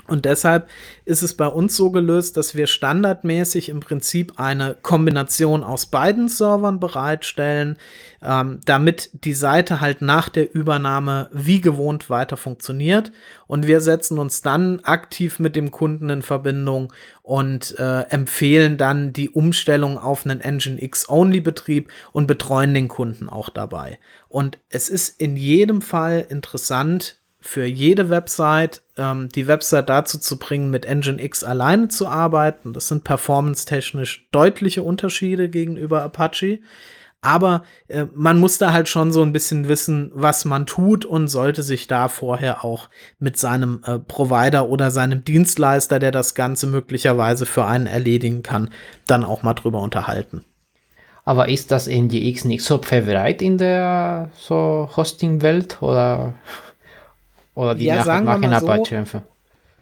Und 0.08 0.26
deshalb 0.26 0.70
ist 1.06 1.24
es 1.24 1.34
bei 1.34 1.48
uns 1.48 1.76
so 1.76 1.90
gelöst, 1.90 2.38
dass 2.38 2.54
wir 2.54 2.68
standardmäßig 2.68 3.70
im 3.70 3.80
Prinzip 3.80 4.34
eine 4.40 4.78
Kombination 4.80 5.64
aus 5.64 5.88
beiden 5.88 6.28
Servern 6.28 6.80
bereitstellen, 6.80 7.78
ähm, 8.22 8.60
damit 8.66 9.10
die 9.14 9.34
Seite 9.34 9.82
halt 9.82 10.04
nach 10.04 10.30
der 10.30 10.54
Übernahme 10.54 11.30
wie 11.34 11.60
gewohnt 11.60 12.12
weiter 12.12 12.38
funktioniert. 12.38 13.12
Und 13.48 13.66
wir 13.66 13.82
setzen 13.82 14.20
uns 14.20 14.44
dann 14.44 14.80
aktiv 14.82 15.40
mit 15.40 15.56
dem 15.56 15.72
Kunden 15.72 16.10
in 16.12 16.22
Verbindung 16.22 16.94
und 17.24 17.78
äh, 17.80 18.02
empfehlen 18.10 18.78
dann 18.78 19.12
die 19.12 19.32
Umstellung 19.32 19.98
auf 19.98 20.26
einen 20.26 20.42
Nginx-Only-Betrieb 20.42 21.90
und 22.12 22.28
betreuen 22.28 22.76
den 22.76 22.90
Kunden 22.90 23.28
auch 23.28 23.50
dabei. 23.50 23.98
Und 24.28 24.60
es 24.70 24.90
ist 24.90 25.20
in 25.20 25.36
jedem 25.36 25.82
Fall 25.82 26.28
interessant, 26.30 27.18
für 27.46 27.66
jede 27.66 28.10
Website 28.10 28.82
ähm, 28.98 29.30
die 29.30 29.48
Website 29.48 29.88
dazu 29.88 30.18
zu 30.18 30.40
bringen, 30.40 30.72
mit 30.72 30.86
Nginx 30.90 31.44
alleine 31.44 31.90
zu 31.90 32.08
arbeiten. 32.08 32.74
Das 32.74 32.88
sind 32.88 33.04
performance-technisch 33.04 34.28
deutliche 34.32 34.82
Unterschiede 34.82 35.48
gegenüber 35.48 36.02
Apache. 36.02 36.60
Aber 37.22 37.64
äh, 37.88 38.06
man 38.16 38.40
muss 38.40 38.58
da 38.58 38.74
halt 38.74 38.90
schon 38.90 39.12
so 39.12 39.22
ein 39.22 39.32
bisschen 39.32 39.68
wissen, 39.68 40.12
was 40.16 40.44
man 40.46 40.66
tut 40.66 41.06
und 41.06 41.28
sollte 41.28 41.62
sich 41.62 41.86
da 41.88 42.08
vorher 42.08 42.66
auch 42.66 42.90
mit 43.20 43.38
seinem 43.38 43.82
äh, 43.86 44.00
Provider 44.00 44.68
oder 44.68 44.90
seinem 44.90 45.24
Dienstleister, 45.24 46.00
der 46.00 46.12
das 46.12 46.34
Ganze 46.34 46.66
möglicherweise 46.66 47.46
für 47.46 47.66
einen 47.66 47.88
erledigen 47.88 48.42
kann, 48.42 48.72
dann 49.06 49.24
auch 49.24 49.44
mal 49.44 49.54
drüber 49.54 49.82
unterhalten. 49.82 50.44
Aber 51.24 51.50
ist 51.50 51.72
das 51.72 51.88
NGX 51.88 52.46
nicht 52.46 52.64
so 52.64 52.80
verbreitet 52.80 53.42
in 53.44 53.58
der 53.58 54.30
so 54.36 54.90
Hosting-Welt 54.96 55.82
oder? 55.82 56.34
Oder 57.56 57.74
die 57.76 57.86
ja, 57.86 58.04
sagen 58.04 58.26
machen 58.26 58.42
wir 58.42 58.50
mal 58.50 58.60
so, 58.60 58.68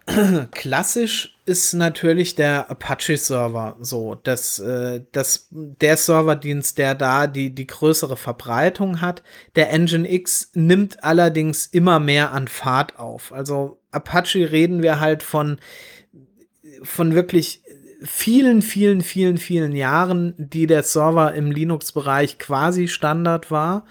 Klassisch 0.52 1.38
ist 1.46 1.74
natürlich 1.74 2.36
der 2.36 2.70
Apache-Server 2.70 3.78
so, 3.80 4.16
dass, 4.16 4.60
äh, 4.60 5.02
dass 5.12 5.48
der 5.52 5.98
Serverdienst, 5.98 6.78
der 6.78 6.96
da 6.96 7.28
die, 7.28 7.54
die 7.54 7.68
größere 7.68 8.18
Verbreitung 8.18 9.02
hat. 9.02 9.24
Der 9.56 9.78
Nginx 9.78 10.52
nimmt 10.54 11.04
allerdings 11.04 11.66
immer 11.68 12.00
mehr 12.00 12.32
an 12.32 12.48
Fahrt 12.48 13.00
auf. 13.00 13.32
Also 13.34 13.80
Apache 13.92 14.52
reden 14.52 14.84
wir 14.84 15.00
halt 15.00 15.24
von, 15.24 15.58
von 16.84 17.16
wirklich 17.16 17.62
vielen, 18.04 18.62
vielen, 18.62 19.02
vielen, 19.02 19.38
vielen 19.38 19.74
Jahren, 19.74 20.34
die 20.38 20.68
der 20.68 20.84
Server 20.84 21.34
im 21.34 21.52
Linux-Bereich 21.52 22.38
quasi 22.40 22.88
Standard 22.88 23.52
war. 23.52 23.86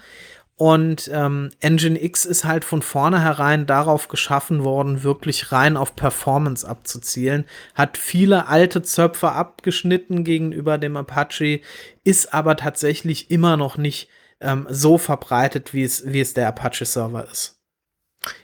Und 0.55 1.09
ähm, 1.11 1.49
Nginx 1.63 2.25
ist 2.25 2.45
halt 2.45 2.63
von 2.63 2.83
vornherein 2.83 3.65
darauf 3.65 4.07
geschaffen 4.07 4.63
worden, 4.63 5.03
wirklich 5.03 5.51
rein 5.51 5.77
auf 5.77 5.95
Performance 5.95 6.67
abzuzielen. 6.67 7.45
Hat 7.73 7.97
viele 7.97 8.47
alte 8.47 8.83
Zöpfe 8.83 9.31
abgeschnitten 9.31 10.23
gegenüber 10.23 10.77
dem 10.77 10.95
Apache, 10.95 11.61
ist 12.03 12.33
aber 12.33 12.55
tatsächlich 12.55 13.31
immer 13.31 13.57
noch 13.57 13.77
nicht 13.77 14.09
ähm, 14.41 14.67
so 14.69 14.97
verbreitet, 14.99 15.73
wie 15.73 15.83
es, 15.83 16.03
wie 16.05 16.21
es 16.21 16.35
der 16.35 16.49
Apache-Server 16.49 17.27
ist. 17.31 17.62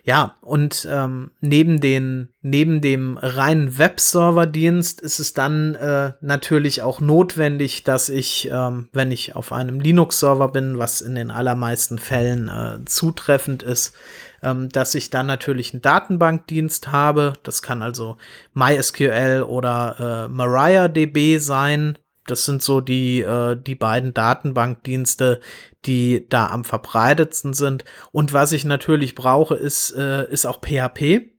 Ja, 0.04 0.36
und 0.42 0.88
ähm, 0.90 1.32
neben, 1.40 1.80
den, 1.80 2.30
neben 2.42 2.82
dem 2.82 3.18
reinen 3.18 3.78
Webserver-Dienst 3.78 5.02
ist 5.02 5.20
es 5.20 5.34
dann 5.34 5.76
äh, 5.76 6.14
natürlich 6.22 6.82
auch 6.82 7.00
notwendig, 7.00 7.84
dass 7.84 8.10
ich, 8.10 8.50
ähm, 8.52 8.90
wenn 8.92 9.12
ich 9.12 9.36
auf 9.36 9.54
einem 9.54 9.80
Linux-Server 9.80 10.50
bin, 10.50 10.78
was 10.78 11.02
in 11.02 11.16
den 11.16 11.32
allermeisten 11.32 11.98
Fällen 11.98 12.50
äh, 12.50 12.84
zutreffend 12.86 13.64
ist, 13.64 13.94
ähm, 14.44 14.70
dass 14.70 14.96
ich 14.96 15.10
dann 15.10 15.28
natürlich 15.28 15.74
einen 15.74 15.82
Datenbankdienst 15.82 16.92
habe. 16.92 17.34
Das 17.44 17.62
kann 17.62 17.82
also 17.82 18.18
MySQL 18.54 19.46
oder 19.48 20.28
äh, 20.28 20.28
MariaDB 20.30 21.38
sein. 21.40 21.98
Das 22.32 22.46
sind 22.46 22.64
so 22.64 22.82
die, 22.82 23.22
äh, 23.22 23.56
die 23.56 23.76
beiden 23.76 24.14
Datenbankdienste, 24.14 25.42
die 25.86 26.28
da 26.30 26.48
am 26.48 26.64
verbreitetsten 26.64 27.54
sind. 27.54 27.86
Und 28.12 28.34
was 28.34 28.52
ich 28.52 28.66
natürlich 28.66 29.16
brauche, 29.16 29.56
ist, 29.56 29.92
äh, 29.92 30.30
ist 30.32 30.46
auch 30.46 30.60
PHP. 30.62 31.32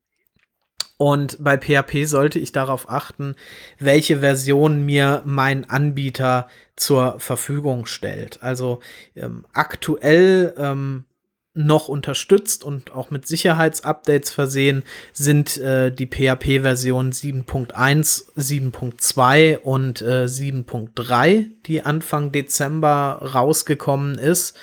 Und 0.96 1.42
bei 1.42 1.57
PHP 1.57 2.05
sollte 2.05 2.38
ich 2.38 2.53
darauf 2.53 2.90
achten, 2.90 3.35
welche 3.79 4.18
Version 4.20 4.85
mir 4.85 5.22
mein 5.24 5.68
Anbieter 5.68 6.48
zur 6.76 7.18
Verfügung 7.20 7.87
stellt. 7.87 8.42
Also 8.42 8.81
ähm, 9.16 9.46
aktuell 9.55 10.55
ähm, 10.59 11.05
noch 11.52 11.88
unterstützt 11.88 12.62
und 12.62 12.92
auch 12.92 13.10
mit 13.10 13.26
Sicherheitsupdates 13.26 14.30
versehen 14.30 14.84
sind 15.12 15.56
äh, 15.58 15.90
die 15.90 16.06
PHP-Versionen 16.06 17.12
7.1, 17.12 18.36
7.2 18.36 19.58
und 19.58 20.00
äh, 20.00 20.26
7.3, 20.26 21.46
die 21.66 21.82
Anfang 21.82 22.30
Dezember 22.30 23.30
rausgekommen 23.34 24.16
ist. 24.16 24.56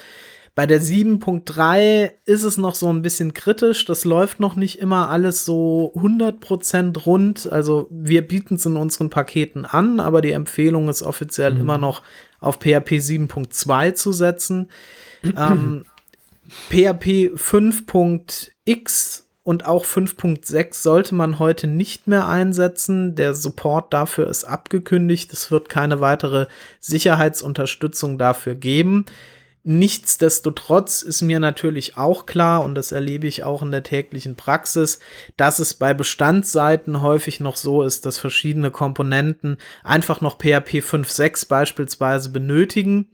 Bei 0.56 0.66
der 0.66 0.82
7.3 0.82 2.14
ist 2.26 2.44
es 2.44 2.58
noch 2.58 2.74
so 2.74 2.92
ein 2.92 3.04
bisschen 3.04 3.34
kritisch. 3.36 3.86
Das 3.86 4.06
läuft 4.06 4.40
noch 4.40 4.56
nicht 4.56 4.80
immer 4.80 5.10
alles 5.10 5.46
so 5.46 5.94
100% 5.96 7.04
rund. 7.04 7.52
Also 7.52 7.88
wir 7.92 8.28
bieten 8.28 8.56
es 8.56 8.66
in 8.66 8.76
unseren 8.76 9.12
Paketen 9.12 9.66
an, 9.66 10.00
aber 10.00 10.22
die 10.22 10.32
Empfehlung 10.32 10.90
ist 10.90 11.04
offiziell 11.04 11.54
mhm. 11.54 11.62
immer 11.62 11.78
noch 11.78 12.02
auf 12.40 12.56
PHP 12.56 12.94
7.2 12.94 13.94
zu 13.94 14.12
setzen. 14.14 14.72
ähm, 15.24 15.86
PHP 16.70 17.34
5.x 17.36 19.28
und 19.44 19.66
auch 19.66 19.86
5.6 19.86 20.74
sollte 20.74 21.16
man 21.16 21.40
heute 21.40 21.68
nicht 21.68 22.08
mehr 22.08 22.28
einsetzen. 22.28 23.16
Der 23.16 23.34
Support 23.34 23.94
dafür 23.94 24.28
ist 24.28 24.44
abgekündigt. 24.44 25.32
Es 25.32 25.52
wird 25.52 25.70
keine 25.70 26.02
weitere 26.02 26.48
Sicherheitsunterstützung 26.82 28.18
dafür 28.18 28.56
geben. 28.56 29.06
Nichtsdestotrotz 29.64 31.02
ist 31.02 31.22
mir 31.22 31.40
natürlich 31.40 31.98
auch 31.98 32.26
klar, 32.26 32.64
und 32.64 32.76
das 32.76 32.94
erlebe 32.94 33.28
ich 33.28 33.44
auch 33.44 33.62
in 33.62 33.72
der 33.72 33.84
täglichen 33.84 34.38
Praxis, 34.38 35.00
dass 35.36 35.60
es 35.60 35.74
bei 35.74 35.94
Bestandsseiten 35.94 37.02
häufig 37.02 37.42
noch 37.42 37.58
so 37.58 37.84
ist, 37.84 38.06
dass 38.06 38.18
verschiedene 38.18 38.72
Komponenten 38.72 39.58
einfach 39.84 40.22
noch 40.22 40.38
PHP 40.38 40.80
5.6 40.80 41.50
beispielsweise 41.50 42.30
benötigen 42.30 43.10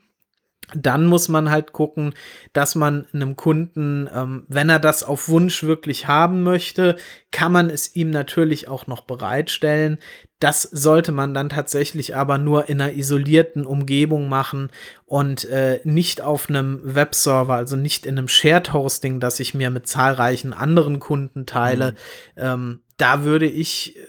dann 0.74 1.06
muss 1.06 1.30
man 1.30 1.50
halt 1.50 1.74
gucken, 1.74 2.14
dass 2.54 2.76
man 2.76 3.06
einem 3.14 3.36
Kunden, 3.36 4.10
ähm, 4.14 4.46
wenn 4.48 4.70
er 4.70 4.80
das 4.80 5.04
auf 5.04 5.28
Wunsch 5.30 5.64
wirklich 5.64 6.08
haben 6.08 6.44
möchte, 6.44 6.96
kann 7.32 7.52
man 7.52 7.70
es 7.70 7.96
ihm 7.96 8.10
natürlich 8.10 8.68
auch 8.68 8.88
noch 8.88 9.02
bereitstellen. 9.02 9.98
Das 10.40 10.64
sollte 10.64 11.12
man 11.12 11.34
dann 11.34 11.50
tatsächlich 11.50 12.16
aber 12.16 12.38
nur 12.38 12.70
in 12.70 12.82
einer 12.82 12.94
isolierten 12.94 13.66
Umgebung 13.66 14.30
machen 14.30 14.70
und 15.06 15.46
äh, 15.46 15.80
nicht 15.84 16.22
auf 16.22 16.50
einem 16.50 16.82
Webserver, 16.84 17.56
also 17.56 17.76
nicht 17.76 18.06
in 18.06 18.18
einem 18.18 18.28
Shared 18.28 18.74
Hosting, 18.74 19.20
das 19.20 19.40
ich 19.40 19.54
mir 19.54 19.70
mit 19.70 19.88
zahlreichen 19.88 20.54
anderen 20.54 21.00
Kunden 21.00 21.46
teile. 21.46 21.92
Mhm. 21.92 21.98
Ähm, 22.38 22.80
da 22.98 23.24
würde 23.24 23.46
ich 23.48 23.96
äh, 23.98 24.02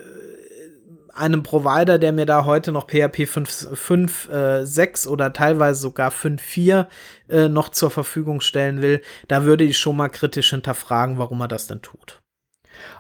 einem 1.15 1.43
Provider, 1.43 1.99
der 1.99 2.13
mir 2.13 2.27
da 2.27 2.45
heute 2.45 2.73
noch 2.73 2.87
PHP 2.87 3.25
5.6 3.25 5.07
äh, 5.07 5.09
oder 5.09 5.33
teilweise 5.33 5.81
sogar 5.81 6.11
5.4 6.11 6.87
äh, 7.29 7.49
noch 7.49 7.69
zur 7.69 7.91
Verfügung 7.91 8.41
stellen 8.41 8.83
will, 8.83 9.03
da 9.29 9.45
würde 9.45 9.65
ich 9.65 9.79
schon 9.79 9.97
mal 9.97 10.09
kritisch 10.09 10.51
hinterfragen, 10.51 11.19
warum 11.19 11.41
er 11.41 11.49
das 11.49 11.67
denn 11.67 11.83
tut. 11.83 12.21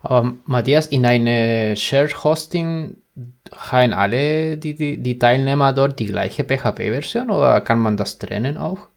Aber 0.02 0.34
Matthias, 0.44 0.86
in 0.86 1.04
eine 1.06 1.76
Shared 1.76 2.24
Hosting 2.24 2.96
haben 3.52 3.92
alle 3.92 4.56
die, 4.58 4.74
die, 4.74 4.98
die 4.98 5.18
Teilnehmer 5.18 5.72
dort 5.72 5.98
die 5.98 6.06
gleiche 6.06 6.44
PHP-Version 6.44 7.30
oder 7.30 7.60
kann 7.60 7.78
man 7.78 7.96
das 7.96 8.18
trennen 8.18 8.56
auch? 8.56 8.88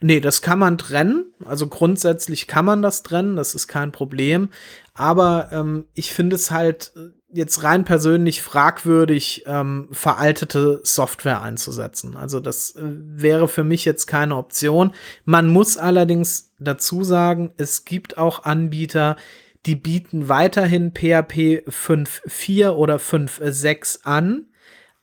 Nee, 0.00 0.20
das 0.20 0.42
kann 0.42 0.58
man 0.58 0.78
trennen. 0.78 1.32
Also 1.44 1.66
grundsätzlich 1.66 2.46
kann 2.46 2.64
man 2.64 2.82
das 2.82 3.02
trennen, 3.02 3.36
das 3.36 3.54
ist 3.54 3.68
kein 3.68 3.90
Problem. 3.90 4.50
Aber 4.92 5.48
ähm, 5.50 5.86
ich 5.94 6.12
finde 6.12 6.36
es 6.36 6.50
halt 6.50 6.92
äh, 6.96 7.10
jetzt 7.34 7.64
rein 7.64 7.84
persönlich 7.84 8.42
fragwürdig, 8.42 9.42
ähm, 9.46 9.88
veraltete 9.90 10.80
Software 10.84 11.42
einzusetzen. 11.42 12.16
Also 12.16 12.38
das 12.38 12.76
äh, 12.76 12.82
wäre 12.84 13.48
für 13.48 13.64
mich 13.64 13.84
jetzt 13.84 14.06
keine 14.06 14.36
Option. 14.36 14.92
Man 15.24 15.48
muss 15.48 15.76
allerdings 15.76 16.52
dazu 16.60 17.02
sagen, 17.02 17.52
es 17.56 17.84
gibt 17.84 18.18
auch 18.18 18.44
Anbieter, 18.44 19.16
die 19.66 19.74
bieten 19.74 20.28
weiterhin 20.28 20.92
PHP 20.92 21.66
5.4 21.68 22.70
oder 22.70 22.96
5.6 22.96 24.04
an. 24.04 24.46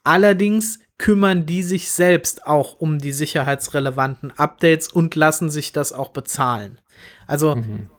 Allerdings 0.02 0.78
kümmern 0.96 1.44
die 1.44 1.62
sich 1.62 1.90
selbst 1.90 2.46
auch 2.46 2.80
um 2.80 2.98
die 2.98 3.12
sicherheitsrelevanten 3.12 4.32
Updates 4.38 4.88
und 4.88 5.14
lassen 5.16 5.50
sich 5.50 5.72
das 5.72 5.92
auch 5.92 6.10
bezahlen. 6.10 6.80
Also 7.26 7.56
mhm 7.56 7.90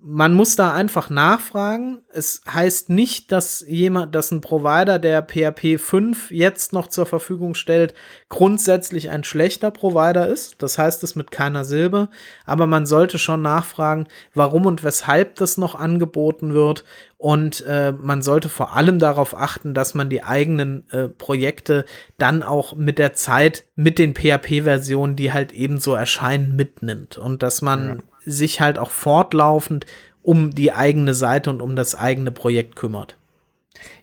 man 0.00 0.32
muss 0.32 0.56
da 0.56 0.72
einfach 0.72 1.10
nachfragen. 1.10 2.02
Es 2.12 2.42
heißt 2.48 2.88
nicht, 2.88 3.32
dass 3.32 3.64
jemand, 3.66 4.14
dass 4.14 4.30
ein 4.30 4.40
Provider, 4.40 4.98
der 4.98 5.22
PHP 5.22 5.78
5 5.78 6.30
jetzt 6.30 6.72
noch 6.72 6.86
zur 6.86 7.04
Verfügung 7.04 7.54
stellt, 7.54 7.94
grundsätzlich 8.28 9.10
ein 9.10 9.24
schlechter 9.24 9.70
Provider 9.70 10.28
ist. 10.28 10.62
Das 10.62 10.78
heißt 10.78 11.02
es 11.02 11.16
mit 11.16 11.30
keiner 11.30 11.64
Silbe. 11.64 12.08
Aber 12.46 12.66
man 12.66 12.86
sollte 12.86 13.18
schon 13.18 13.42
nachfragen, 13.42 14.06
warum 14.34 14.66
und 14.66 14.84
weshalb 14.84 15.34
das 15.34 15.58
noch 15.58 15.74
angeboten 15.74 16.54
wird. 16.54 16.84
Und 17.16 17.64
äh, 17.66 17.92
man 17.92 18.22
sollte 18.22 18.48
vor 18.48 18.76
allem 18.76 19.00
darauf 19.00 19.36
achten, 19.36 19.74
dass 19.74 19.94
man 19.94 20.08
die 20.08 20.22
eigenen 20.22 20.88
äh, 20.90 21.08
Projekte 21.08 21.84
dann 22.16 22.44
auch 22.44 22.76
mit 22.76 22.98
der 22.98 23.14
Zeit, 23.14 23.64
mit 23.74 23.98
den 23.98 24.14
PHP-Versionen, 24.14 25.16
die 25.16 25.32
halt 25.32 25.52
ebenso 25.52 25.94
erscheinen, 25.94 26.54
mitnimmt. 26.54 27.18
Und 27.18 27.42
dass 27.42 27.62
man 27.62 27.88
ja 27.88 27.96
sich 28.28 28.60
halt 28.60 28.78
auch 28.78 28.90
fortlaufend 28.90 29.86
um 30.22 30.54
die 30.54 30.72
eigene 30.72 31.14
Seite 31.14 31.50
und 31.50 31.62
um 31.62 31.74
das 31.74 31.94
eigene 31.94 32.30
Projekt 32.30 32.76
kümmert. 32.76 33.16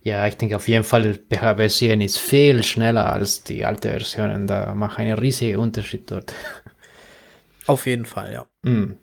Ja, 0.01 0.27
ich 0.27 0.38
denke 0.38 0.55
auf 0.55 0.67
jeden 0.67 0.83
Fall, 0.83 1.19
PHP 1.29 1.69
7 1.69 2.01
ist 2.01 2.17
viel 2.17 2.63
schneller 2.63 3.11
als 3.11 3.43
die 3.43 3.65
alte 3.65 3.89
Version. 3.89 4.47
Da 4.47 4.73
macht 4.73 4.99
einen 4.99 5.17
riesigen 5.17 5.59
Unterschied 5.59 6.09
dort. 6.09 6.33
Auf 7.67 7.88
jeden 7.88 8.05
Fall, 8.05 8.31
ja. 8.31 8.45
Mm. 8.69 8.97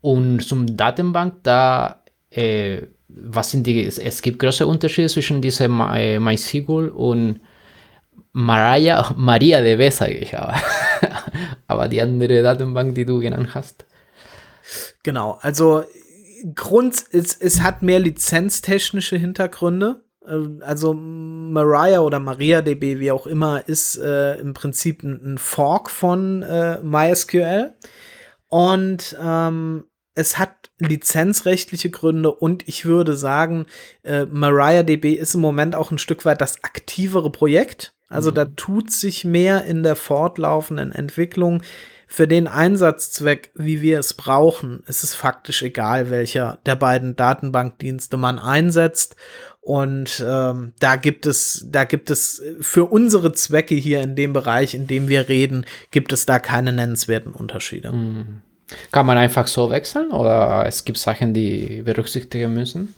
Und 0.00 0.40
zum 0.40 0.76
Datenbank, 0.76 1.42
da, 1.42 2.02
äh, 2.30 2.82
was 3.08 3.50
sind 3.50 3.66
die, 3.66 3.84
es 3.84 4.22
gibt 4.22 4.38
große 4.38 4.66
Unterschiede 4.66 5.08
zwischen 5.08 5.42
diesem 5.42 5.80
äh, 5.80 6.18
MySQL 6.18 6.88
und 6.88 7.40
Maria, 8.32 9.12
MariaDB, 9.16 9.90
sage 9.90 10.14
ich 10.14 10.36
aber. 10.36 10.54
aber 11.66 11.88
die 11.88 12.00
andere 12.00 12.42
Datenbank, 12.42 12.94
die 12.94 13.04
du 13.04 13.18
genannt 13.18 13.50
hast. 13.54 13.84
Genau, 15.02 15.38
also 15.42 15.84
Grund, 16.54 17.04
es, 17.12 17.36
es 17.36 17.60
hat 17.60 17.82
mehr 17.82 17.98
lizenztechnische 17.98 19.16
Hintergründe. 19.16 20.02
Ähm, 20.26 20.62
also 20.64 20.94
Mariah 20.94 22.00
oder 22.00 22.18
MariaDB, 22.18 22.98
wie 22.98 23.10
auch 23.10 23.26
immer, 23.26 23.68
ist 23.68 23.96
äh, 23.98 24.36
im 24.36 24.54
Prinzip 24.54 25.02
ein, 25.02 25.34
ein 25.34 25.38
Fork 25.38 25.90
von 25.90 26.42
äh, 26.42 26.80
MySQL. 26.82 27.74
Und 28.48 29.16
ähm, 29.22 29.84
es 30.14 30.38
hat 30.38 30.70
lizenzrechtliche 30.78 31.90
Gründe 31.90 32.32
und 32.32 32.66
ich 32.68 32.84
würde 32.84 33.16
sagen, 33.16 33.66
äh, 34.02 34.26
MariaDB 34.26 35.12
ist 35.14 35.34
im 35.34 35.40
Moment 35.40 35.76
auch 35.76 35.90
ein 35.90 35.98
Stück 35.98 36.24
weit 36.24 36.40
das 36.40 36.64
aktivere 36.64 37.30
Projekt. 37.30 37.94
Also 38.08 38.30
mhm. 38.30 38.34
da 38.34 38.44
tut 38.46 38.90
sich 38.90 39.24
mehr 39.24 39.64
in 39.64 39.82
der 39.82 39.94
fortlaufenden 39.96 40.90
Entwicklung 40.90 41.62
für 42.12 42.26
den 42.26 42.48
Einsatzzweck, 42.48 43.52
wie 43.54 43.82
wir 43.82 44.00
es 44.00 44.14
brauchen, 44.14 44.82
ist 44.88 45.04
es 45.04 45.14
faktisch 45.14 45.62
egal, 45.62 46.10
welcher 46.10 46.58
der 46.66 46.74
beiden 46.74 47.14
Datenbankdienste 47.14 48.16
man 48.16 48.40
einsetzt. 48.40 49.14
Und 49.60 50.22
ähm, 50.26 50.72
da 50.80 50.96
gibt 50.96 51.24
es, 51.24 51.64
da 51.70 51.84
gibt 51.84 52.10
es 52.10 52.42
für 52.60 52.86
unsere 52.86 53.32
Zwecke 53.32 53.76
hier 53.76 54.02
in 54.02 54.16
dem 54.16 54.32
Bereich, 54.32 54.74
in 54.74 54.88
dem 54.88 55.06
wir 55.06 55.28
reden, 55.28 55.66
gibt 55.92 56.12
es 56.12 56.26
da 56.26 56.40
keine 56.40 56.72
nennenswerten 56.72 57.32
Unterschiede. 57.32 57.92
Mhm. 57.92 58.42
Kann 58.90 59.06
man 59.06 59.16
einfach 59.16 59.46
so 59.46 59.70
wechseln 59.70 60.10
oder 60.10 60.64
es 60.66 60.84
gibt 60.84 60.98
Sachen, 60.98 61.32
die 61.32 61.82
berücksichtigen 61.82 62.52
müssen? 62.52 62.96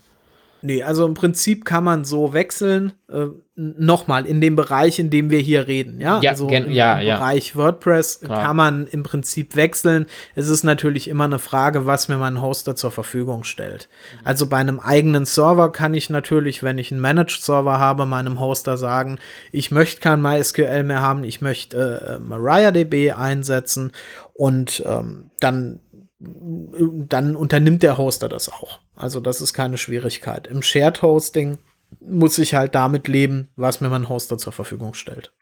Nee, 0.62 0.82
also 0.82 1.04
im 1.06 1.14
Prinzip 1.14 1.64
kann 1.64 1.84
man 1.84 2.04
so 2.04 2.32
wechseln. 2.32 2.92
Äh, 3.08 3.26
Nochmal 3.54 4.24
in 4.24 4.40
dem 4.40 4.56
Bereich, 4.56 4.98
in 4.98 5.10
dem 5.10 5.28
wir 5.28 5.40
hier 5.40 5.66
reden. 5.66 6.00
Ja, 6.00 6.20
ja 6.22 6.30
also 6.30 6.48
im, 6.48 6.70
ja, 6.70 6.98
im 6.98 7.06
ja. 7.06 7.16
Bereich 7.16 7.54
WordPress 7.54 8.20
Klar. 8.20 8.44
kann 8.44 8.56
man 8.56 8.86
im 8.86 9.02
Prinzip 9.02 9.56
wechseln. 9.56 10.06
Es 10.34 10.48
ist 10.48 10.64
natürlich 10.64 11.06
immer 11.06 11.24
eine 11.24 11.38
Frage, 11.38 11.84
was 11.84 12.08
mir 12.08 12.16
mein 12.16 12.40
Hoster 12.40 12.76
zur 12.76 12.90
Verfügung 12.90 13.44
stellt. 13.44 13.90
Mhm. 13.90 14.18
Also 14.24 14.46
bei 14.46 14.56
einem 14.56 14.80
eigenen 14.80 15.26
Server 15.26 15.70
kann 15.70 15.92
ich 15.92 16.08
natürlich, 16.08 16.62
wenn 16.62 16.78
ich 16.78 16.92
einen 16.92 17.02
Managed 17.02 17.42
Server 17.42 17.78
habe, 17.78 18.06
meinem 18.06 18.40
Hoster 18.40 18.78
sagen, 18.78 19.18
ich 19.50 19.70
möchte 19.70 20.00
kein 20.00 20.22
MySQL 20.22 20.84
mehr 20.84 21.02
haben, 21.02 21.22
ich 21.22 21.42
möchte 21.42 22.20
äh, 22.20 22.24
MariaDB 22.26 23.12
einsetzen 23.12 23.92
und 24.32 24.82
ähm, 24.86 25.30
dann 25.40 25.80
dann 26.22 27.36
unternimmt 27.36 27.82
der 27.82 27.98
Hoster 27.98 28.28
das 28.28 28.48
auch. 28.48 28.80
Also 28.94 29.20
das 29.20 29.40
ist 29.40 29.52
keine 29.52 29.78
Schwierigkeit. 29.78 30.46
Im 30.46 30.62
Shared 30.62 31.02
Hosting 31.02 31.58
muss 32.00 32.38
ich 32.38 32.54
halt 32.54 32.74
damit 32.74 33.08
leben, 33.08 33.48
was 33.56 33.80
mir 33.80 33.88
mein 33.88 34.08
Hoster 34.08 34.38
zur 34.38 34.52
Verfügung 34.52 34.94
stellt. 34.94 35.32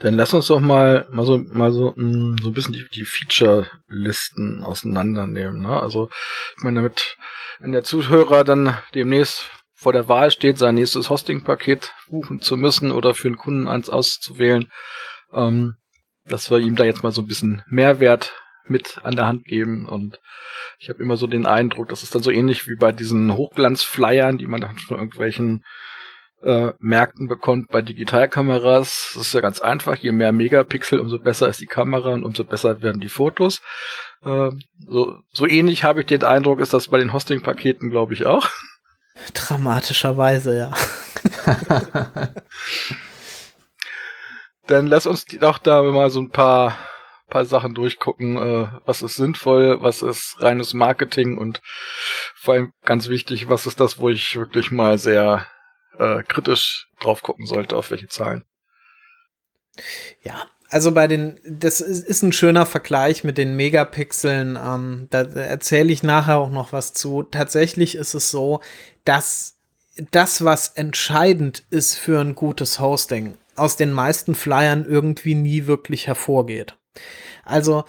Dann 0.00 0.14
lass 0.14 0.34
uns 0.34 0.48
doch 0.48 0.60
mal, 0.60 1.06
mal 1.10 1.24
so, 1.24 1.38
mal 1.38 1.72
so, 1.72 1.92
mh, 1.96 2.04
mm, 2.04 2.36
so 2.42 2.48
ein 2.48 2.52
bisschen 2.52 2.72
die, 2.72 2.86
die 2.92 3.04
Feature-Listen 3.04 4.64
auseinandernehmen. 4.64 5.62
Ne? 5.62 5.80
Also, 5.80 6.08
ich 6.56 6.64
meine, 6.64 6.80
damit, 6.80 7.16
wenn 7.60 7.72
der 7.72 7.84
Zuhörer 7.84 8.42
dann 8.42 8.76
demnächst 8.94 9.50
vor 9.74 9.92
der 9.92 10.08
Wahl 10.08 10.30
steht, 10.30 10.58
sein 10.58 10.74
nächstes 10.74 11.10
Hosting-Paket 11.10 11.92
buchen 12.08 12.40
zu 12.40 12.56
müssen 12.56 12.90
oder 12.90 13.14
für 13.14 13.28
einen 13.28 13.36
Kunden 13.36 13.68
eins 13.68 13.88
auszuwählen, 13.88 14.70
ähm, 15.32 15.74
dass 16.24 16.50
wir 16.50 16.58
ihm 16.58 16.76
da 16.76 16.84
jetzt 16.84 17.02
mal 17.02 17.12
so 17.12 17.22
ein 17.22 17.26
bisschen 17.28 17.62
Mehrwert 17.68 18.32
mit 18.66 19.00
an 19.02 19.16
der 19.16 19.26
Hand 19.26 19.44
geben. 19.44 19.86
Und 19.86 20.20
ich 20.78 20.88
habe 20.88 21.02
immer 21.02 21.16
so 21.16 21.26
den 21.26 21.46
Eindruck, 21.46 21.88
das 21.88 22.02
ist 22.02 22.14
dann 22.14 22.22
so 22.22 22.30
ähnlich 22.30 22.68
wie 22.68 22.76
bei 22.76 22.92
diesen 22.92 23.34
Hochglanzflyern, 23.34 24.38
die 24.38 24.46
man 24.46 24.60
dann 24.60 24.78
von 24.78 24.98
irgendwelchen 24.98 25.64
äh, 26.42 26.72
Märkten 26.78 27.28
bekommt 27.28 27.68
bei 27.70 27.82
Digitalkameras. 27.82 29.12
Das 29.14 29.26
ist 29.26 29.34
ja 29.34 29.40
ganz 29.40 29.60
einfach. 29.60 29.96
Je 29.96 30.12
mehr 30.12 30.32
Megapixel, 30.32 30.98
umso 31.00 31.18
besser 31.18 31.48
ist 31.48 31.60
die 31.60 31.66
Kamera 31.66 32.10
und 32.10 32.24
umso 32.24 32.44
besser 32.44 32.82
werden 32.82 33.00
die 33.00 33.08
Fotos. 33.08 33.62
Äh, 34.24 34.50
so, 34.86 35.20
so 35.32 35.46
ähnlich 35.46 35.84
habe 35.84 36.00
ich 36.00 36.06
den 36.06 36.24
Eindruck, 36.24 36.60
ist 36.60 36.74
das 36.74 36.88
bei 36.88 36.98
den 36.98 37.12
Hosting-Paketen, 37.12 37.90
glaube 37.90 38.14
ich, 38.14 38.26
auch. 38.26 38.48
Dramatischerweise, 39.34 40.56
ja. 40.58 40.72
Dann 44.66 44.86
lass 44.86 45.06
uns 45.06 45.26
doch 45.26 45.58
da 45.58 45.82
mal 45.82 46.10
so 46.10 46.20
ein 46.20 46.30
paar 46.30 46.78
paar 47.32 47.46
Sachen 47.46 47.74
durchgucken, 47.74 48.36
äh, 48.36 48.68
was 48.84 49.00
ist 49.00 49.16
sinnvoll, 49.16 49.78
was 49.80 50.02
ist 50.02 50.36
reines 50.40 50.74
Marketing 50.74 51.38
und 51.38 51.62
vor 52.34 52.54
allem 52.54 52.72
ganz 52.84 53.08
wichtig, 53.08 53.48
was 53.48 53.66
ist 53.66 53.80
das, 53.80 53.98
wo 53.98 54.10
ich 54.10 54.36
wirklich 54.36 54.70
mal 54.70 54.98
sehr 54.98 55.46
äh, 55.98 56.22
kritisch 56.24 56.88
drauf 57.00 57.22
gucken 57.22 57.46
sollte, 57.46 57.74
auf 57.76 57.90
welche 57.90 58.08
Zahlen. 58.08 58.44
Ja, 60.22 60.46
also 60.68 60.92
bei 60.92 61.08
den, 61.08 61.40
das 61.48 61.80
ist, 61.80 62.04
ist 62.06 62.22
ein 62.22 62.34
schöner 62.34 62.66
Vergleich 62.66 63.24
mit 63.24 63.38
den 63.38 63.56
Megapixeln. 63.56 64.58
Ähm, 64.62 65.06
da 65.08 65.22
erzähle 65.22 65.90
ich 65.90 66.02
nachher 66.02 66.36
auch 66.36 66.50
noch 66.50 66.74
was 66.74 66.92
zu. 66.92 67.22
Tatsächlich 67.22 67.94
ist 67.94 68.12
es 68.12 68.30
so, 68.30 68.60
dass 69.06 69.56
das, 70.10 70.44
was 70.44 70.68
entscheidend 70.68 71.64
ist 71.70 71.96
für 71.96 72.20
ein 72.20 72.34
gutes 72.34 72.78
Hosting, 72.78 73.38
aus 73.56 73.76
den 73.76 73.92
meisten 73.92 74.34
Flyern 74.34 74.84
irgendwie 74.84 75.34
nie 75.34 75.66
wirklich 75.66 76.06
hervorgeht. 76.06 76.76
Also 77.44 77.84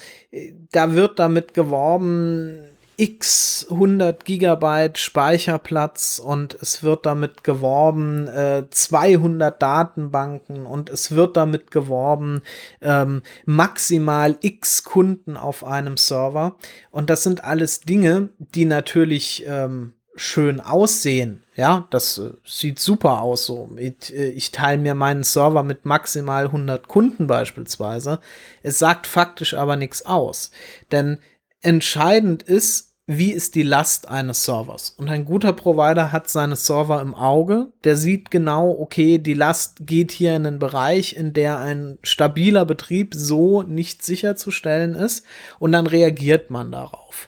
da 0.72 0.94
wird 0.94 1.20
damit 1.20 1.54
geworben, 1.54 2.74
x 2.98 3.68
100 3.70 4.24
Gigabyte 4.24 4.98
Speicherplatz 4.98 6.22
und 6.24 6.56
es 6.62 6.84
wird 6.84 7.06
damit 7.06 7.44
geworben 7.44 8.28
äh, 8.28 8.64
200 8.70 9.62
Datenbanken 9.62 10.66
und 10.66 10.90
es 10.90 11.12
wird 11.12 11.36
damit 11.36 11.72
geworben 11.72 12.42
ähm, 12.82 13.24
maximal 13.46 14.38
x 14.42 14.84
Kunden 14.84 15.38
auf 15.38 15.64
einem 15.64 15.98
Server. 15.98 16.56
Und 16.92 17.10
das 17.10 17.24
sind 17.24 17.44
alles 17.44 17.82
Dinge, 17.82 18.30
die 18.38 18.66
natürlich 18.66 19.44
ähm, 19.48 19.94
schön 20.16 20.60
aussehen. 20.60 21.44
Ja, 21.56 21.88
das 21.90 22.18
äh, 22.18 22.32
sieht 22.46 22.80
super 22.80 23.22
aus 23.22 23.46
so. 23.46 23.70
Ich, 23.78 24.14
äh, 24.14 24.30
ich 24.30 24.52
teile 24.52 24.82
mir 24.82 24.96
meinen 24.96 25.24
Server 25.24 25.64
mit 25.64 25.86
maximal 25.86 26.46
100 26.46 26.88
Kunden 26.88 27.28
beispielsweise. 27.28 28.20
Es 28.62 28.80
sagt 28.80 29.08
faktisch 29.08 29.54
aber 29.54 29.76
nichts 29.76 30.06
aus. 30.06 30.52
Denn 30.92 31.20
entscheidend 31.62 32.44
ist, 32.44 32.94
wie 33.06 33.32
ist 33.32 33.56
die 33.56 33.64
Last 33.64 34.08
eines 34.08 34.46
Servers? 34.46 34.92
Und 34.92 35.10
ein 35.10 35.26
guter 35.26 35.52
Provider 35.52 36.14
hat 36.14 36.30
seine 36.30 36.56
Server 36.56 37.02
im 37.02 37.14
Auge. 37.14 37.68
Der 37.84 37.98
sieht 37.98 38.32
genau, 38.32 38.72
okay, 38.80 39.18
die 39.18 39.34
Last 39.34 39.86
geht 39.86 40.12
hier 40.12 40.36
in 40.36 40.46
einen 40.46 40.60
Bereich, 40.60 41.16
in 41.16 41.34
der 41.34 41.60
ein 41.60 42.00
stabiler 42.02 42.66
Betrieb 42.66 43.14
so 43.14 43.62
nicht 43.62 44.04
sicherzustellen 44.04 44.96
ist. 44.96 45.26
Und 45.60 45.74
dann 45.74 45.86
reagiert 45.86 46.50
man 46.50 46.72
darauf. 46.72 47.28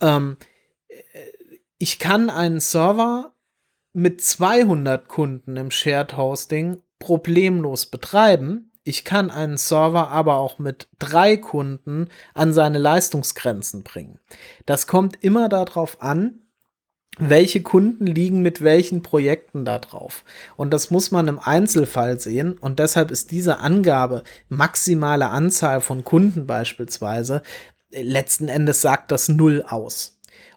Ähm, 0.00 0.36
ich 1.78 1.98
kann 1.98 2.30
einen 2.30 2.60
Server 2.60 3.34
mit 3.92 4.22
200 4.22 5.08
Kunden 5.08 5.56
im 5.56 5.70
Shared 5.70 6.16
Hosting 6.16 6.82
problemlos 6.98 7.86
betreiben. 7.86 8.72
Ich 8.84 9.04
kann 9.04 9.30
einen 9.30 9.56
Server 9.56 10.10
aber 10.10 10.36
auch 10.36 10.58
mit 10.58 10.88
drei 10.98 11.36
Kunden 11.36 12.08
an 12.34 12.52
seine 12.52 12.78
Leistungsgrenzen 12.78 13.82
bringen. 13.82 14.20
Das 14.64 14.86
kommt 14.86 15.22
immer 15.24 15.48
darauf 15.48 16.00
an, 16.00 16.46
welche 17.18 17.62
Kunden 17.62 18.06
liegen 18.06 18.42
mit 18.42 18.62
welchen 18.62 19.02
Projekten 19.02 19.64
da 19.64 19.78
drauf. 19.78 20.24
Und 20.56 20.70
das 20.72 20.90
muss 20.90 21.10
man 21.10 21.28
im 21.28 21.38
Einzelfall 21.38 22.20
sehen. 22.20 22.58
Und 22.58 22.78
deshalb 22.78 23.10
ist 23.10 23.30
diese 23.30 23.58
Angabe, 23.58 24.22
maximale 24.48 25.30
Anzahl 25.30 25.80
von 25.80 26.04
Kunden 26.04 26.46
beispielsweise, 26.46 27.42
letzten 27.90 28.48
Endes 28.48 28.82
sagt 28.82 29.10
das 29.10 29.28
null 29.28 29.64
aus. 29.66 30.15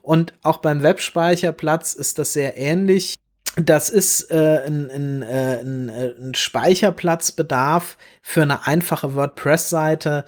Und 0.10 0.34
auch 0.42 0.58
beim 0.58 0.82
Webspeicherplatz 0.82 1.94
ist 1.94 2.18
das 2.18 2.34
sehr 2.34 2.58
ähnlich. 2.58 3.14
Das 3.58 3.92
ist 3.92 4.32
äh, 4.32 4.64
ein, 4.66 4.90
ein, 4.90 5.22
äh, 5.22 5.60
ein, 5.62 5.90
äh, 5.90 6.14
ein 6.20 6.34
Speicherplatzbedarf 6.34 7.96
für 8.24 8.42
eine 8.42 8.66
einfache 8.66 9.14
WordPress-Seite, 9.14 10.26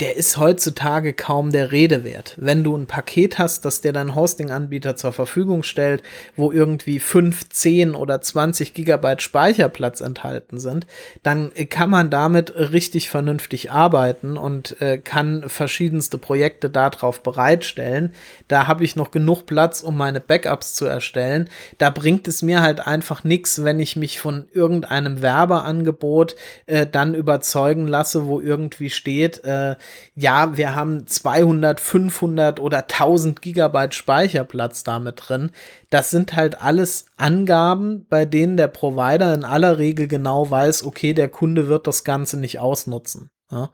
der 0.00 0.16
ist 0.16 0.36
heutzutage 0.36 1.12
kaum 1.12 1.50
der 1.50 1.72
Rede 1.72 2.04
wert. 2.04 2.34
Wenn 2.36 2.62
du 2.62 2.76
ein 2.76 2.86
Paket 2.86 3.38
hast, 3.38 3.64
das 3.64 3.80
dir 3.80 3.92
dein 3.92 4.14
Hosting-Anbieter 4.14 4.94
zur 4.94 5.12
Verfügung 5.12 5.62
stellt, 5.62 6.02
wo 6.36 6.52
irgendwie 6.52 7.00
5, 7.00 7.48
10 7.48 7.94
oder 7.94 8.20
20 8.20 8.74
Gigabyte 8.74 9.22
Speicherplatz 9.22 10.00
enthalten 10.02 10.60
sind, 10.60 10.86
dann 11.22 11.50
kann 11.70 11.90
man 11.90 12.10
damit 12.10 12.54
richtig 12.54 13.10
vernünftig 13.10 13.72
arbeiten 13.72 14.36
und 14.36 14.80
äh, 14.80 14.98
kann 14.98 15.48
verschiedenste 15.48 16.18
Projekte 16.18 16.70
darauf 16.70 17.22
bereitstellen. 17.22 18.12
Da 18.48 18.66
habe 18.68 18.84
ich 18.84 18.94
noch 18.94 19.10
genug 19.10 19.46
Platz, 19.46 19.82
um 19.82 19.96
meine 19.96 20.20
Backups 20.20 20.74
zu 20.74 20.84
erstellen. 20.84 21.48
Da 21.78 21.90
bringt 21.90 22.28
es 22.28 22.42
mir 22.42 22.60
halt 22.60 22.86
einfach 22.86 23.24
nichts, 23.24 23.64
wenn 23.64 23.80
ich 23.80 23.96
mich 23.96 24.20
von 24.20 24.46
irgendeinem 24.52 25.22
Werbeangebot 25.22 26.36
äh, 26.66 26.86
dann 26.86 27.14
überzeugen 27.14 27.88
lasse, 27.88 28.26
wo 28.26 28.40
irgendwie 28.40 28.90
steht, 28.90 29.42
äh, 29.44 29.55
äh, 29.56 29.76
ja, 30.14 30.56
wir 30.56 30.74
haben 30.74 31.06
200, 31.06 31.80
500 31.80 32.60
oder 32.60 32.78
1000 32.78 33.42
Gigabyte 33.42 33.94
Speicherplatz 33.94 34.84
damit 34.84 35.22
drin. 35.28 35.50
Das 35.90 36.10
sind 36.10 36.34
halt 36.34 36.60
alles 36.60 37.06
Angaben, 37.16 38.06
bei 38.08 38.24
denen 38.24 38.56
der 38.56 38.68
Provider 38.68 39.34
in 39.34 39.44
aller 39.44 39.78
Regel 39.78 40.08
genau 40.08 40.50
weiß, 40.50 40.84
okay, 40.84 41.14
der 41.14 41.28
Kunde 41.28 41.68
wird 41.68 41.86
das 41.86 42.04
Ganze 42.04 42.38
nicht 42.38 42.58
ausnutzen. 42.58 43.30
Ja? 43.50 43.70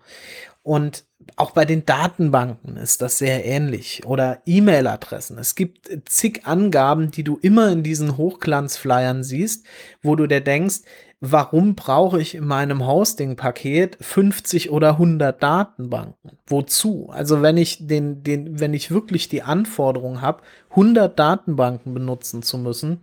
Und 0.62 1.04
auch 1.36 1.50
bei 1.52 1.64
den 1.64 1.84
Datenbanken 1.84 2.76
ist 2.76 3.02
das 3.02 3.18
sehr 3.18 3.44
ähnlich 3.44 4.04
oder 4.06 4.42
E-Mail-Adressen. 4.46 5.38
Es 5.38 5.54
gibt 5.54 5.90
zig 6.08 6.46
Angaben, 6.46 7.10
die 7.10 7.24
du 7.24 7.38
immer 7.40 7.70
in 7.70 7.82
diesen 7.82 8.16
Hochglanzflyern 8.16 9.24
siehst, 9.24 9.66
wo 10.02 10.14
du 10.16 10.26
dir 10.26 10.40
denkst, 10.40 10.80
warum 11.24 11.76
brauche 11.76 12.20
ich 12.20 12.34
in 12.34 12.44
meinem 12.44 12.84
Hosting-Paket 12.84 13.96
50 14.00 14.70
oder 14.70 14.90
100 14.90 15.40
Datenbanken? 15.40 16.32
Wozu? 16.48 17.10
Also 17.12 17.42
wenn 17.42 17.56
ich 17.56 17.86
den, 17.86 18.24
den, 18.24 18.58
wenn 18.58 18.74
ich 18.74 18.90
wirklich 18.90 19.28
die 19.28 19.42
Anforderung 19.42 20.20
habe, 20.20 20.42
100 20.70 21.16
Datenbanken 21.16 21.94
benutzen 21.94 22.42
zu 22.42 22.58
müssen, 22.58 23.02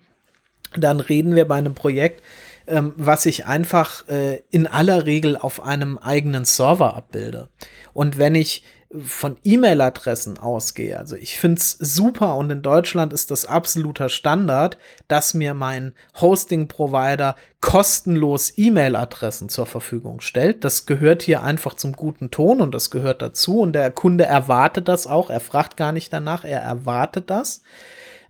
dann 0.76 1.00
reden 1.00 1.36
wir 1.36 1.48
bei 1.48 1.56
einem 1.56 1.76
Projekt, 1.76 2.22
ähm, 2.68 2.94
was 2.98 3.26
ich 3.26 3.46
einfach 3.46 4.06
äh, 4.10 4.42
in 4.52 4.68
aller 4.68 5.06
Regel 5.06 5.38
auf 5.38 5.64
einem 5.64 5.98
eigenen 5.98 6.44
Server 6.44 6.98
abbilde. 6.98 7.48
Und 7.94 8.18
wenn 8.18 8.36
ich 8.36 8.64
von 8.92 9.38
E-Mail-Adressen 9.44 10.40
ausgehe, 10.40 10.98
also 10.98 11.16
ich 11.16 11.38
finde 11.38 11.60
es 11.60 11.74
super 11.74 12.36
und 12.36 12.50
in 12.50 12.64
Deutschland 12.64 13.14
ist 13.14 13.30
das 13.30 13.46
absoluter 13.46 14.10
Standard, 14.10 14.80
dass 15.08 15.36
mir 15.36 15.54
mein 15.54 15.94
Hosting-Provider 16.20 17.36
kostenlos 17.62 18.54
E-Mail-Adressen 18.58 19.50
zur 19.50 19.68
Verfügung 19.68 20.22
stellt. 20.22 20.64
Das 20.64 20.88
gehört 20.88 21.22
hier 21.22 21.44
einfach 21.44 21.76
zum 21.76 21.94
guten 21.94 22.32
Ton 22.32 22.62
und 22.62 22.74
das 22.74 22.90
gehört 22.90 23.22
dazu 23.22 23.60
und 23.60 23.74
der 23.74 23.92
Kunde 23.92 24.26
erwartet 24.26 24.88
das 24.88 25.06
auch. 25.06 25.30
Er 25.30 25.40
fragt 25.40 25.78
gar 25.78 25.92
nicht 25.92 26.12
danach, 26.12 26.44
er 26.44 26.62
erwartet 26.62 27.30
das. 27.30 27.62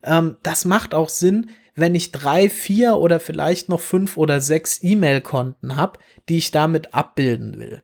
Ähm, 0.03 0.37
das 0.43 0.65
macht 0.65 0.93
auch 0.93 1.09
Sinn, 1.09 1.51
wenn 1.75 1.95
ich 1.95 2.11
drei, 2.11 2.49
vier 2.49 2.97
oder 2.97 3.21
vielleicht 3.21 3.69
noch 3.69 3.79
fünf 3.79 4.17
oder 4.17 4.41
sechs 4.41 4.83
E-Mail-Konten 4.83 5.77
habe, 5.77 5.99
die 6.27 6.37
ich 6.37 6.51
damit 6.51 6.93
abbilden 6.93 7.59
will. 7.59 7.81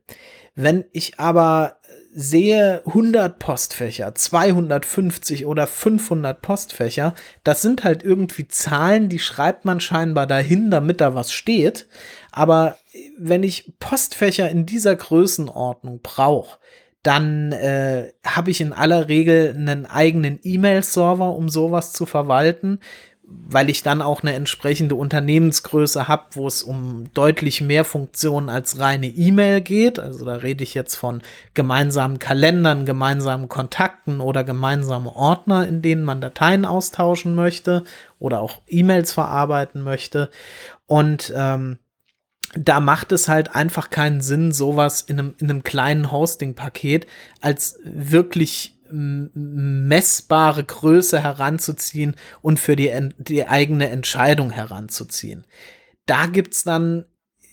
Wenn 0.56 0.86
ich 0.92 1.20
aber 1.20 1.78
sehe 2.18 2.82
100 2.86 3.38
Postfächer, 3.40 4.16
250 4.16 5.46
oder 5.46 5.68
500 5.68 6.42
Postfächer, 6.42 7.14
das 7.44 7.62
sind 7.62 7.84
halt 7.84 8.04
irgendwie 8.04 8.48
Zahlen, 8.48 9.10
die 9.10 9.20
schreibt 9.20 9.66
man 9.66 9.82
scheinbar 9.82 10.26
dahin, 10.26 10.72
damit 10.72 11.02
da 11.02 11.14
was 11.14 11.34
steht. 11.34 11.88
Aber 12.32 12.78
wenn 13.18 13.44
ich 13.44 13.74
Postfächer 13.80 14.50
in 14.50 14.66
dieser 14.66 14.96
Größenordnung 14.96 16.00
brauche, 16.02 16.58
dann 17.04 17.52
äh, 17.52 18.14
habe 18.26 18.50
ich 18.50 18.62
in 18.62 18.72
aller 18.72 19.10
Regel 19.10 19.54
einen 19.54 19.86
eigenen 19.86 20.40
E-Mail-Server, 20.42 21.36
um 21.36 21.50
sowas 21.50 21.92
zu 21.92 22.06
verwalten 22.06 22.80
weil 23.28 23.70
ich 23.70 23.84
dann 23.84 24.02
auch 24.02 24.22
eine 24.22 24.34
entsprechende 24.34 24.96
Unternehmensgröße 24.96 26.08
habe, 26.08 26.26
wo 26.32 26.48
es 26.48 26.64
um 26.64 27.06
deutlich 27.14 27.62
mehr 27.62 27.86
Funktionen 27.86 28.50
als 28.50 28.80
reine 28.80 29.08
E-Mail 29.08 29.62
geht. 29.62 30.00
Also 30.00 30.26
da 30.26 30.36
rede 30.36 30.64
ich 30.64 30.74
jetzt 30.74 30.96
von 30.96 31.22
gemeinsamen 31.54 32.20
Kalendern, 32.20 32.86
gemeinsamen 32.86 33.50
Kontakten 33.50 34.20
oder 34.20 34.44
gemeinsame 34.44 35.16
Ordner, 35.16 35.68
in 35.68 35.82
denen 35.82 36.04
man 36.04 36.22
Dateien 36.22 36.66
austauschen 36.66 37.36
möchte 37.36 37.84
oder 38.20 38.42
auch 38.42 38.62
E-Mails 38.68 39.14
verarbeiten 39.14 39.82
möchte. 39.82 40.30
Und 40.86 41.34
ähm, 41.36 41.80
da 42.58 42.80
macht 42.80 43.12
es 43.12 43.28
halt 43.28 43.56
einfach 43.56 43.90
keinen 43.90 44.22
Sinn, 44.22 44.52
sowas 44.52 45.02
in 45.02 45.20
einem, 45.20 45.36
in 45.40 45.50
einem 45.50 45.64
kleinen 45.64 46.12
Hosting-Paket 46.12 47.08
als 47.42 47.80
wirklich 47.84 48.75
messbare 48.90 50.64
Größe 50.64 51.22
heranzuziehen 51.22 52.16
und 52.42 52.60
für 52.60 52.76
die, 52.76 52.92
die 53.18 53.48
eigene 53.48 53.90
Entscheidung 53.90 54.52
heranzuziehen. 54.52 55.46
Da 56.06 56.28
gibt's 56.28 56.64
dann 56.64 57.06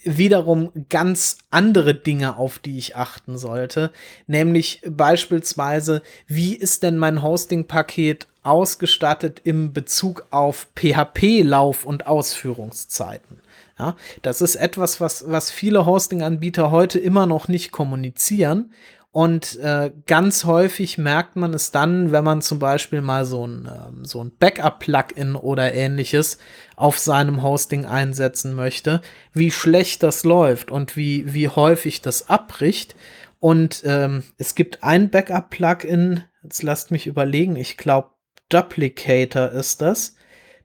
wiederum 0.04 0.72
ganz 0.88 1.38
andere 1.50 1.94
Dinge, 1.94 2.36
auf 2.36 2.58
die 2.58 2.78
ich 2.78 2.96
achten 2.96 3.38
sollte, 3.38 3.92
nämlich 4.26 4.82
beispielsweise, 4.88 6.02
wie 6.26 6.54
ist 6.54 6.82
denn 6.82 6.98
mein 6.98 7.22
Hosting-Paket 7.22 8.26
ausgestattet 8.42 9.40
im 9.44 9.72
Bezug 9.72 10.26
auf 10.30 10.66
PHP-Lauf- 10.74 11.84
und 11.84 12.06
Ausführungszeiten. 12.06 13.40
Ja, 13.78 13.96
das 14.22 14.42
ist 14.42 14.56
etwas, 14.56 15.00
was, 15.00 15.24
was 15.28 15.50
viele 15.50 15.86
Hosting-Anbieter 15.86 16.70
heute 16.70 16.98
immer 16.98 17.26
noch 17.26 17.48
nicht 17.48 17.72
kommunizieren 17.72 18.72
und 19.12 19.58
äh, 19.58 19.92
ganz 20.06 20.46
häufig 20.46 20.96
merkt 20.96 21.36
man 21.36 21.52
es 21.52 21.70
dann, 21.70 22.12
wenn 22.12 22.24
man 22.24 22.40
zum 22.40 22.58
Beispiel 22.58 23.02
mal 23.02 23.26
so 23.26 23.46
ein, 23.46 23.68
ähm, 23.70 24.06
so 24.06 24.24
ein 24.24 24.32
Backup-Plugin 24.38 25.36
oder 25.36 25.74
ähnliches 25.74 26.38
auf 26.76 26.98
seinem 26.98 27.42
Hosting 27.42 27.84
einsetzen 27.84 28.54
möchte, 28.54 29.02
wie 29.34 29.50
schlecht 29.50 30.02
das 30.02 30.24
läuft 30.24 30.70
und 30.70 30.96
wie, 30.96 31.34
wie 31.34 31.50
häufig 31.50 32.00
das 32.00 32.30
abbricht. 32.30 32.96
Und 33.38 33.82
ähm, 33.84 34.22
es 34.38 34.54
gibt 34.54 34.82
ein 34.82 35.10
Backup-Plugin, 35.10 36.24
jetzt 36.42 36.62
lasst 36.62 36.90
mich 36.90 37.06
überlegen, 37.06 37.56
ich 37.56 37.76
glaube 37.76 38.08
Duplicator 38.48 39.50
ist 39.50 39.82
das 39.82 40.14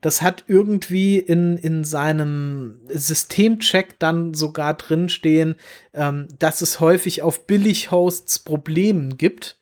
das 0.02 0.22
hat 0.22 0.44
irgendwie 0.48 1.18
in, 1.18 1.58
in 1.58 1.84
seinem 1.84 2.80
Systemcheck 2.88 4.00
dann 4.00 4.34
sogar 4.34 4.76
drinstehen, 4.76 5.56
ähm, 5.94 6.28
dass 6.40 6.62
es 6.62 6.80
häufig 6.80 7.22
auf 7.22 7.48
Billig-Hosts 7.48 8.40
Probleme 8.40 9.16
gibt 9.16 9.58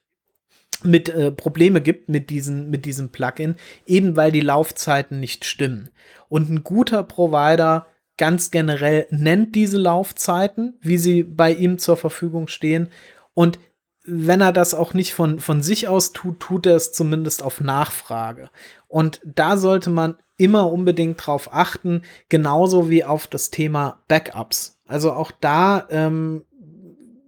mit 0.83 1.09
äh, 1.09 1.31
Probleme 1.31 1.81
gibt 1.81 2.09
mit 2.09 2.29
diesen 2.29 2.69
mit 2.69 2.85
diesem 2.85 3.09
Plugin, 3.09 3.55
eben 3.85 4.15
weil 4.15 4.31
die 4.31 4.41
Laufzeiten 4.41 5.19
nicht 5.19 5.45
stimmen. 5.45 5.89
Und 6.27 6.49
ein 6.49 6.63
guter 6.63 7.03
Provider 7.03 7.87
ganz 8.17 8.51
generell 8.51 9.07
nennt 9.09 9.55
diese 9.55 9.77
Laufzeiten, 9.77 10.77
wie 10.81 10.97
sie 10.97 11.23
bei 11.23 11.53
ihm 11.53 11.77
zur 11.77 11.97
Verfügung 11.97 12.47
stehen 12.47 12.89
und 13.33 13.59
wenn 14.05 14.41
er 14.41 14.53
das 14.53 14.73
auch 14.73 14.93
nicht 14.93 15.13
von, 15.13 15.39
von 15.39 15.61
sich 15.61 15.87
aus 15.87 16.13
tut, 16.13 16.39
tut 16.39 16.65
er 16.65 16.75
es 16.75 16.93
zumindest 16.93 17.43
auf 17.43 17.61
Nachfrage. 17.61 18.49
Und 18.87 19.21
da 19.23 19.57
sollte 19.57 19.89
man 19.89 20.15
immer 20.37 20.71
unbedingt 20.71 21.25
drauf 21.25 21.49
achten, 21.51 22.01
genauso 22.29 22.89
wie 22.89 23.03
auf 23.03 23.27
das 23.27 23.49
Thema 23.49 24.01
Backups. 24.07 24.79
Also 24.85 25.13
auch 25.13 25.31
da 25.31 25.87
ähm, 25.89 26.43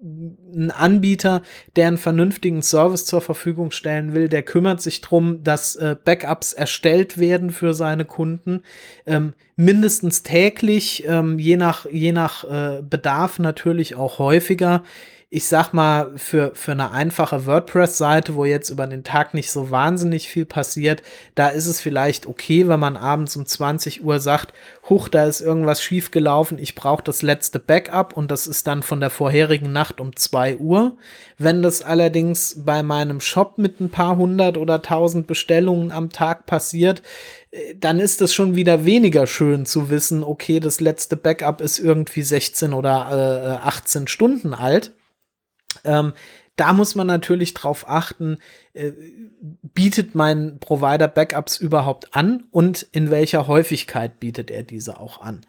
ein 0.02 0.72
Anbieter, 0.72 1.42
der 1.76 1.88
einen 1.88 1.98
vernünftigen 1.98 2.62
Service 2.62 3.06
zur 3.06 3.22
Verfügung 3.22 3.72
stellen 3.72 4.14
will, 4.14 4.30
der 4.30 4.44
kümmert 4.44 4.82
sich 4.82 5.02
drum, 5.02 5.44
dass 5.44 5.76
äh, 5.76 5.96
Backups 6.02 6.54
erstellt 6.54 7.18
werden 7.18 7.50
für 7.50 7.74
seine 7.74 8.06
Kunden, 8.06 8.62
ähm, 9.06 9.34
mindestens 9.56 10.24
täglich, 10.24 11.04
ähm, 11.08 11.40
je 11.40 11.58
nach, 11.58 11.86
je 11.90 12.12
nach 12.12 12.44
äh, 12.44 12.82
Bedarf 12.82 13.40
natürlich 13.40 13.96
auch 13.96 14.20
häufiger 14.20 14.84
ich 15.30 15.46
sag 15.46 15.74
mal, 15.74 16.14
für, 16.16 16.52
für 16.56 16.72
eine 16.72 16.92
einfache 16.92 17.46
WordPress-Seite, 17.46 18.36
wo 18.36 18.46
jetzt 18.46 18.70
über 18.70 18.88
den 18.88 19.04
Tag 19.04 19.34
nicht 19.34 19.52
so 19.52 19.72
wahnsinnig 19.72 20.30
viel 20.30 20.46
passiert, 20.46 21.04
da 21.36 21.50
ist 21.50 21.66
es 21.66 21.82
vielleicht 21.82 22.28
okay, 22.28 22.70
wenn 22.70 22.80
man 22.80 22.96
abends 22.96 23.36
um 23.36 23.46
20 23.46 24.06
Uhr 24.06 24.22
sagt, 24.22 24.54
huch, 24.88 25.10
da 25.10 25.26
ist 25.26 25.42
irgendwas 25.42 25.84
schiefgelaufen, 25.84 26.58
ich 26.58 26.76
brauche 26.76 27.04
das 27.04 27.24
letzte 27.24 27.60
Backup 27.60 28.16
und 28.16 28.32
das 28.32 28.48
ist 28.48 28.68
dann 28.68 28.84
von 28.84 29.02
der 29.02 29.10
vorherigen 29.10 29.74
Nacht 29.74 30.00
um 30.00 30.16
2 30.16 30.60
Uhr. 30.60 30.96
Wenn 31.38 31.62
das 31.62 31.82
allerdings 31.82 32.64
bei 32.64 32.82
meinem 32.82 33.20
Shop 33.20 33.58
mit 33.58 33.82
ein 33.82 33.90
paar 33.90 34.16
hundert 34.16 34.58
oder 34.58 34.82
tausend 34.82 35.28
Bestellungen 35.28 35.92
am 35.92 36.10
Tag 36.10 36.46
passiert, 36.46 37.02
äh, 37.52 37.76
dann 37.76 38.00
ist 38.00 38.22
es 38.22 38.34
schon 38.34 38.56
wieder 38.56 38.86
weniger 38.86 39.28
schön 39.28 39.66
zu 39.66 39.90
wissen, 39.90 40.24
okay, 40.24 40.62
das 40.62 40.80
letzte 40.80 41.18
Backup 41.18 41.60
ist 41.60 41.80
irgendwie 41.80 42.22
16 42.22 42.72
oder 42.72 43.60
äh, 43.62 43.68
18 43.68 44.08
Stunden 44.08 44.54
alt. 44.54 44.94
Ähm, 45.84 46.14
da 46.58 46.74
muss 46.74 46.96
man 46.96 47.08
natürlich 47.08 47.54
drauf 47.54 47.88
achten, 47.88 48.40
äh, 48.74 48.92
bietet 49.62 50.16
mein 50.16 50.60
Provider 50.60 51.08
Backups 51.08 51.58
überhaupt 51.58 52.16
an 52.16 52.46
und 52.52 52.82
in 52.92 53.12
welcher 53.12 53.48
Häufigkeit 53.48 54.20
bietet 54.20 54.50
er 54.50 54.64
diese 54.64 55.00
auch 55.00 55.22
an. 55.22 55.42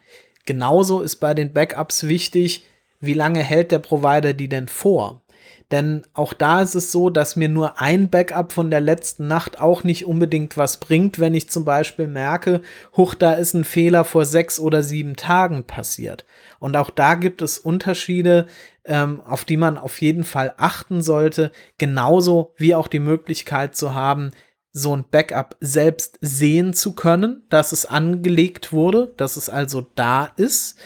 Genauso 0.45 1.01
ist 1.01 1.17
bei 1.17 1.35
den 1.35 1.53
Backups 1.53 2.07
wichtig, 2.07 2.67
wie 3.01 3.15
lange 3.15 3.43
hält 3.43 3.73
der 3.73 3.79
Provider 3.79 4.35
die 4.35 4.49
denn 4.49 4.69
vor? 4.69 5.23
Denn 5.71 6.03
auch 6.15 6.33
da 6.33 6.63
ist 6.63 6.75
es 6.75 6.93
so, 6.93 7.11
dass 7.11 7.37
mir 7.37 7.51
nur 7.51 7.79
ein 7.79 8.09
Backup 8.09 8.53
von 8.53 8.71
der 8.71 8.81
letzten 8.81 9.27
Nacht 9.27 9.61
auch 9.61 9.85
nicht 9.85 10.07
unbedingt 10.07 10.57
was 10.57 10.79
bringt, 10.79 11.19
wenn 11.19 11.35
ich 11.35 11.51
zum 11.51 11.67
Beispiel 11.67 12.07
merke, 12.07 12.63
huch, 12.97 13.15
da 13.15 13.35
ist 13.35 13.53
ein 13.53 13.65
Fehler 13.65 14.05
vor 14.05 14.25
sechs 14.25 14.59
oder 14.59 14.83
sieben 14.83 15.15
Tagen 15.17 15.65
passiert. 15.65 16.25
Und 16.59 16.77
auch 16.77 16.89
da 16.89 17.17
gibt 17.17 17.43
es 17.43 17.59
Unterschiede, 17.59 18.47
ähm, 18.87 19.21
auf 19.21 19.45
die 19.45 19.59
man 19.59 19.77
auf 19.77 20.01
jeden 20.01 20.25
Fall 20.25 20.55
achten 20.57 21.03
sollte, 21.03 21.53
genauso 21.77 22.55
wie 22.57 22.75
auch 22.75 22.89
die 22.89 23.01
Möglichkeit 23.01 23.77
zu 23.77 23.95
haben, 23.95 24.31
so 24.73 24.97
ein 24.97 25.05
Backup 25.11 25.57
selbst 25.61 26.19
sehen 26.23 26.73
zu 26.73 26.95
können, 26.95 27.43
dass 27.51 27.73
es 27.73 27.85
angelegt 27.85 28.73
wurde, 28.73 29.13
dass 29.19 29.37
es 29.37 29.51
also 29.51 29.87
da 29.95 30.31
ist. 30.37 30.79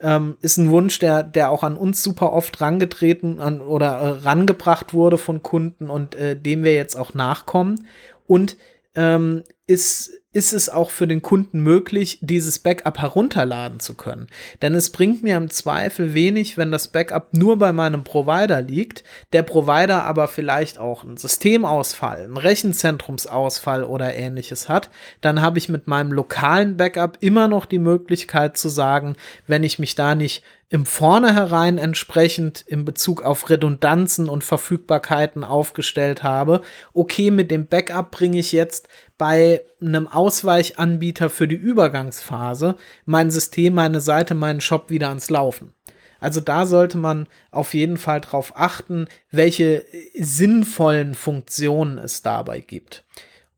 Ähm, 0.00 0.36
ist 0.40 0.58
ein 0.58 0.70
Wunsch, 0.70 0.98
der, 0.98 1.22
der 1.22 1.50
auch 1.50 1.62
an 1.62 1.76
uns 1.76 2.02
super 2.02 2.32
oft 2.32 2.60
rangetreten 2.60 3.40
an, 3.40 3.60
oder 3.60 3.98
äh, 3.98 4.08
rangebracht 4.24 4.92
wurde 4.92 5.16
von 5.16 5.42
Kunden 5.42 5.88
und 5.88 6.14
äh, 6.14 6.38
dem 6.38 6.64
wir 6.64 6.74
jetzt 6.74 6.96
auch 6.96 7.14
nachkommen. 7.14 7.86
Und 8.26 8.56
ähm, 8.94 9.42
ist 9.66 10.12
ist 10.36 10.52
es 10.52 10.68
auch 10.68 10.90
für 10.90 11.06
den 11.06 11.22
Kunden 11.22 11.60
möglich, 11.60 12.18
dieses 12.20 12.58
Backup 12.58 12.98
herunterladen 12.98 13.80
zu 13.80 13.94
können. 13.94 14.26
Denn 14.60 14.74
es 14.74 14.90
bringt 14.90 15.22
mir 15.22 15.38
im 15.38 15.48
Zweifel 15.48 16.12
wenig, 16.12 16.58
wenn 16.58 16.70
das 16.70 16.88
Backup 16.88 17.32
nur 17.32 17.58
bei 17.58 17.72
meinem 17.72 18.04
Provider 18.04 18.60
liegt, 18.60 19.02
der 19.32 19.42
Provider 19.42 20.04
aber 20.04 20.28
vielleicht 20.28 20.78
auch 20.78 21.04
einen 21.04 21.16
Systemausfall, 21.16 22.24
einen 22.24 22.36
Rechenzentrumsausfall 22.36 23.82
oder 23.82 24.14
ähnliches 24.14 24.68
hat, 24.68 24.90
dann 25.22 25.40
habe 25.40 25.56
ich 25.56 25.70
mit 25.70 25.86
meinem 25.86 26.12
lokalen 26.12 26.76
Backup 26.76 27.16
immer 27.20 27.48
noch 27.48 27.64
die 27.64 27.78
Möglichkeit 27.78 28.58
zu 28.58 28.68
sagen, 28.68 29.16
wenn 29.46 29.64
ich 29.64 29.78
mich 29.78 29.94
da 29.94 30.14
nicht 30.14 30.44
im 30.68 30.84
Vornherein 30.84 31.78
entsprechend 31.78 32.60
in 32.62 32.84
Bezug 32.84 33.22
auf 33.22 33.48
Redundanzen 33.50 34.28
und 34.28 34.42
Verfügbarkeiten 34.42 35.44
aufgestellt 35.44 36.24
habe. 36.24 36.62
Okay, 36.92 37.30
mit 37.30 37.50
dem 37.52 37.66
Backup 37.68 38.10
bringe 38.10 38.38
ich 38.38 38.50
jetzt 38.50 38.88
bei 39.16 39.62
einem 39.80 40.08
Ausweichanbieter 40.08 41.30
für 41.30 41.46
die 41.46 41.54
Übergangsphase 41.54 42.76
mein 43.04 43.30
System, 43.30 43.74
meine 43.74 44.00
Seite, 44.00 44.34
meinen 44.34 44.60
Shop 44.60 44.90
wieder 44.90 45.08
ans 45.08 45.30
Laufen. 45.30 45.72
Also 46.18 46.40
da 46.40 46.66
sollte 46.66 46.98
man 46.98 47.28
auf 47.52 47.74
jeden 47.74 47.98
Fall 47.98 48.20
darauf 48.20 48.56
achten, 48.56 49.06
welche 49.30 49.84
sinnvollen 50.18 51.14
Funktionen 51.14 51.98
es 51.98 52.22
dabei 52.22 52.60
gibt. 52.60 53.04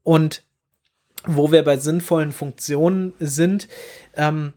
Und 0.03 0.43
wo 1.25 1.51
wir 1.53 1.63
bei 1.63 1.79
sinnvollen 1.79 2.33
Funktionen 2.33 3.15
sind, 3.19 3.69
ähm, 4.17 4.53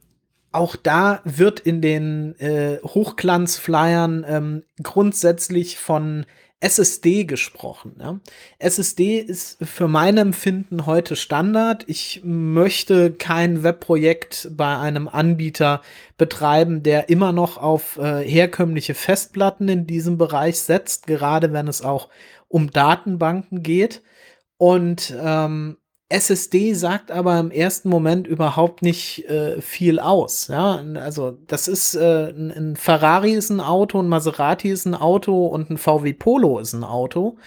auch 0.51 0.75
da 0.75 1.21
wird 1.23 1.59
in 1.59 1.81
den 1.81 2.37
äh, 2.39 2.79
Hochglanzflyern 2.83 4.25
ähm, 4.27 4.63
grundsätzlich 4.81 5.77
von 5.77 6.25
SSD 6.61 7.25
gesprochen. 7.25 7.95
Ja. 7.99 8.19
SSD 8.59 9.17
ist 9.17 9.57
für 9.65 9.87
mein 9.87 10.17
Empfinden 10.17 10.85
heute 10.85 11.15
Standard. 11.15 11.83
Ich 11.87 12.21
möchte 12.23 13.11
kein 13.11 13.63
Webprojekt 13.63 14.49
bei 14.51 14.77
einem 14.77 15.07
Anbieter 15.07 15.81
betreiben, 16.17 16.83
der 16.83 17.09
immer 17.09 17.31
noch 17.31 17.57
auf 17.57 17.97
äh, 17.97 18.23
herkömmliche 18.23 18.93
Festplatten 18.93 19.69
in 19.69 19.87
diesem 19.87 20.19
Bereich 20.19 20.59
setzt, 20.59 21.07
gerade 21.07 21.51
wenn 21.51 21.67
es 21.67 21.81
auch 21.81 22.09
um 22.47 22.69
Datenbanken 22.69 23.63
geht. 23.63 24.03
Und 24.57 25.15
ähm, 25.19 25.77
SSD 26.11 26.73
sagt 26.73 27.11
aber 27.11 27.39
im 27.39 27.51
ersten 27.51 27.89
Moment 27.89 28.27
überhaupt 28.27 28.81
nicht 28.81 29.25
äh, 29.29 29.61
viel 29.61 29.99
aus. 29.99 30.47
Ja, 30.47 30.83
also 30.95 31.37
das 31.47 31.67
ist 31.67 31.95
äh, 31.95 32.29
ein, 32.29 32.51
ein, 32.51 32.75
Ferrari 32.75 33.33
ist 33.33 33.49
ein 33.49 33.61
Auto, 33.61 34.01
ein 34.01 34.07
Maserati 34.07 34.69
ist 34.69 34.85
ein 34.85 34.95
Auto 34.95 35.47
und 35.47 35.69
ein 35.69 35.77
VW 35.77 36.13
Polo 36.13 36.59
ist 36.59 36.73
ein 36.73 36.83
Auto. 36.83 37.37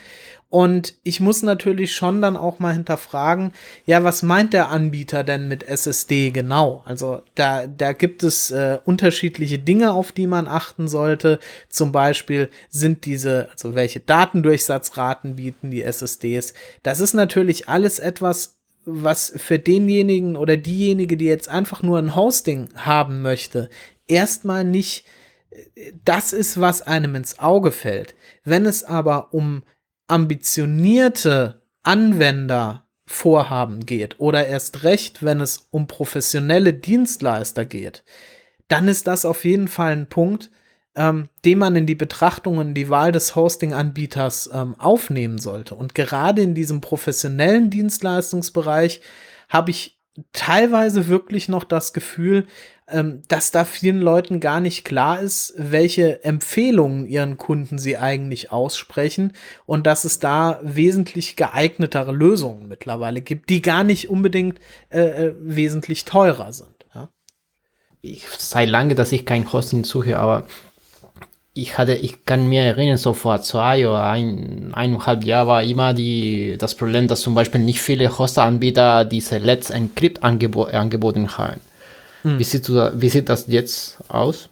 Und 0.54 0.94
ich 1.02 1.18
muss 1.18 1.42
natürlich 1.42 1.96
schon 1.96 2.22
dann 2.22 2.36
auch 2.36 2.60
mal 2.60 2.74
hinterfragen, 2.74 3.50
ja, 3.86 4.04
was 4.04 4.22
meint 4.22 4.52
der 4.52 4.68
Anbieter 4.68 5.24
denn 5.24 5.48
mit 5.48 5.64
SSD 5.64 6.30
genau? 6.30 6.84
Also 6.84 7.22
da, 7.34 7.66
da 7.66 7.92
gibt 7.92 8.22
es 8.22 8.52
äh, 8.52 8.78
unterschiedliche 8.84 9.58
Dinge, 9.58 9.92
auf 9.92 10.12
die 10.12 10.28
man 10.28 10.46
achten 10.46 10.86
sollte. 10.86 11.40
Zum 11.68 11.90
Beispiel 11.90 12.50
sind 12.70 13.04
diese, 13.04 13.48
also 13.50 13.74
welche 13.74 13.98
Datendurchsatzraten 13.98 15.34
bieten 15.34 15.72
die 15.72 15.82
SSDs. 15.82 16.54
Das 16.84 17.00
ist 17.00 17.14
natürlich 17.14 17.68
alles 17.68 17.98
etwas, 17.98 18.53
was 18.84 19.32
für 19.36 19.58
denjenigen 19.58 20.36
oder 20.36 20.56
diejenige, 20.56 21.16
die 21.16 21.26
jetzt 21.26 21.48
einfach 21.48 21.82
nur 21.82 21.98
ein 21.98 22.14
Hosting 22.14 22.68
haben 22.74 23.22
möchte, 23.22 23.70
erstmal 24.06 24.64
nicht 24.64 25.04
das 26.04 26.32
ist, 26.32 26.60
was 26.60 26.82
einem 26.82 27.14
ins 27.14 27.38
Auge 27.38 27.72
fällt. 27.72 28.14
Wenn 28.44 28.66
es 28.66 28.84
aber 28.84 29.32
um 29.32 29.62
ambitionierte 30.08 31.62
Anwendervorhaben 31.82 33.86
geht 33.86 34.18
oder 34.18 34.46
erst 34.46 34.82
recht, 34.82 35.22
wenn 35.22 35.40
es 35.40 35.68
um 35.70 35.86
professionelle 35.86 36.74
Dienstleister 36.74 37.64
geht, 37.64 38.04
dann 38.68 38.88
ist 38.88 39.06
das 39.06 39.24
auf 39.24 39.44
jeden 39.44 39.68
Fall 39.68 39.92
ein 39.92 40.08
Punkt, 40.08 40.50
ähm, 40.96 41.28
den 41.44 41.58
man 41.58 41.76
in 41.76 41.86
die 41.86 41.94
Betrachtungen, 41.94 42.74
die 42.74 42.88
Wahl 42.88 43.12
des 43.12 43.34
Hosting-Anbieters 43.34 44.50
ähm, 44.52 44.76
aufnehmen 44.78 45.38
sollte. 45.38 45.74
Und 45.74 45.94
gerade 45.94 46.42
in 46.42 46.54
diesem 46.54 46.80
professionellen 46.80 47.70
Dienstleistungsbereich 47.70 49.00
habe 49.48 49.70
ich 49.70 49.98
teilweise 50.32 51.08
wirklich 51.08 51.48
noch 51.48 51.64
das 51.64 51.92
Gefühl, 51.92 52.46
ähm, 52.86 53.22
dass 53.28 53.50
da 53.50 53.64
vielen 53.64 54.00
Leuten 54.00 54.40
gar 54.40 54.60
nicht 54.60 54.84
klar 54.84 55.20
ist, 55.20 55.54
welche 55.56 56.22
Empfehlungen 56.22 57.06
ihren 57.06 57.38
Kunden 57.38 57.78
sie 57.78 57.96
eigentlich 57.96 58.52
aussprechen 58.52 59.32
und 59.64 59.86
dass 59.86 60.04
es 60.04 60.18
da 60.18 60.60
wesentlich 60.62 61.34
geeignetere 61.34 62.12
Lösungen 62.12 62.68
mittlerweile 62.68 63.22
gibt, 63.22 63.48
die 63.48 63.62
gar 63.62 63.84
nicht 63.84 64.10
unbedingt 64.10 64.60
äh, 64.90 65.00
äh 65.00 65.34
wesentlich 65.40 66.04
teurer 66.04 66.52
sind. 66.52 66.84
Ja? 66.94 67.08
Ich 68.02 68.28
sei 68.28 68.66
lange, 68.66 68.94
dass 68.94 69.12
ich 69.12 69.24
kein 69.24 69.50
Hosting 69.50 69.84
suche, 69.84 70.18
aber 70.18 70.46
ich 71.56 71.78
hatte, 71.78 71.94
ich 71.94 72.24
kann 72.26 72.48
mir 72.48 72.62
erinnern, 72.62 72.96
so 72.96 73.14
vor 73.14 73.40
zwei 73.40 73.88
oder 73.88 74.02
ein, 74.04 74.74
eineinhalb 74.74 75.24
Jahren 75.24 75.46
war 75.46 75.62
immer 75.62 75.94
die, 75.94 76.56
das 76.58 76.74
Problem, 76.74 77.06
dass 77.06 77.20
zum 77.20 77.34
Beispiel 77.34 77.60
nicht 77.60 77.80
viele 77.80 78.18
Hoster-Anbieter 78.18 79.04
diese 79.04 79.38
Let's 79.38 79.70
Encrypt 79.70 80.24
angebo 80.24 80.64
angeboten 80.64 81.38
haben. 81.38 81.60
Hm. 82.22 82.40
Wie, 82.40 82.44
sieht 82.44 82.66
du, 82.66 82.92
wie 83.00 83.08
sieht 83.08 83.28
das 83.28 83.46
jetzt 83.46 83.98
aus? 84.08 84.48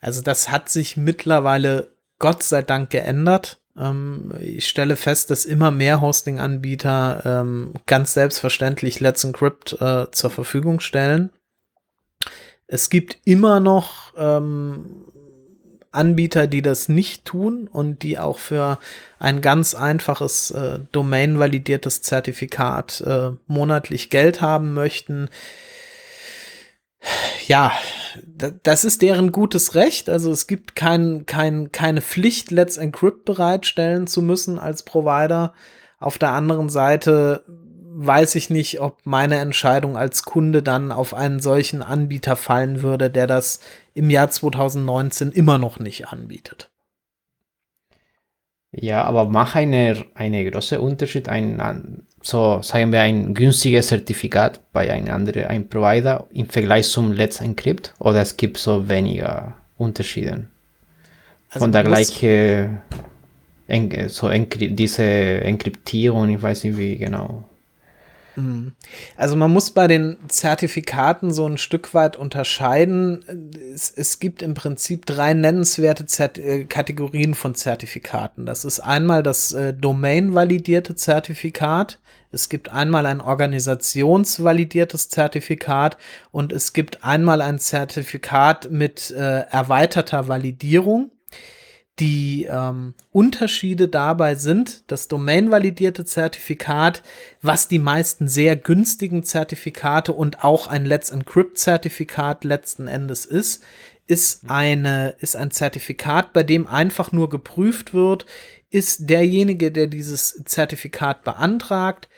Also 0.00 0.22
das 0.22 0.50
hat 0.50 0.70
sich 0.70 0.96
mittlerweile 0.96 1.92
Gott 2.18 2.42
sei 2.42 2.62
Dank 2.62 2.88
geändert. 2.88 3.58
Ähm, 3.78 4.32
ich 4.40 4.66
stelle 4.66 4.96
fest, 4.96 5.30
dass 5.30 5.44
immer 5.44 5.70
mehr 5.70 6.00
Hosting-Anbieter 6.00 7.22
ähm, 7.24 7.74
ganz 7.84 8.14
selbstverständlich 8.14 9.00
Let's 9.00 9.24
Encrypt 9.24 9.74
äh, 9.78 10.10
zur 10.10 10.30
Verfügung 10.30 10.80
stellen. 10.80 11.30
Es 12.72 12.88
gibt 12.88 13.18
immer 13.26 13.60
noch 13.60 14.14
ähm, 14.16 15.04
Anbieter, 15.90 16.46
die 16.46 16.62
das 16.62 16.88
nicht 16.88 17.26
tun 17.26 17.68
und 17.70 18.02
die 18.02 18.18
auch 18.18 18.38
für 18.38 18.78
ein 19.18 19.42
ganz 19.42 19.74
einfaches 19.74 20.52
äh, 20.52 20.78
Domain-validiertes 20.90 22.00
Zertifikat 22.00 23.02
äh, 23.02 23.32
monatlich 23.46 24.08
Geld 24.08 24.40
haben 24.40 24.72
möchten. 24.72 25.28
Ja, 27.46 27.72
das 28.62 28.86
ist 28.86 29.02
deren 29.02 29.32
gutes 29.32 29.74
Recht. 29.74 30.08
Also 30.08 30.32
es 30.32 30.46
gibt 30.46 30.74
kein, 30.74 31.26
kein, 31.26 31.72
keine 31.72 32.00
Pflicht, 32.00 32.50
Let's 32.50 32.78
Encrypt 32.78 33.26
bereitstellen 33.26 34.06
zu 34.06 34.22
müssen 34.22 34.58
als 34.58 34.82
Provider. 34.82 35.52
Auf 36.00 36.16
der 36.16 36.30
anderen 36.30 36.70
Seite 36.70 37.44
weiß 37.94 38.34
ich 38.36 38.50
nicht, 38.50 38.80
ob 38.80 38.98
meine 39.04 39.36
Entscheidung 39.36 39.96
als 39.96 40.22
Kunde 40.24 40.62
dann 40.62 40.92
auf 40.92 41.14
einen 41.14 41.40
solchen 41.40 41.82
Anbieter 41.82 42.36
fallen 42.36 42.82
würde, 42.82 43.10
der 43.10 43.26
das 43.26 43.60
im 43.94 44.10
Jahr 44.10 44.30
2019 44.30 45.32
immer 45.32 45.58
noch 45.58 45.78
nicht 45.78 46.08
anbietet. 46.08 46.70
Ja, 48.72 49.04
aber 49.04 49.26
macht 49.26 49.56
eine, 49.56 50.04
eine 50.14 50.50
große 50.50 50.80
Unterschied, 50.80 51.28
ein, 51.28 52.06
so 52.22 52.62
sagen 52.62 52.90
wir, 52.90 53.02
ein 53.02 53.34
günstiges 53.34 53.88
Zertifikat 53.88 54.60
bei 54.72 54.90
einem 54.90 55.12
anderen 55.12 55.44
ein 55.44 55.68
Provider 55.68 56.26
im 56.32 56.48
Vergleich 56.48 56.88
zum 56.88 57.12
Let's 57.12 57.40
Encrypt 57.40 57.92
oder 57.98 58.22
es 58.22 58.36
gibt 58.36 58.56
so 58.56 58.88
weniger 58.88 59.54
Unterschiede? 59.76 60.46
Also 61.50 61.64
Von 61.64 61.72
der 61.72 61.84
gleichen, 61.84 62.80
so 64.08 64.28
Enkry 64.28 64.74
diese 64.74 65.04
Enkriptierung, 65.04 66.30
ich 66.30 66.40
weiß 66.40 66.64
nicht 66.64 66.78
wie 66.78 66.96
genau. 66.96 67.44
Mhm. 68.36 68.72
Also 69.16 69.36
man 69.36 69.50
muss 69.50 69.70
bei 69.70 69.86
den 69.86 70.16
Zertifikaten 70.28 71.32
so 71.32 71.46
ein 71.46 71.58
Stück 71.58 71.94
weit 71.94 72.16
unterscheiden. 72.16 73.50
Es, 73.74 73.90
es 73.90 74.18
gibt 74.18 74.42
im 74.42 74.54
Prinzip 74.54 75.06
drei 75.06 75.34
nennenswerte 75.34 76.06
Zert 76.06 76.38
äh, 76.38 76.64
Kategorien 76.64 77.34
von 77.34 77.54
Zertifikaten. 77.54 78.46
Das 78.46 78.64
ist 78.64 78.80
einmal 78.80 79.22
das 79.22 79.52
äh, 79.52 79.74
Domain-validierte 79.74 80.94
Zertifikat. 80.94 81.98
Es 82.30 82.48
gibt 82.48 82.70
einmal 82.70 83.04
ein 83.04 83.20
organisationsvalidiertes 83.20 85.10
Zertifikat 85.10 85.98
und 86.30 86.52
es 86.52 86.72
gibt 86.72 87.04
einmal 87.04 87.42
ein 87.42 87.58
Zertifikat 87.58 88.70
mit 88.70 89.10
äh, 89.10 89.40
erweiterter 89.50 90.28
Validierung. 90.28 91.10
Die 91.98 92.44
ähm, 92.50 92.94
Unterschiede 93.10 93.86
dabei 93.86 94.34
sind 94.34 94.90
das 94.90 95.08
domainvalidierte 95.08 96.06
Zertifikat, 96.06 97.02
was 97.42 97.68
die 97.68 97.78
meisten 97.78 98.28
sehr 98.28 98.56
günstigen 98.56 99.24
Zertifikate 99.24 100.12
und 100.12 100.42
auch 100.42 100.68
ein 100.68 100.86
Let's 100.86 101.10
Encrypt 101.10 101.58
Zertifikat 101.58 102.44
letzten 102.44 102.88
Endes 102.88 103.26
ist, 103.26 103.62
ist 104.06 104.48
eine, 104.48 105.16
ist 105.20 105.36
ein 105.36 105.50
Zertifikat, 105.50 106.32
bei 106.32 106.42
dem 106.42 106.66
einfach 106.66 107.12
nur 107.12 107.28
geprüft 107.28 107.92
wird, 107.92 108.24
ist 108.70 109.10
derjenige, 109.10 109.70
der 109.70 109.86
dieses 109.86 110.42
Zertifikat 110.46 111.24
beantragt, 111.24 112.08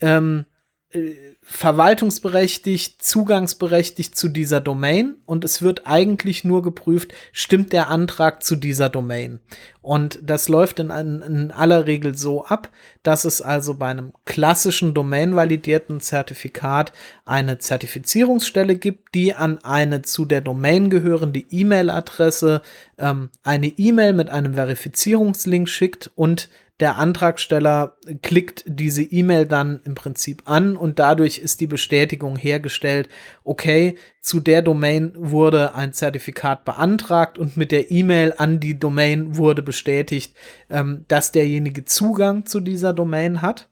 ähm, 0.00 0.46
äh, 0.90 1.14
verwaltungsberechtigt, 1.50 3.02
zugangsberechtigt 3.02 4.14
zu 4.14 4.28
dieser 4.28 4.60
Domain 4.60 5.14
und 5.24 5.46
es 5.46 5.62
wird 5.62 5.86
eigentlich 5.86 6.44
nur 6.44 6.62
geprüft, 6.62 7.14
stimmt 7.32 7.72
der 7.72 7.88
Antrag 7.88 8.42
zu 8.42 8.54
dieser 8.54 8.90
Domain. 8.90 9.40
Und 9.80 10.18
das 10.22 10.50
läuft 10.50 10.78
in, 10.78 10.90
in 10.90 11.50
aller 11.50 11.86
Regel 11.86 12.14
so 12.18 12.44
ab, 12.44 12.68
dass 13.02 13.24
es 13.24 13.40
also 13.40 13.72
bei 13.74 13.86
einem 13.88 14.12
klassischen 14.26 14.92
domainvalidierten 14.92 16.00
Zertifikat 16.00 16.92
eine 17.24 17.56
Zertifizierungsstelle 17.56 18.76
gibt, 18.76 19.14
die 19.14 19.34
an 19.34 19.58
eine 19.64 20.02
zu 20.02 20.26
der 20.26 20.42
Domain 20.42 20.90
gehörende 20.90 21.40
E-Mail-Adresse 21.40 22.60
ähm, 22.98 23.30
eine 23.42 23.68
E-Mail 23.68 24.12
mit 24.12 24.28
einem 24.28 24.52
Verifizierungslink 24.52 25.66
schickt 25.66 26.10
und 26.14 26.50
der 26.80 26.96
Antragsteller 26.96 27.96
klickt 28.22 28.64
diese 28.66 29.02
E-Mail 29.02 29.46
dann 29.46 29.80
im 29.84 29.94
Prinzip 29.94 30.42
an 30.44 30.76
und 30.76 30.98
dadurch 30.98 31.38
ist 31.38 31.60
die 31.60 31.66
Bestätigung 31.66 32.36
hergestellt, 32.36 33.08
okay, 33.42 33.96
zu 34.20 34.38
der 34.38 34.62
Domain 34.62 35.12
wurde 35.16 35.74
ein 35.74 35.92
Zertifikat 35.92 36.64
beantragt 36.64 37.38
und 37.38 37.56
mit 37.56 37.72
der 37.72 37.90
E-Mail 37.90 38.34
an 38.36 38.60
die 38.60 38.78
Domain 38.78 39.36
wurde 39.36 39.62
bestätigt, 39.62 40.36
ähm, 40.70 41.04
dass 41.08 41.32
derjenige 41.32 41.84
Zugang 41.84 42.46
zu 42.46 42.60
dieser 42.60 42.92
Domain 42.92 43.42
hat. 43.42 43.68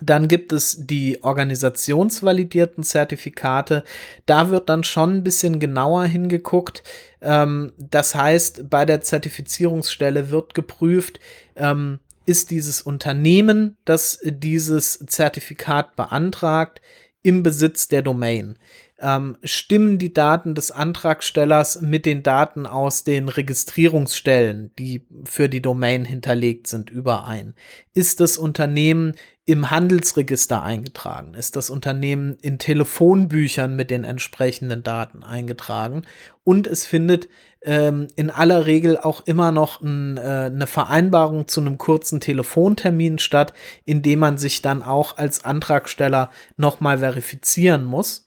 Dann 0.00 0.26
gibt 0.26 0.52
es 0.52 0.86
die 0.86 1.22
organisationsvalidierten 1.22 2.82
Zertifikate. 2.82 3.84
Da 4.26 4.50
wird 4.50 4.68
dann 4.68 4.82
schon 4.82 5.18
ein 5.18 5.24
bisschen 5.24 5.60
genauer 5.60 6.04
hingeguckt. 6.06 6.82
Ähm, 7.20 7.72
das 7.78 8.14
heißt, 8.14 8.68
bei 8.68 8.84
der 8.84 9.02
Zertifizierungsstelle 9.02 10.30
wird 10.30 10.54
geprüft, 10.54 11.20
ähm, 11.54 12.00
ist 12.26 12.50
dieses 12.50 12.82
Unternehmen, 12.82 13.76
das 13.84 14.18
dieses 14.24 14.98
Zertifikat 15.06 15.94
beantragt, 15.94 16.80
im 17.22 17.42
Besitz 17.42 17.88
der 17.88 18.02
Domain 18.02 18.58
ähm, 19.00 19.36
stimmen 19.42 19.98
die 19.98 20.12
Daten 20.12 20.54
des 20.54 20.70
Antragstellers 20.70 21.80
mit 21.80 22.06
den 22.06 22.22
Daten 22.22 22.66
aus 22.66 23.04
den 23.04 23.28
Registrierungsstellen, 23.28 24.70
die 24.78 25.06
für 25.24 25.48
die 25.48 25.62
Domain 25.62 26.04
hinterlegt 26.04 26.66
sind, 26.66 26.90
überein? 26.90 27.54
Ist 27.92 28.20
das 28.20 28.38
Unternehmen 28.38 29.14
im 29.46 29.70
Handelsregister 29.70 30.62
eingetragen? 30.62 31.34
Ist 31.34 31.56
das 31.56 31.70
Unternehmen 31.70 32.36
in 32.40 32.58
Telefonbüchern 32.58 33.76
mit 33.76 33.90
den 33.90 34.04
entsprechenden 34.04 34.82
Daten 34.82 35.22
eingetragen? 35.22 36.02
Und 36.44 36.66
es 36.66 36.86
findet 36.86 37.28
ähm, 37.62 38.08
in 38.16 38.30
aller 38.30 38.66
Regel 38.66 38.96
auch 38.96 39.26
immer 39.26 39.50
noch 39.50 39.80
ein, 39.80 40.16
äh, 40.16 40.20
eine 40.20 40.66
Vereinbarung 40.66 41.48
zu 41.48 41.60
einem 41.60 41.78
kurzen 41.78 42.20
Telefontermin 42.20 43.18
statt, 43.18 43.54
in 43.84 44.02
dem 44.02 44.20
man 44.20 44.38
sich 44.38 44.62
dann 44.62 44.82
auch 44.82 45.16
als 45.16 45.44
Antragsteller 45.44 46.30
nochmal 46.56 46.98
verifizieren 46.98 47.84
muss. 47.84 48.26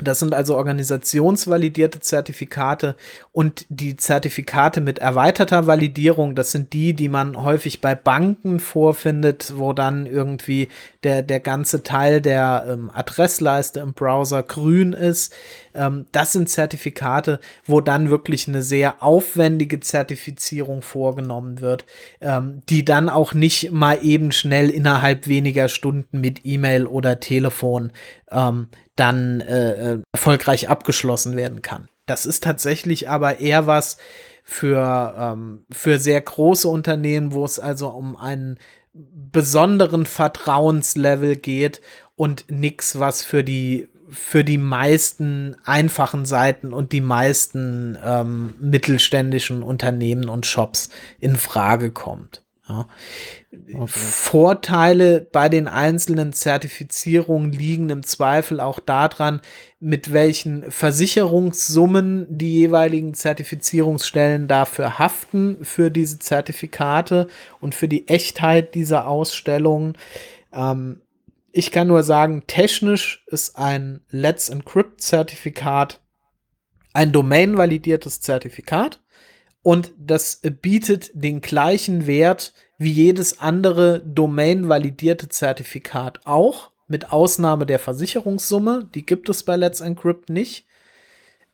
Das 0.00 0.20
sind 0.20 0.32
also 0.32 0.56
organisationsvalidierte 0.56 2.00
Zertifikate 2.00 2.96
und 3.30 3.66
die 3.68 3.96
Zertifikate 3.96 4.80
mit 4.80 5.00
erweiterter 5.00 5.66
Validierung, 5.66 6.34
das 6.34 6.50
sind 6.50 6.72
die, 6.72 6.94
die 6.94 7.10
man 7.10 7.36
häufig 7.36 7.82
bei 7.82 7.94
Banken 7.94 8.58
vorfindet, 8.58 9.52
wo 9.56 9.74
dann 9.74 10.06
irgendwie 10.06 10.68
der, 11.02 11.22
der 11.22 11.40
ganze 11.40 11.82
Teil 11.82 12.22
der 12.22 12.64
ähm, 12.68 12.90
Adressleiste 12.94 13.80
im 13.80 13.92
Browser 13.92 14.42
grün 14.42 14.94
ist. 14.94 15.34
Ähm, 15.74 16.06
das 16.10 16.32
sind 16.32 16.48
Zertifikate, 16.48 17.38
wo 17.66 17.82
dann 17.82 18.08
wirklich 18.08 18.48
eine 18.48 18.62
sehr 18.62 19.02
aufwendige 19.02 19.80
Zertifizierung 19.80 20.80
vorgenommen 20.80 21.60
wird, 21.60 21.84
ähm, 22.22 22.62
die 22.70 22.82
dann 22.84 23.10
auch 23.10 23.34
nicht 23.34 23.72
mal 23.72 23.98
eben 24.02 24.32
schnell 24.32 24.70
innerhalb 24.70 25.26
weniger 25.26 25.68
Stunden 25.68 26.22
mit 26.22 26.40
E-Mail 26.44 26.86
oder 26.86 27.20
Telefon 27.20 27.92
ähm, 28.30 28.68
dann 28.96 29.40
äh, 29.40 29.94
äh, 29.94 29.98
erfolgreich 30.12 30.68
abgeschlossen 30.68 31.36
werden 31.36 31.62
kann. 31.62 31.88
Das 32.06 32.26
ist 32.26 32.42
tatsächlich 32.44 33.08
aber 33.08 33.40
eher 33.40 33.66
was 33.66 33.96
für, 34.44 35.14
ähm, 35.18 35.64
für 35.70 35.98
sehr 35.98 36.20
große 36.20 36.68
Unternehmen, 36.68 37.32
wo 37.32 37.44
es 37.44 37.58
also 37.58 37.88
um 37.88 38.16
einen 38.16 38.58
besonderen 38.92 40.04
Vertrauenslevel 40.04 41.36
geht 41.36 41.80
und 42.16 42.50
nichts, 42.50 42.98
was 42.98 43.22
für 43.22 43.44
die 43.44 43.88
für 44.10 44.44
die 44.44 44.58
meisten 44.58 45.56
einfachen 45.64 46.26
Seiten 46.26 46.74
und 46.74 46.92
die 46.92 47.00
meisten 47.00 47.96
ähm, 48.04 48.54
mittelständischen 48.60 49.62
Unternehmen 49.62 50.28
und 50.28 50.44
Shops 50.44 50.90
in 51.18 51.36
Frage 51.36 51.90
kommt. 51.90 52.42
Ja. 52.72 52.88
Okay. 53.74 53.86
Vorteile 53.86 55.20
bei 55.20 55.48
den 55.48 55.68
einzelnen 55.68 56.32
Zertifizierungen 56.32 57.52
liegen 57.52 57.90
im 57.90 58.02
Zweifel 58.02 58.60
auch 58.60 58.80
daran, 58.80 59.40
mit 59.78 60.12
welchen 60.12 60.70
Versicherungssummen 60.70 62.26
die 62.30 62.52
jeweiligen 62.60 63.14
Zertifizierungsstellen 63.14 64.48
dafür 64.48 64.98
haften 64.98 65.58
für 65.64 65.90
diese 65.90 66.18
Zertifikate 66.18 67.28
und 67.60 67.74
für 67.74 67.88
die 67.88 68.08
Echtheit 68.08 68.74
dieser 68.74 69.06
Ausstellungen. 69.06 69.98
Ähm, 70.52 71.02
ich 71.50 71.70
kann 71.70 71.88
nur 71.88 72.02
sagen, 72.02 72.44
technisch 72.46 73.24
ist 73.26 73.58
ein 73.58 74.00
Let's 74.10 74.48
Encrypt 74.48 75.02
Zertifikat 75.02 76.00
ein 76.94 77.12
domain-validiertes 77.12 78.20
Zertifikat 78.20 79.00
und 79.62 79.92
das 79.98 80.40
bietet 80.60 81.10
den 81.14 81.40
gleichen 81.40 82.06
Wert 82.06 82.52
wie 82.78 82.90
jedes 82.90 83.38
andere 83.38 84.00
domain-validierte 84.04 85.28
Zertifikat 85.28 86.20
auch, 86.24 86.72
mit 86.88 87.10
Ausnahme 87.10 87.64
der 87.64 87.78
Versicherungssumme, 87.78 88.88
die 88.94 89.06
gibt 89.06 89.28
es 89.28 89.44
bei 89.44 89.56
Let's 89.56 89.80
Encrypt 89.80 90.28
nicht. 90.28 90.66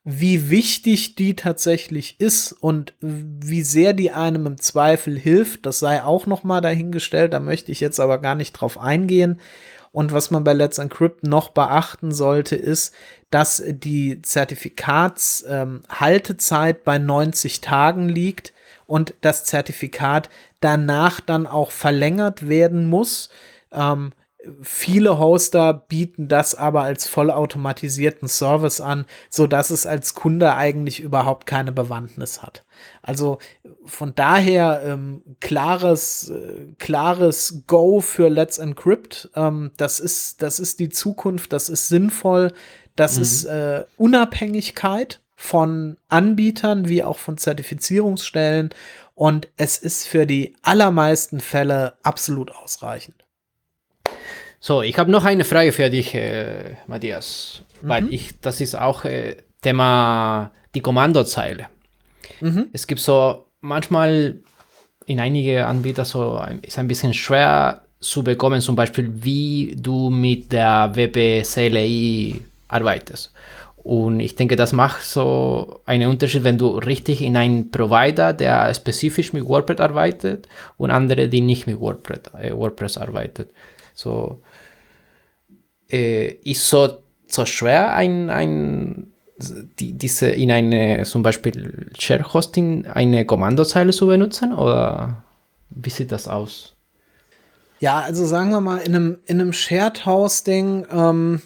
Wie 0.04 0.50
wichtig 0.50 1.16
die 1.16 1.36
tatsächlich 1.36 2.18
ist 2.18 2.52
und 2.52 2.94
wie 3.00 3.62
sehr 3.62 3.92
die 3.92 4.10
einem 4.10 4.46
im 4.46 4.58
Zweifel 4.58 5.18
hilft, 5.18 5.66
das 5.66 5.78
sei 5.78 6.02
auch 6.02 6.26
noch 6.26 6.44
mal 6.44 6.60
dahingestellt, 6.60 7.34
da 7.34 7.40
möchte 7.40 7.70
ich 7.70 7.80
jetzt 7.80 8.00
aber 8.00 8.18
gar 8.18 8.34
nicht 8.34 8.52
drauf 8.52 8.78
eingehen. 8.78 9.40
Und 9.98 10.12
was 10.12 10.30
man 10.30 10.44
bei 10.44 10.52
Let's 10.52 10.78
Encrypt 10.78 11.24
noch 11.24 11.48
beachten 11.48 12.12
sollte, 12.12 12.54
ist, 12.54 12.94
dass 13.32 13.60
die 13.66 14.22
Zertifikatshaltezeit 14.22 16.76
ähm, 16.76 16.82
bei 16.84 16.98
90 16.98 17.60
Tagen 17.60 18.08
liegt 18.08 18.52
und 18.86 19.14
das 19.22 19.44
Zertifikat 19.44 20.30
danach 20.60 21.20
dann 21.20 21.48
auch 21.48 21.72
verlängert 21.72 22.48
werden 22.48 22.88
muss. 22.88 23.28
Ähm, 23.72 24.12
viele 24.62 25.18
Hoster 25.18 25.74
bieten 25.74 26.28
das 26.28 26.54
aber 26.54 26.82
als 26.82 27.08
vollautomatisierten 27.08 28.28
Service 28.28 28.80
an, 28.80 29.04
so 29.30 29.48
dass 29.48 29.70
es 29.70 29.84
als 29.84 30.14
Kunde 30.14 30.54
eigentlich 30.54 31.00
überhaupt 31.00 31.44
keine 31.44 31.72
Bewandtnis 31.72 32.40
hat. 32.40 32.62
Also 33.02 33.38
von 33.84 34.14
daher 34.14 34.82
ähm, 34.84 35.22
klares, 35.40 36.30
äh, 36.30 36.66
klares 36.78 37.62
Go 37.66 38.00
für 38.00 38.28
Let's 38.28 38.58
Encrypt. 38.58 39.30
Ähm, 39.34 39.72
das 39.76 40.00
ist, 40.00 40.42
das 40.42 40.60
ist 40.60 40.80
die 40.80 40.88
Zukunft. 40.88 41.52
Das 41.52 41.68
ist 41.68 41.88
sinnvoll. 41.88 42.52
Das 42.96 43.16
mhm. 43.16 43.22
ist 43.22 43.44
äh, 43.44 43.84
Unabhängigkeit 43.96 45.20
von 45.36 45.96
Anbietern 46.08 46.88
wie 46.88 47.04
auch 47.04 47.18
von 47.18 47.38
Zertifizierungsstellen 47.38 48.70
und 49.14 49.48
es 49.56 49.78
ist 49.78 50.06
für 50.06 50.26
die 50.26 50.54
allermeisten 50.62 51.40
Fälle 51.40 51.94
absolut 52.02 52.52
ausreichend. 52.52 53.24
So, 54.60 54.82
ich 54.82 54.98
habe 54.98 55.10
noch 55.10 55.24
eine 55.24 55.44
Frage 55.44 55.72
für 55.72 55.90
dich, 55.90 56.14
äh, 56.14 56.76
Matthias, 56.86 57.62
mhm. 57.82 57.88
weil 57.88 58.12
ich, 58.12 58.40
das 58.40 58.60
ist 58.60 58.74
auch 58.74 59.04
äh, 59.04 59.36
Thema 59.62 60.50
die 60.74 60.80
Kommandozeile. 60.80 61.66
Mhm. 62.40 62.68
Es 62.72 62.86
gibt 62.86 63.00
so 63.00 63.46
manchmal 63.60 64.40
in 65.06 65.20
einige 65.20 65.66
Anbieter 65.66 66.04
so 66.04 66.42
ist 66.62 66.78
ein 66.78 66.88
bisschen 66.88 67.14
schwer 67.14 67.82
zu 68.00 68.22
bekommen, 68.22 68.60
zum 68.60 68.76
Beispiel 68.76 69.10
wie 69.22 69.74
du 69.76 70.10
mit 70.10 70.52
der 70.52 70.90
WP 70.94 71.42
CLI 71.42 72.40
arbeitest. 72.68 73.32
Und 73.76 74.20
ich 74.20 74.34
denke, 74.36 74.56
das 74.56 74.72
macht 74.72 75.02
so 75.02 75.80
einen 75.86 76.10
Unterschied, 76.10 76.44
wenn 76.44 76.58
du 76.58 76.76
richtig 76.76 77.22
in 77.22 77.36
einen 77.36 77.70
Provider, 77.70 78.34
der 78.34 78.72
spezifisch 78.74 79.32
mit 79.32 79.46
WordPress 79.46 79.80
arbeitet 79.80 80.46
und 80.76 80.90
andere, 80.90 81.28
die 81.28 81.40
nicht 81.40 81.66
mit 81.66 81.80
WordPress, 81.80 82.34
äh, 82.38 82.54
WordPress 82.54 82.98
arbeitet. 82.98 83.50
So 83.94 84.42
äh, 85.90 86.34
ist 86.44 86.68
so, 86.68 86.98
so 87.26 87.46
schwer, 87.46 87.94
ein, 87.94 88.28
ein, 88.30 89.12
die, 89.38 89.92
diese 89.92 90.28
in 90.28 90.50
eine 90.50 91.04
zum 91.04 91.22
Beispiel 91.22 91.90
Share 91.98 92.32
Hosting 92.32 92.86
eine 92.86 93.24
Kommandozeile 93.24 93.92
zu 93.92 94.06
benutzen 94.06 94.52
oder 94.52 95.22
wie 95.70 95.90
sieht 95.90 96.12
das 96.12 96.26
aus? 96.28 96.74
Ja, 97.80 98.00
also 98.00 98.26
sagen 98.26 98.50
wir 98.50 98.60
mal, 98.60 98.78
in 98.78 98.94
einem, 98.94 99.18
in 99.26 99.40
einem 99.40 99.52
Shared 99.52 100.04
Hosting 100.04 100.86
ähm, 100.90 101.42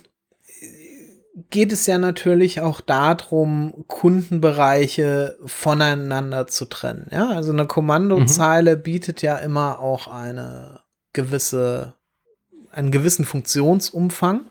geht 1.51 1.73
es 1.73 1.87
ja 1.87 1.99
natürlich 1.99 2.61
auch 2.61 2.81
darum, 2.81 3.85
Kundenbereiche 3.87 5.37
voneinander 5.45 6.47
zu 6.47 6.65
trennen. 6.65 7.09
Ja, 7.11 7.29
also 7.29 7.53
eine 7.53 7.67
Kommandozeile 7.67 8.77
mhm. 8.77 8.83
bietet 8.83 9.21
ja 9.21 9.37
immer 9.37 9.81
auch 9.81 10.09
eine 10.09 10.81
gewisse, 11.13 11.95
einen 12.71 12.91
gewissen 12.91 13.27
Funktionsumfang. 13.27 14.47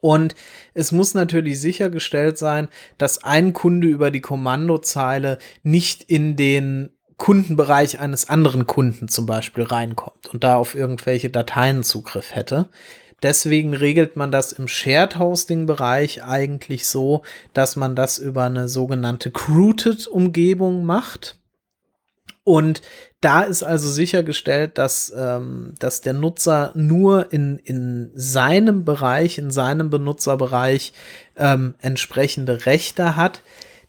Und 0.00 0.34
es 0.74 0.92
muss 0.92 1.14
natürlich 1.14 1.60
sichergestellt 1.60 2.36
sein, 2.36 2.68
dass 2.98 3.22
ein 3.24 3.52
Kunde 3.52 3.86
über 3.86 4.10
die 4.10 4.20
Kommandozeile 4.20 5.38
nicht 5.62 6.02
in 6.02 6.36
den 6.36 6.90
Kundenbereich 7.16 8.00
eines 8.00 8.28
anderen 8.28 8.66
Kunden 8.66 9.08
zum 9.08 9.24
Beispiel 9.24 9.64
reinkommt 9.64 10.26
und 10.32 10.42
da 10.42 10.56
auf 10.56 10.74
irgendwelche 10.74 11.30
Dateien 11.30 11.84
Zugriff 11.84 12.34
hätte. 12.34 12.68
Deswegen 13.22 13.72
regelt 13.72 14.16
man 14.16 14.32
das 14.32 14.52
im 14.52 14.68
Shared 14.68 15.18
Hosting 15.18 15.66
Bereich 15.66 16.24
eigentlich 16.24 16.86
so, 16.86 17.22
dass 17.54 17.76
man 17.76 17.94
das 17.96 18.18
über 18.18 18.44
eine 18.44 18.68
sogenannte 18.68 19.30
Crooted 19.30 20.06
Umgebung 20.08 20.84
macht. 20.84 21.38
Und 22.42 22.82
da 23.24 23.42
ist 23.42 23.62
also 23.62 23.90
sichergestellt, 23.90 24.76
dass, 24.76 25.12
ähm, 25.16 25.74
dass 25.78 26.02
der 26.02 26.12
Nutzer 26.12 26.72
nur 26.74 27.32
in, 27.32 27.58
in 27.58 28.10
seinem 28.14 28.84
Bereich, 28.84 29.38
in 29.38 29.50
seinem 29.50 29.88
Benutzerbereich 29.88 30.92
ähm, 31.36 31.74
entsprechende 31.80 32.66
Rechte 32.66 33.16
hat. 33.16 33.42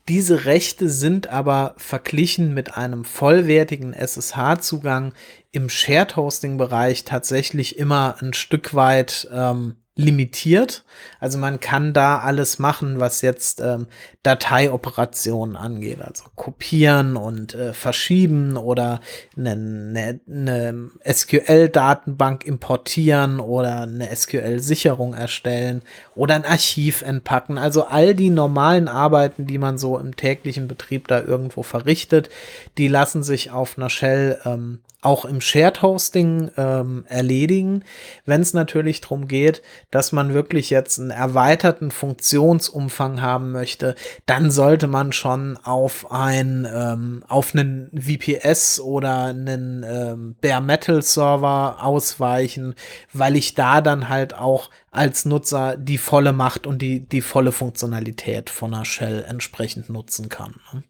Diese 0.07 0.45
Rechte 0.45 0.88
sind 0.88 1.27
aber 1.27 1.73
verglichen 1.77 2.53
mit 2.53 2.77
einem 2.77 3.03
vollwertigen 3.03 3.91
SSH-Zugang 3.93 5.13
im 5.51 5.67
Shared 5.67 6.15
Hosting 6.15 6.57
Bereich 6.57 7.03
tatsächlich 7.03 7.77
immer 7.77 8.15
ein 8.21 8.33
Stück 8.33 8.73
weit 8.73 9.27
ähm, 9.33 9.75
limitiert. 9.97 10.83
Also 11.21 11.37
man 11.37 11.61
kann 11.61 11.93
da 11.93 12.19
alles 12.19 12.59
machen, 12.59 12.99
was 12.99 13.21
jetzt 13.21 13.61
ähm, 13.61 13.87
Dateioperationen 14.23 15.55
angeht, 15.55 16.01
also 16.01 16.25
kopieren 16.35 17.15
und 17.15 17.55
äh, 17.55 17.73
verschieben 17.73 18.57
oder 18.57 18.99
eine, 19.37 19.55
ne, 19.55 20.19
ne 20.25 20.91
SQL-Datenbank 21.09 22.45
importieren 22.45 23.39
oder 23.39 23.83
eine 23.83 24.13
SQL-Sicherung 24.13 25.13
erstellen 25.13 25.81
oder 26.13 26.35
ein 26.35 26.45
Archiv 26.45 27.01
entpacken. 27.01 27.57
Also 27.57 27.85
all 27.85 28.15
die 28.15 28.29
normalen 28.29 28.89
Arbeiten, 28.89 29.45
die 29.45 29.57
man 29.57 29.77
so 29.77 29.97
im 29.97 30.17
täglichen 30.17 30.67
Betrieb 30.67 31.07
da 31.07 31.21
irgendwo 31.21 31.63
verrichtet, 31.63 32.29
die 32.77 32.89
lassen 32.89 33.23
sich 33.23 33.51
auf 33.51 33.77
einer 33.77 33.89
Shell 33.89 34.41
ähm, 34.43 34.79
auch 35.06 35.24
im 35.24 35.39
Shared 35.39 35.82
Hosting 35.82 36.49
ähm, 36.58 37.06
erledigen. 37.08 37.84
Wenn 38.26 38.41
es 38.41 38.53
natürlich 38.53 39.01
darum 39.01 39.28
geht, 39.28 39.62
dass 39.91 40.12
man 40.12 40.34
wirklich 40.34 40.70
jetzt 40.70 40.99
einen 40.99 41.12
erweiterten 41.12 41.91
Funktionsumfang 41.91 43.22
haben 43.22 43.51
möchte, 43.51 43.95
dann 44.26 44.49
sollte 44.49 44.88
man 44.88 45.12
schon 45.12 45.58
auf 45.58 46.12
ein 46.12 46.68
ähm, 46.72 47.24
auf 47.28 47.53
einen 47.53 47.91
VPS 47.95 48.80
oder 48.80 49.26
einen 49.26 49.84
ähm, 49.88 50.36
Bare 50.41 50.62
Metal 50.62 51.01
Server 51.01 51.78
ausweichen, 51.82 52.74
weil 53.14 53.36
ich 53.36 53.53
da 53.53 53.82
dann 53.82 54.10
halt 54.10 54.34
auch 54.34 54.72
als 54.91 55.26
Nutzer 55.26 55.78
die 55.78 55.97
volle 55.97 56.34
Macht 56.34 56.66
und 56.66 56.82
die 56.82 57.01
die 57.01 57.22
volle 57.22 57.51
Funktionalität 57.51 58.49
von 58.49 58.74
einer 58.74 58.86
Shell 58.86 59.24
entsprechend 59.28 59.89
nutzen 59.89 60.30
kann. 60.30 60.56
Ne? 60.74 60.84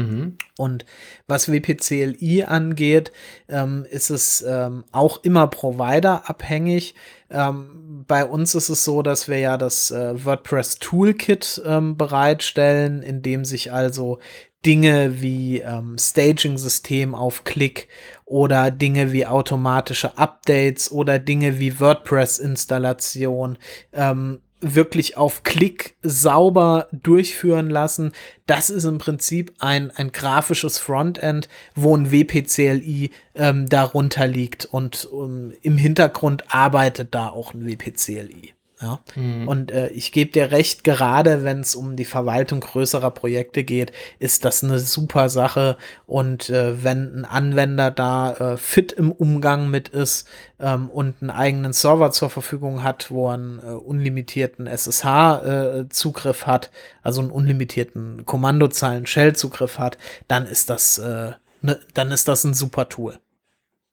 Mhm. 0.00 0.36
Und 0.56 0.84
was 1.26 1.50
WPCLI 1.50 2.44
angeht, 2.44 3.12
ähm, 3.48 3.86
ist 3.90 4.10
es 4.10 4.42
ähm, 4.46 4.84
auch 4.92 5.22
immer 5.22 5.46
providerabhängig. 5.46 6.94
Ähm, 7.30 8.04
bei 8.06 8.24
uns 8.24 8.54
ist 8.54 8.68
es 8.68 8.84
so, 8.84 9.02
dass 9.02 9.28
wir 9.28 9.38
ja 9.38 9.56
das 9.56 9.90
äh, 9.90 10.24
WordPress 10.24 10.78
Toolkit 10.78 11.62
ähm, 11.64 11.96
bereitstellen, 11.96 13.02
in 13.02 13.22
dem 13.22 13.44
sich 13.44 13.72
also 13.72 14.18
Dinge 14.64 15.22
wie 15.22 15.60
ähm, 15.60 15.96
Staging-System 15.98 17.14
auf 17.14 17.44
Klick 17.44 17.88
oder 18.26 18.70
Dinge 18.70 19.12
wie 19.12 19.26
automatische 19.26 20.18
Updates 20.18 20.92
oder 20.92 21.18
Dinge 21.18 21.58
wie 21.58 21.80
WordPress-Installation 21.80 23.58
ähm, 23.92 24.40
wirklich 24.60 25.16
auf 25.16 25.42
Klick 25.42 25.94
sauber 26.02 26.88
durchführen 26.92 27.70
lassen. 27.70 28.12
Das 28.46 28.70
ist 28.70 28.84
im 28.84 28.98
Prinzip 28.98 29.52
ein, 29.58 29.90
ein 29.90 30.12
grafisches 30.12 30.78
Frontend, 30.78 31.48
wo 31.74 31.96
ein 31.96 32.12
WPCLI 32.12 33.10
ähm, 33.34 33.68
darunter 33.68 34.26
liegt 34.26 34.66
und 34.66 35.06
um, 35.06 35.52
im 35.62 35.78
Hintergrund 35.78 36.44
arbeitet 36.54 37.14
da 37.14 37.28
auch 37.28 37.54
ein 37.54 37.66
WPCLI. 37.66 38.54
Ja? 38.80 39.00
Mhm. 39.14 39.46
Und 39.46 39.70
äh, 39.70 39.88
ich 39.88 40.10
gebe 40.12 40.32
dir 40.32 40.50
recht, 40.50 40.84
gerade 40.84 41.44
wenn 41.44 41.60
es 41.60 41.74
um 41.74 41.96
die 41.96 42.04
Verwaltung 42.04 42.60
größerer 42.60 43.10
Projekte 43.10 43.62
geht, 43.62 43.92
ist 44.18 44.44
das 44.44 44.64
eine 44.64 44.78
super 44.78 45.28
Sache. 45.28 45.76
Und 46.06 46.48
äh, 46.48 46.82
wenn 46.82 47.20
ein 47.20 47.24
Anwender 47.24 47.90
da 47.90 48.32
äh, 48.32 48.56
fit 48.56 48.92
im 48.92 49.12
Umgang 49.12 49.68
mit 49.70 49.88
ist 49.88 50.26
ähm, 50.58 50.88
und 50.88 51.16
einen 51.20 51.30
eigenen 51.30 51.72
Server 51.72 52.10
zur 52.10 52.30
Verfügung 52.30 52.82
hat, 52.82 53.10
wo 53.10 53.28
er 53.28 53.34
einen 53.34 53.58
äh, 53.58 53.72
unlimitierten 53.72 54.66
SSH-Zugriff 54.66 56.42
äh, 56.42 56.46
hat, 56.46 56.70
also 57.02 57.20
einen 57.20 57.30
unlimitierten 57.30 58.24
Kommandozeilen-Shell-Zugriff 58.24 59.78
hat, 59.78 59.98
dann 60.26 60.46
ist 60.46 60.70
das, 60.70 60.96
äh, 60.98 61.32
ne, 61.60 61.80
dann 61.92 62.10
ist 62.12 62.28
das 62.28 62.44
ein 62.44 62.54
super 62.54 62.88
Tool. 62.88 63.18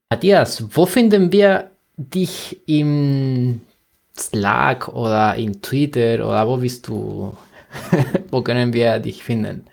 Matthias, 0.10 0.64
wo 0.74 0.86
finden 0.86 1.34
wir 1.34 1.72
dich 1.98 2.62
im 2.68 3.62
Slack 4.20 4.88
oder 4.90 5.36
in 5.36 5.62
Twitter 5.62 6.26
oder 6.28 6.48
wo 6.48 6.58
bist 6.58 6.88
du? 6.88 7.36
wo 8.32 8.42
können 8.42 8.74
wir 8.74 9.00
dich 9.00 9.24
finden? 9.24 9.68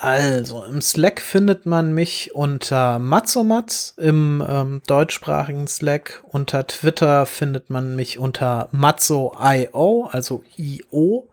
Also, 0.00 0.64
im 0.64 0.80
Slack 0.80 1.20
findet 1.20 1.66
man 1.66 1.94
mich 1.94 2.34
unter 2.34 2.98
Matzomatz, 2.98 3.94
im 3.98 4.44
ähm, 4.48 4.82
deutschsprachigen 4.86 5.68
Slack. 5.68 6.24
Unter 6.26 6.66
Twitter 6.66 7.26
findet 7.26 7.70
man 7.70 7.94
mich 7.94 8.18
unter 8.18 8.68
Matzo.io, 8.72 10.08
also 10.10 10.42
IO. 10.56 11.28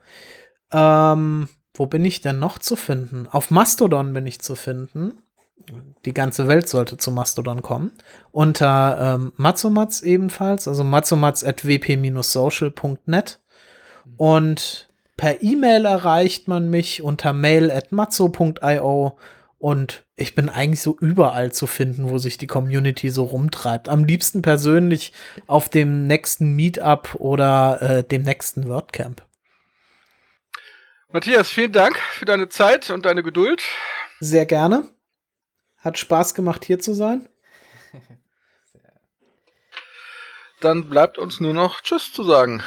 Ähm, 0.71 1.49
wo 1.73 1.85
bin 1.85 2.05
ich 2.05 2.21
denn 2.21 2.37
noch 2.37 2.59
zu 2.59 2.75
finden? 2.75 3.27
Auf 3.31 3.49
Mastodon 3.49 4.13
bin 4.13 4.27
ich 4.27 4.41
zu 4.41 4.55
finden. 4.55 5.23
Die 6.05 6.13
ganze 6.13 6.47
Welt 6.47 6.69
sollte 6.69 6.97
zu 6.97 7.11
Mastodon 7.11 7.61
kommen. 7.61 7.91
Unter 8.31 9.15
ähm, 9.15 9.33
Matzomatz 9.35 10.01
ebenfalls, 10.01 10.67
also 10.67 10.83
matzomatz.wp-social.net. 10.83 13.39
Und 14.17 14.89
per 15.17 15.43
E-Mail 15.43 15.85
erreicht 15.85 16.47
man 16.47 16.69
mich 16.69 17.01
unter 17.01 17.33
mail 17.33 17.71
at 17.71 17.91
matzo.io 17.91 19.17
und 19.57 20.03
ich 20.15 20.35
bin 20.35 20.49
eigentlich 20.49 20.81
so 20.81 20.95
überall 20.99 21.51
zu 21.51 21.67
finden, 21.67 22.09
wo 22.09 22.17
sich 22.17 22.37
die 22.37 22.47
Community 22.47 23.09
so 23.09 23.25
rumtreibt. 23.25 23.89
Am 23.89 24.05
liebsten 24.05 24.41
persönlich 24.41 25.11
auf 25.47 25.67
dem 25.67 26.07
nächsten 26.07 26.55
Meetup 26.55 27.15
oder 27.15 27.81
äh, 27.81 28.03
dem 28.03 28.23
nächsten 28.23 28.69
WordCamp. 28.69 29.21
Matthias, 31.11 31.49
vielen 31.49 31.73
Dank 31.73 31.97
für 31.97 32.25
deine 32.25 32.47
Zeit 32.47 32.89
und 32.89 33.05
deine 33.05 33.23
Geduld. 33.23 33.61
Sehr 34.21 34.45
gerne. 34.45 34.87
Hat 35.79 35.97
Spaß 35.97 36.33
gemacht, 36.33 36.65
hier 36.65 36.79
zu 36.79 36.93
sein. 36.93 37.27
Dann 40.61 40.89
bleibt 40.89 41.17
uns 41.17 41.39
nur 41.39 41.53
noch 41.53 41.81
Tschüss 41.81 42.11
zu 42.11 42.23
sagen. 42.23 42.61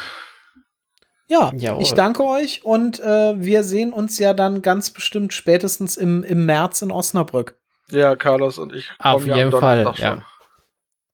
Ja, 1.29 1.53
Jawohl. 1.55 1.83
ich 1.83 1.93
danke 1.93 2.25
euch 2.25 2.65
und 2.65 3.01
äh, 3.01 3.41
wir 3.41 3.65
sehen 3.65 3.93
uns 3.93 4.19
ja 4.19 4.35
dann 4.35 4.61
ganz 4.61 4.91
bestimmt 4.91 5.33
spätestens 5.33 5.97
im, 5.97 6.23
im 6.25 6.45
März 6.45 6.83
in 6.83 6.91
Osnabrück. 6.91 7.59
Ja, 7.91 8.17
Carlos 8.17 8.59
und 8.59 8.75
ich 8.75 8.91
Auf 8.99 9.25
jeden 9.27 9.51
Fall, 9.51 9.95
ja. 9.97 10.23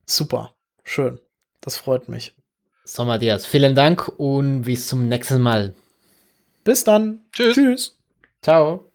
Super, 0.07 0.55
schön. 0.83 1.21
Das 1.61 1.77
freut 1.77 2.09
mich. 2.09 2.35
So, 2.85 3.05
Matthias, 3.05 3.47
vielen 3.47 3.75
Dank 3.75 4.09
und 4.17 4.63
bis 4.63 4.89
zum 4.89 5.09
nächsten 5.09 5.41
Mal. 5.41 5.75
Bis 6.65 6.85
dann. 6.85 7.21
Tschüss. 7.33 7.55
Tschüss. 7.55 7.99
Ciao. 8.43 8.91